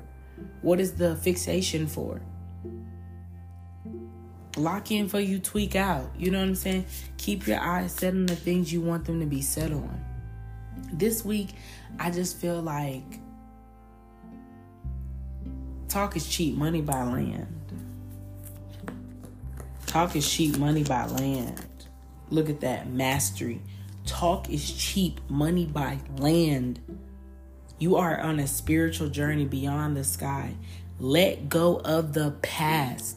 What 0.61 0.79
is 0.79 0.93
the 0.93 1.15
fixation 1.15 1.87
for? 1.87 2.21
lock 4.57 4.91
in 4.91 5.07
for 5.07 5.19
you 5.19 5.39
tweak 5.39 5.75
out. 5.75 6.09
You 6.17 6.31
know 6.31 6.39
what 6.39 6.47
I'm 6.47 6.55
saying? 6.55 6.85
Keep 7.17 7.47
your 7.47 7.59
eyes 7.59 7.91
set 7.93 8.13
on 8.13 8.25
the 8.25 8.35
things 8.35 8.71
you 8.71 8.81
want 8.81 9.05
them 9.05 9.19
to 9.19 9.25
be 9.25 9.41
set 9.41 9.71
on. 9.71 10.03
This 10.93 11.25
week, 11.25 11.55
I 11.99 12.11
just 12.11 12.37
feel 12.37 12.61
like 12.61 13.19
talk 15.87 16.15
is 16.15 16.27
cheap, 16.27 16.55
money 16.55 16.81
buy 16.81 17.03
land. 17.03 17.54
Talk 19.95 20.13
is 20.17 20.29
cheap, 20.29 20.57
money 20.57 20.83
buy 20.83 21.05
land. 21.05 21.65
Look 22.29 22.49
at 22.49 22.59
that 22.59 22.89
mastery. 22.89 23.61
Talk 24.05 24.49
is 24.49 24.69
cheap, 24.69 25.21
money 25.29 25.65
buy 25.65 25.99
land. 26.17 26.81
You 27.79 27.95
are 27.95 28.19
on 28.19 28.41
a 28.41 28.45
spiritual 28.45 29.07
journey 29.07 29.45
beyond 29.45 29.95
the 29.95 30.03
sky. 30.03 30.55
Let 30.99 31.47
go 31.47 31.77
of 31.77 32.11
the 32.11 32.31
past. 32.41 33.15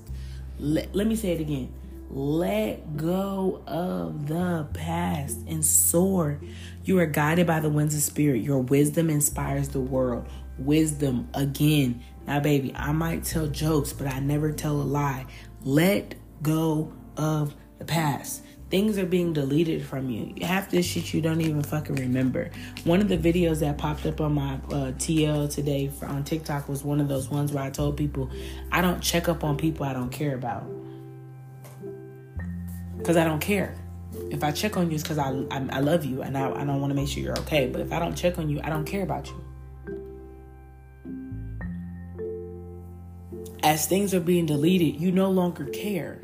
Let, 0.61 0.95
let 0.95 1.09
me 1.09 1.17
say 1.17 1.33
it 1.33 1.41
again. 1.41 1.73
Let 2.11 2.97
go 2.97 3.61
of 3.67 4.29
the 4.29 4.69
past 4.73 5.39
and 5.49 5.65
soar. 5.65 6.39
You 6.85 7.01
are 7.01 7.07
guided 7.07 7.49
by 7.49 7.59
the 7.59 7.71
winds 7.71 7.97
of 7.97 8.03
spirit. 8.03 8.43
Your 8.43 8.61
wisdom 8.61 9.11
inspires 9.11 9.71
the 9.71 9.81
world. 9.81 10.29
Wisdom 10.61 11.29
again. 11.35 12.05
Now, 12.29 12.39
baby, 12.39 12.73
I 12.77 12.93
might 12.93 13.25
tell 13.25 13.49
jokes, 13.49 13.93
but 13.93 14.07
I 14.07 14.21
never 14.21 14.53
tell 14.53 14.81
a 14.81 14.85
lie. 14.87 15.27
Let 15.65 16.15
go 16.43 16.93
of 17.17 17.55
the 17.79 17.85
past. 17.85 18.43
Things 18.71 18.99
are 18.99 19.07
being 19.07 19.33
deleted 19.33 19.85
from 19.85 20.11
you. 20.11 20.35
Half 20.45 20.71
this 20.71 20.85
shit 20.85 21.15
you 21.15 21.23
don't 21.23 21.41
even 21.41 21.63
fucking 21.63 21.97
remember. 21.97 22.51
One 22.85 23.01
of 23.01 23.09
the 23.09 23.17
videos 23.17 23.61
that 23.61 23.79
popped 23.79 24.05
up 24.05 24.21
on 24.21 24.35
my 24.35 24.55
uh, 24.55 24.93
TL 24.99 25.53
today 25.53 25.89
for, 25.89 26.05
on 26.05 26.23
TikTok 26.23 26.69
was 26.69 26.85
one 26.85 27.01
of 27.01 27.09
those 27.09 27.31
ones 27.31 27.51
where 27.51 27.65
I 27.65 27.71
told 27.71 27.97
people 27.97 28.31
I 28.71 28.83
don't 28.83 29.01
check 29.01 29.29
up 29.29 29.43
on 29.43 29.57
people 29.57 29.87
I 29.87 29.95
don't 29.95 30.11
care 30.11 30.35
about. 30.35 30.65
Because 32.99 33.17
I 33.17 33.25
don't 33.25 33.41
care. 33.41 33.75
If 34.31 34.45
I 34.45 34.51
check 34.53 34.77
on 34.77 34.91
you, 34.91 34.97
it's 34.97 35.03
because 35.03 35.19
I, 35.19 35.31
I, 35.51 35.67
I 35.71 35.81
love 35.81 36.05
you 36.05 36.21
and 36.21 36.37
I, 36.37 36.51
I 36.51 36.65
don't 36.65 36.81
want 36.81 36.91
to 36.91 36.95
make 36.95 37.09
sure 37.09 37.23
you're 37.23 37.39
okay. 37.39 37.69
But 37.69 37.81
if 37.81 37.91
I 37.91 37.99
don't 37.99 38.15
check 38.15 38.39
on 38.39 38.51
you, 38.51 38.61
I 38.63 38.69
don't 38.69 38.85
care 38.85 39.03
about 39.03 39.29
you. 39.29 39.45
As 43.63 43.87
things 43.87 44.13
are 44.13 44.21
being 44.21 44.45
deleted, 44.45 45.01
you 45.01 45.11
no 45.11 45.31
longer 45.31 45.65
care. 45.67 46.21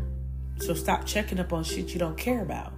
So 0.64 0.72
stop 0.72 1.04
checking 1.04 1.38
up 1.38 1.52
on 1.52 1.62
shit 1.62 1.92
you 1.92 1.98
don't 1.98 2.16
care 2.16 2.40
about. 2.40 2.72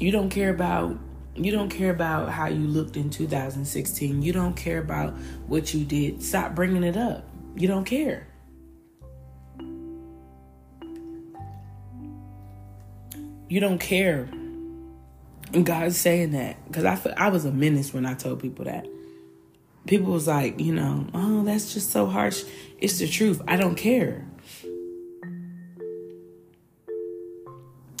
You 0.00 0.10
don't 0.10 0.30
care 0.30 0.50
about 0.50 0.98
you 1.36 1.52
don't 1.52 1.68
care 1.68 1.90
about 1.90 2.30
how 2.30 2.46
you 2.48 2.66
looked 2.66 2.96
in 2.96 3.08
2016. 3.08 4.20
You 4.20 4.32
don't 4.32 4.56
care 4.56 4.80
about 4.80 5.14
what 5.46 5.72
you 5.72 5.84
did. 5.84 6.24
Stop 6.24 6.56
bringing 6.56 6.82
it 6.82 6.96
up. 6.96 7.24
You 7.54 7.68
don't 7.68 7.84
care. 7.84 8.26
You 13.48 13.60
don't 13.60 13.78
care. 13.78 14.28
And 15.52 15.64
God's 15.64 15.96
saying 15.96 16.32
that 16.32 16.56
because 16.66 16.84
I 16.84 16.98
I 17.16 17.28
was 17.28 17.44
a 17.44 17.52
menace 17.52 17.94
when 17.94 18.06
I 18.06 18.14
told 18.14 18.40
people 18.40 18.64
that 18.64 18.88
people 19.86 20.12
was 20.12 20.28
like, 20.28 20.60
you 20.60 20.74
know, 20.74 21.06
oh, 21.14 21.42
that's 21.44 21.74
just 21.74 21.90
so 21.90 22.06
harsh. 22.06 22.44
It's 22.78 22.98
the 22.98 23.08
truth. 23.08 23.40
I 23.46 23.56
don't 23.56 23.76
care. 23.76 24.26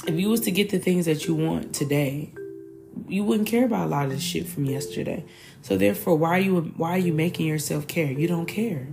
If 0.06 0.18
you 0.18 0.28
was 0.30 0.40
to 0.40 0.50
get 0.50 0.70
the 0.70 0.78
things 0.78 1.06
that 1.06 1.26
you 1.26 1.34
want 1.34 1.74
today, 1.74 2.32
you 3.08 3.24
wouldn't 3.24 3.48
care 3.48 3.64
about 3.64 3.86
a 3.86 3.90
lot 3.90 4.06
of 4.06 4.10
the 4.10 4.20
shit 4.20 4.46
from 4.46 4.64
yesterday. 4.64 5.24
So 5.62 5.76
therefore, 5.76 6.16
why 6.16 6.30
are 6.30 6.40
you 6.40 6.60
why 6.76 6.90
are 6.90 6.98
you 6.98 7.12
making 7.12 7.46
yourself 7.46 7.86
care? 7.86 8.10
You 8.10 8.26
don't 8.26 8.46
care. 8.46 8.88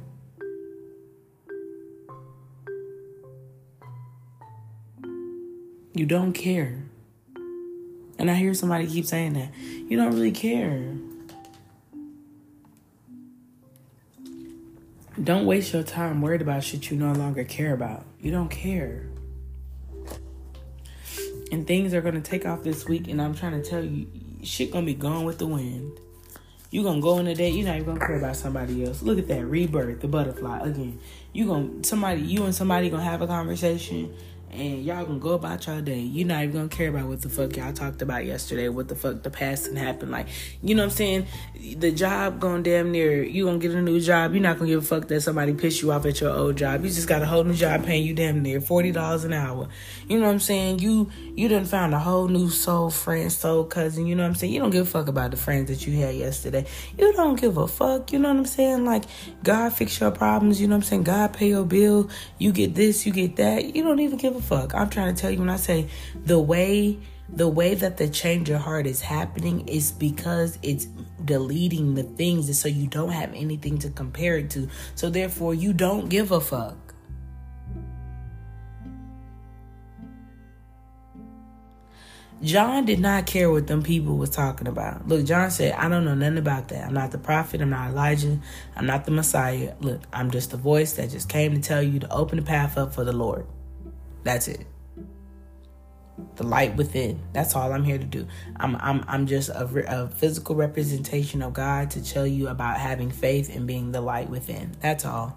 You 5.93 6.05
don't 6.05 6.33
care. 6.33 6.85
And 8.19 8.29
I 8.29 8.35
hear 8.35 8.53
somebody 8.53 8.85
keep 8.85 9.05
saying 9.05 9.33
that. 9.33 9.51
You 9.57 9.97
don't 9.97 10.13
really 10.13 10.31
care. 10.31 10.93
Don't 15.23 15.45
waste 15.45 15.73
your 15.73 15.83
time 15.83 16.21
worried 16.21 16.41
about 16.41 16.63
shit 16.63 16.89
you 16.89 16.97
no 16.97 17.11
longer 17.11 17.43
care 17.43 17.73
about. 17.73 18.05
You 18.21 18.31
don't 18.31 18.49
care. 18.49 19.07
And 21.51 21.67
things 21.67 21.93
are 21.93 22.01
gonna 22.01 22.21
take 22.21 22.45
off 22.45 22.63
this 22.63 22.87
week, 22.87 23.09
and 23.09 23.21
I'm 23.21 23.35
trying 23.35 23.61
to 23.61 23.69
tell 23.69 23.83
you, 23.83 24.07
shit 24.43 24.71
gonna 24.71 24.85
be 24.85 24.93
gone 24.93 25.25
with 25.25 25.39
the 25.39 25.47
wind. 25.47 25.99
You 26.71 26.83
gonna 26.83 27.01
go 27.01 27.17
in 27.17 27.25
the 27.25 27.33
day, 27.33 27.49
you're 27.49 27.65
not 27.65 27.75
even 27.75 27.95
gonna 27.95 28.05
care 28.05 28.17
about 28.17 28.37
somebody 28.37 28.85
else. 28.85 29.01
Look 29.01 29.19
at 29.19 29.27
that 29.27 29.45
rebirth, 29.45 29.99
the 29.99 30.07
butterfly 30.07 30.59
again. 30.59 30.99
You 31.33 31.47
gonna 31.47 31.83
somebody, 31.83 32.21
you 32.21 32.43
and 32.45 32.55
somebody 32.55 32.89
gonna 32.89 33.03
have 33.03 33.21
a 33.21 33.27
conversation, 33.27 34.13
and 34.51 34.83
y'all 34.83 35.05
gonna 35.05 35.19
go 35.19 35.33
about 35.33 35.67
y'all 35.67 35.81
day. 35.81 35.99
You're 35.99 36.27
not 36.27 36.43
even 36.43 36.55
gonna 36.55 36.67
care 36.69 36.89
about 36.89 37.07
what 37.07 37.21
the 37.21 37.29
fuck 37.29 37.55
y'all 37.55 37.71
talked 37.71 38.01
about 38.01 38.25
yesterday, 38.25 38.67
what 38.69 38.87
the 38.87 38.95
fuck 38.95 39.21
the 39.21 39.29
past 39.29 39.67
and 39.67 39.77
happened. 39.77 40.11
Like, 40.11 40.27
you 40.63 40.75
know 40.75 40.83
what 40.83 40.91
I'm 40.91 40.97
saying? 40.97 41.27
The 41.77 41.91
job 41.91 42.39
going 42.39 42.63
damn 42.63 42.91
near, 42.91 43.23
you 43.23 43.45
gonna 43.45 43.59
get 43.59 43.71
a 43.71 43.81
new 43.81 43.99
job. 43.99 44.33
You're 44.33 44.41
not 44.41 44.57
gonna 44.57 44.71
give 44.71 44.83
a 44.83 44.85
fuck 44.85 45.07
that 45.09 45.21
somebody 45.21 45.53
pissed 45.53 45.81
you 45.81 45.91
off 45.91 46.05
at 46.05 46.19
your 46.19 46.31
old 46.31 46.55
job. 46.57 46.83
You 46.83 46.89
just 46.89 47.07
got 47.07 47.21
a 47.21 47.25
whole 47.25 47.43
new 47.43 47.53
job 47.53 47.85
paying 47.85 48.03
you 48.03 48.13
damn 48.13 48.41
near 48.41 48.59
forty 48.59 48.91
dollars 48.91 49.23
an 49.23 49.33
hour. 49.33 49.67
You 50.07 50.19
know 50.19 50.25
what 50.25 50.33
I'm 50.33 50.39
saying? 50.39 50.79
You 50.79 51.11
you 51.35 51.47
done 51.47 51.65
found 51.65 51.93
a 51.93 51.99
whole 51.99 52.27
new 52.27 52.49
soul 52.49 52.89
friend, 52.89 53.31
soul 53.31 53.65
cousin. 53.65 54.07
You 54.07 54.15
know 54.15 54.23
what 54.23 54.29
I'm 54.29 54.35
saying? 54.35 54.53
You 54.53 54.59
don't 54.59 54.71
give 54.71 54.87
a 54.87 54.89
fuck 54.89 55.07
about 55.07 55.31
the 55.31 55.37
friends 55.37 55.69
that 55.69 55.85
you 55.85 55.95
had 56.01 56.15
yesterday. 56.15 56.65
You 56.97 57.13
don't 57.13 57.39
give 57.39 57.57
a 57.57 57.67
fuck. 57.67 58.11
You 58.11 58.19
know 58.19 58.29
what 58.29 58.37
I'm 58.37 58.45
saying? 58.45 58.85
Like 58.85 59.03
God 59.43 59.73
fix 59.73 59.99
your 59.99 60.11
problems. 60.11 60.59
You 60.59 60.67
know 60.67 60.75
what 60.75 60.85
I'm 60.85 60.89
saying? 60.89 61.03
God 61.03 61.33
pay 61.33 61.49
your 61.49 61.65
bill. 61.65 62.09
You 62.39 62.51
get 62.51 62.73
this, 62.73 63.05
you 63.05 63.13
get 63.13 63.35
that. 63.35 63.75
You 63.75 63.83
don't 63.83 63.99
even 63.99 64.17
give 64.17 64.35
a 64.35 64.38
fuck. 64.39 64.73
I'm 64.73 64.89
trying 64.89 65.13
to 65.13 65.21
tell 65.21 65.31
you 65.31 65.39
when 65.39 65.49
I 65.49 65.57
say 65.57 65.87
the 66.25 66.39
way 66.39 66.99
the 67.31 67.47
way 67.47 67.75
that 67.75 67.97
the 67.97 68.09
change 68.09 68.49
your 68.49 68.57
heart 68.57 68.87
is 68.87 69.01
happening 69.01 69.67
is 69.67 69.91
because 69.91 70.57
it's 70.63 70.85
deleting 71.23 71.93
the 71.93 72.03
things 72.03 72.59
so 72.59 72.67
you 72.67 72.87
don't 72.87 73.11
have 73.11 73.33
anything 73.35 73.77
to 73.79 73.89
compare 73.89 74.37
it 74.37 74.49
to. 74.51 74.67
So 74.95 75.09
therefore 75.09 75.53
you 75.53 75.73
don't 75.73 76.09
give 76.09 76.31
a 76.31 76.41
fuck. 76.41 76.75
John 82.41 82.85
did 82.85 82.99
not 82.99 83.25
care 83.25 83.51
what 83.51 83.67
them 83.67 83.83
people 83.83 84.15
was 84.15 84.29
talking 84.29 84.67
about. 84.67 85.05
Look, 85.07 85.25
John 85.25 85.51
said, 85.51 85.73
I 85.73 85.89
don't 85.89 86.05
know 86.05 86.15
nothing 86.15 86.37
about 86.37 86.69
that. 86.69 86.87
I'm 86.87 86.93
not 86.93 87.11
the 87.11 87.17
prophet. 87.17 87.59
I'm 87.61 87.69
not 87.69 87.89
Elijah. 87.89 88.39
I'm 88.77 88.85
not 88.85 89.03
the 89.03 89.11
Messiah. 89.11 89.73
Look, 89.81 90.03
I'm 90.13 90.31
just 90.31 90.53
a 90.53 90.57
voice 90.57 90.93
that 90.93 91.09
just 91.09 91.27
came 91.27 91.53
to 91.53 91.59
tell 91.59 91.83
you 91.83 91.99
to 91.99 92.09
open 92.09 92.37
the 92.37 92.45
path 92.45 92.77
up 92.77 92.93
for 92.93 93.03
the 93.03 93.11
Lord. 93.11 93.45
That's 94.29 94.47
it. 94.47 94.67
The 96.35 96.43
light 96.43 96.75
within. 96.75 97.19
That's 97.33 97.55
all 97.55 97.73
I'm 97.73 97.83
here 97.83 97.97
to 97.97 98.03
do. 98.03 98.27
I'm 98.57 98.75
I'm 98.75 99.03
I'm 99.07 99.25
just 99.25 99.49
a, 99.49 99.67
a 99.87 100.07
physical 100.07 100.53
representation 100.55 101.41
of 101.41 101.53
God 101.53 101.89
to 101.91 102.03
tell 102.03 102.27
you 102.27 102.49
about 102.49 102.77
having 102.77 103.09
faith 103.09 103.49
and 103.55 103.65
being 103.65 103.91
the 103.91 104.01
light 104.01 104.29
within. 104.29 104.75
That's 104.81 105.03
all. 105.03 105.35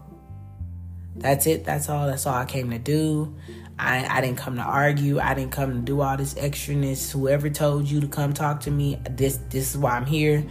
That's 1.17 1.47
it. 1.47 1.65
That's 1.65 1.89
all. 1.89 2.07
That's 2.07 2.27
all 2.27 2.35
I 2.35 2.45
came 2.45 2.69
to 2.69 2.79
do. 2.79 3.35
I, 3.79 4.19
I 4.19 4.21
didn't 4.21 4.37
come 4.37 4.57
to 4.57 4.63
argue. 4.63 5.21
I 5.21 5.33
didn't 5.33 5.53
come 5.53 5.73
to 5.73 5.81
do 5.81 6.03
all 6.03 6.19
this 6.19 6.35
extraness. 6.35 7.11
Whoever 7.11 7.49
told 7.49 7.91
you 7.91 8.03
to 8.03 8.09
come 8.09 8.35
talk 8.35 8.61
to 8.61 8.71
me, 8.71 9.01
this 9.09 9.39
this 9.49 9.71
is 9.71 9.79
why 9.79 9.93
I'm 9.93 10.05
here. 10.05 10.45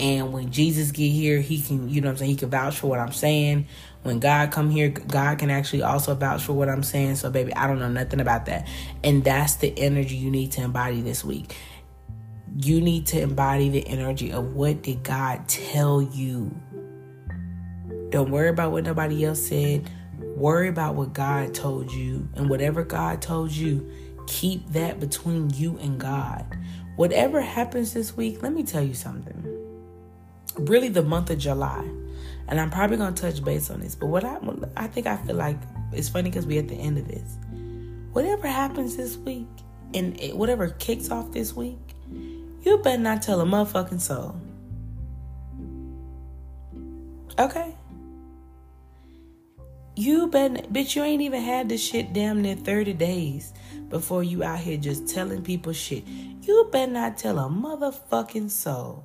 And 0.00 0.32
when 0.32 0.50
Jesus 0.50 0.90
get 0.90 1.10
here, 1.10 1.40
he 1.40 1.62
can, 1.62 1.88
you 1.88 2.00
know 2.00 2.10
I'm 2.10 2.16
saying, 2.16 2.30
he 2.32 2.36
can 2.36 2.50
vouch 2.50 2.80
for 2.80 2.88
what 2.88 2.98
I'm 2.98 3.12
saying. 3.12 3.68
When 4.04 4.20
God 4.20 4.52
come 4.52 4.68
here, 4.68 4.90
God 4.90 5.38
can 5.38 5.50
actually 5.50 5.82
also 5.82 6.14
vouch 6.14 6.44
for 6.44 6.52
what 6.52 6.68
I'm 6.68 6.82
saying. 6.82 7.16
So 7.16 7.30
baby, 7.30 7.54
I 7.54 7.66
don't 7.66 7.78
know 7.78 7.88
nothing 7.88 8.20
about 8.20 8.44
that. 8.46 8.68
And 9.02 9.24
that's 9.24 9.56
the 9.56 9.72
energy 9.78 10.14
you 10.14 10.30
need 10.30 10.52
to 10.52 10.62
embody 10.62 11.00
this 11.00 11.24
week. 11.24 11.56
You 12.54 12.82
need 12.82 13.06
to 13.08 13.20
embody 13.20 13.70
the 13.70 13.86
energy 13.88 14.30
of 14.30 14.54
what 14.54 14.82
did 14.82 15.02
God 15.02 15.48
tell 15.48 16.02
you? 16.02 16.54
Don't 18.10 18.30
worry 18.30 18.50
about 18.50 18.72
what 18.72 18.84
nobody 18.84 19.24
else 19.24 19.46
said. 19.46 19.90
Worry 20.36 20.68
about 20.68 20.96
what 20.96 21.14
God 21.14 21.54
told 21.54 21.90
you. 21.90 22.28
And 22.34 22.50
whatever 22.50 22.84
God 22.84 23.22
told 23.22 23.52
you, 23.52 23.90
keep 24.26 24.68
that 24.72 25.00
between 25.00 25.48
you 25.48 25.78
and 25.78 25.98
God. 25.98 26.44
Whatever 26.96 27.40
happens 27.40 27.94
this 27.94 28.18
week, 28.18 28.42
let 28.42 28.52
me 28.52 28.64
tell 28.64 28.84
you 28.84 28.94
something. 28.94 29.42
Really, 30.58 30.90
the 30.90 31.02
month 31.02 31.30
of 31.30 31.38
July, 31.38 31.88
and 32.48 32.60
I'm 32.60 32.70
probably 32.70 32.96
gonna 32.96 33.16
touch 33.16 33.42
base 33.44 33.70
on 33.70 33.80
this, 33.80 33.94
but 33.94 34.06
what 34.06 34.24
I 34.24 34.38
I 34.76 34.86
think 34.86 35.06
I 35.06 35.16
feel 35.16 35.36
like 35.36 35.58
it's 35.92 36.08
funny 36.08 36.30
because 36.30 36.46
we 36.46 36.58
at 36.58 36.68
the 36.68 36.74
end 36.74 36.98
of 36.98 37.08
this. 37.08 37.38
Whatever 38.12 38.46
happens 38.46 38.96
this 38.96 39.16
week, 39.16 39.48
and 39.94 40.20
whatever 40.34 40.70
kicks 40.70 41.10
off 41.10 41.30
this 41.32 41.54
week, 41.54 41.78
you 42.62 42.78
better 42.78 43.00
not 43.00 43.22
tell 43.22 43.40
a 43.40 43.44
motherfucking 43.44 44.00
soul. 44.00 44.36
Okay? 47.38 47.74
You 49.96 50.26
been 50.26 50.66
bitch, 50.72 50.96
you 50.96 51.04
ain't 51.04 51.22
even 51.22 51.40
had 51.40 51.68
this 51.68 51.82
shit 51.82 52.12
damn 52.12 52.42
near 52.42 52.56
30 52.56 52.94
days 52.94 53.52
before 53.88 54.24
you 54.24 54.42
out 54.42 54.58
here 54.58 54.76
just 54.76 55.08
telling 55.08 55.42
people 55.42 55.72
shit. 55.72 56.04
You 56.06 56.68
better 56.72 56.90
not 56.90 57.16
tell 57.16 57.38
a 57.38 57.48
motherfucking 57.48 58.50
soul. 58.50 59.04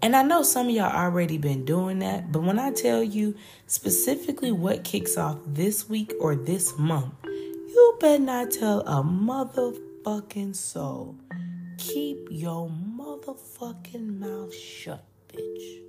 And 0.00 0.14
I 0.14 0.22
know 0.22 0.42
some 0.42 0.68
of 0.68 0.74
y'all 0.74 0.94
already 0.94 1.38
been 1.38 1.64
doing 1.64 1.98
that, 1.98 2.30
but 2.30 2.42
when 2.42 2.58
I 2.58 2.70
tell 2.70 3.02
you 3.02 3.34
specifically 3.66 4.52
what 4.52 4.84
kicks 4.84 5.16
off 5.16 5.38
this 5.44 5.88
week 5.88 6.12
or 6.20 6.36
this 6.36 6.78
month, 6.78 7.12
you 7.24 7.96
better 8.00 8.22
not 8.22 8.52
tell 8.52 8.80
a 8.82 9.02
motherfucking 9.02 10.54
soul. 10.54 11.16
Keep 11.78 12.28
your 12.30 12.70
motherfucking 12.70 14.20
mouth 14.20 14.54
shut, 14.54 15.04
bitch. 15.28 15.80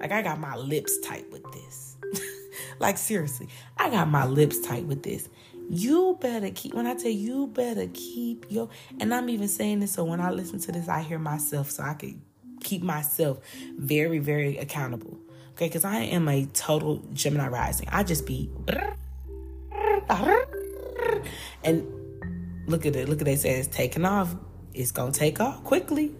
Like 0.00 0.12
I 0.12 0.22
got 0.22 0.40
my 0.40 0.56
lips 0.56 0.98
tight 1.00 1.30
with 1.30 1.44
this. 1.52 1.96
like 2.78 2.96
seriously, 2.96 3.48
I 3.76 3.90
got 3.90 4.08
my 4.08 4.24
lips 4.24 4.60
tight 4.60 4.86
with 4.86 5.02
this. 5.02 5.28
You 5.68 6.18
better 6.22 6.50
keep 6.50 6.72
when 6.72 6.86
I 6.86 6.94
tell 6.94 7.10
you, 7.10 7.40
you 7.40 7.46
better 7.48 7.86
keep 7.92 8.46
your 8.48 8.70
and 8.98 9.12
I'm 9.12 9.28
even 9.28 9.46
saying 9.46 9.80
this 9.80 9.92
so 9.92 10.04
when 10.04 10.22
I 10.22 10.30
listen 10.30 10.58
to 10.60 10.72
this, 10.72 10.88
I 10.88 11.02
hear 11.02 11.18
myself 11.18 11.70
so 11.70 11.82
I 11.82 11.94
can 11.94 12.22
keep 12.60 12.82
myself 12.82 13.38
very, 13.76 14.18
very 14.18 14.58
accountable. 14.58 15.18
Okay, 15.52 15.66
because 15.66 15.84
I 15.84 15.98
am 15.98 16.28
a 16.28 16.46
total 16.46 17.02
Gemini 17.12 17.48
rising. 17.48 17.88
I 17.90 18.02
just 18.02 18.26
be 18.26 18.50
and 21.62 21.86
look 22.66 22.86
at 22.86 22.96
it, 22.96 23.08
look 23.08 23.20
at 23.20 23.28
it, 23.28 23.40
say 23.40 23.58
it's 23.58 23.68
taking 23.68 24.04
off. 24.04 24.34
It's 24.72 24.92
gonna 24.92 25.12
take 25.12 25.40
off 25.40 25.62
quickly. 25.64 26.14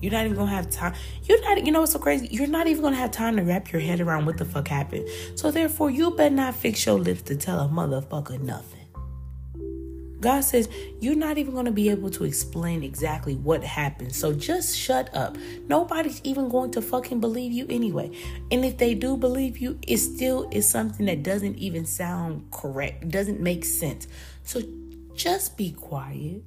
You're 0.00 0.12
not 0.12 0.24
even 0.26 0.36
gonna 0.36 0.50
have 0.50 0.70
time. 0.70 0.94
You're 1.24 1.40
not, 1.42 1.66
you 1.66 1.72
know 1.72 1.80
what's 1.80 1.92
so 1.92 1.98
crazy? 1.98 2.28
You're 2.30 2.46
not 2.46 2.68
even 2.68 2.82
gonna 2.82 2.96
have 2.96 3.10
time 3.10 3.36
to 3.36 3.42
wrap 3.42 3.72
your 3.72 3.82
head 3.82 4.00
around 4.00 4.26
what 4.26 4.38
the 4.38 4.44
fuck 4.44 4.68
happened. 4.68 5.08
So 5.34 5.50
therefore, 5.50 5.90
you 5.90 6.12
better 6.12 6.34
not 6.34 6.54
fix 6.54 6.86
your 6.86 6.98
lips 6.98 7.22
to 7.22 7.36
tell 7.36 7.58
a 7.60 7.68
motherfucker 7.68 8.40
nothing. 8.40 8.77
God 10.20 10.40
says 10.40 10.68
you're 11.00 11.14
not 11.14 11.38
even 11.38 11.54
gonna 11.54 11.70
be 11.70 11.90
able 11.90 12.10
to 12.10 12.24
explain 12.24 12.82
exactly 12.82 13.36
what 13.36 13.62
happened. 13.62 14.14
So 14.14 14.32
just 14.32 14.76
shut 14.76 15.14
up. 15.14 15.36
Nobody's 15.66 16.20
even 16.24 16.48
going 16.48 16.70
to 16.72 16.82
fucking 16.82 17.20
believe 17.20 17.52
you 17.52 17.66
anyway. 17.68 18.10
And 18.50 18.64
if 18.64 18.78
they 18.78 18.94
do 18.94 19.16
believe 19.16 19.58
you, 19.58 19.78
it 19.86 19.98
still 19.98 20.48
is 20.50 20.68
something 20.68 21.06
that 21.06 21.22
doesn't 21.22 21.56
even 21.56 21.86
sound 21.86 22.50
correct. 22.50 23.08
Doesn't 23.08 23.40
make 23.40 23.64
sense. 23.64 24.08
So 24.42 24.62
just 25.14 25.56
be 25.56 25.72
quiet. 25.72 26.42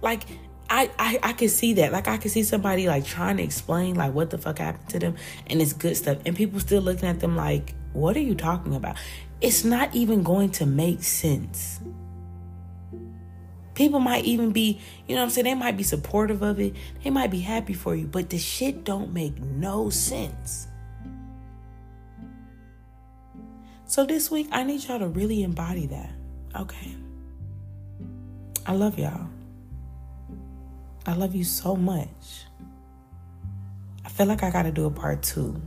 Like 0.00 0.24
I, 0.68 0.90
I 0.98 1.18
I 1.22 1.32
can 1.32 1.48
see 1.48 1.74
that. 1.74 1.92
Like 1.92 2.08
I 2.08 2.16
can 2.16 2.30
see 2.30 2.42
somebody 2.42 2.88
like 2.88 3.04
trying 3.04 3.36
to 3.38 3.42
explain 3.42 3.94
like 3.94 4.12
what 4.12 4.30
the 4.30 4.38
fuck 4.38 4.58
happened 4.58 4.88
to 4.90 4.98
them 4.98 5.16
and 5.46 5.60
it's 5.62 5.72
good 5.72 5.96
stuff. 5.96 6.18
And 6.26 6.36
people 6.36 6.60
still 6.60 6.82
looking 6.82 7.08
at 7.08 7.20
them 7.20 7.36
like, 7.36 7.74
what 7.92 8.16
are 8.16 8.20
you 8.20 8.34
talking 8.34 8.74
about? 8.74 8.96
It's 9.44 9.62
not 9.62 9.94
even 9.94 10.22
going 10.22 10.52
to 10.52 10.64
make 10.64 11.02
sense. 11.02 11.78
People 13.74 14.00
might 14.00 14.24
even 14.24 14.52
be, 14.52 14.80
you 15.06 15.14
know 15.14 15.20
what 15.20 15.24
I'm 15.26 15.30
saying? 15.30 15.44
They 15.44 15.54
might 15.54 15.76
be 15.76 15.82
supportive 15.82 16.40
of 16.40 16.58
it. 16.60 16.74
They 17.02 17.10
might 17.10 17.30
be 17.30 17.40
happy 17.40 17.74
for 17.74 17.94
you, 17.94 18.06
but 18.06 18.30
the 18.30 18.38
shit 18.38 18.84
don't 18.84 19.12
make 19.12 19.38
no 19.38 19.90
sense. 19.90 20.66
So 23.84 24.06
this 24.06 24.30
week, 24.30 24.48
I 24.50 24.62
need 24.62 24.82
y'all 24.84 24.98
to 24.98 25.08
really 25.08 25.42
embody 25.42 25.88
that. 25.88 26.10
Okay. 26.56 26.96
I 28.64 28.72
love 28.72 28.98
y'all. 28.98 29.28
I 31.04 31.12
love 31.12 31.34
you 31.34 31.44
so 31.44 31.76
much. 31.76 32.46
I 34.06 34.08
feel 34.08 34.24
like 34.24 34.42
I 34.42 34.48
got 34.48 34.62
to 34.62 34.72
do 34.72 34.86
a 34.86 34.90
part 34.90 35.22
two. 35.22 35.60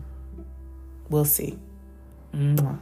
We'll 1.09 1.25
see. 1.25 1.59
Mwah. 2.33 2.79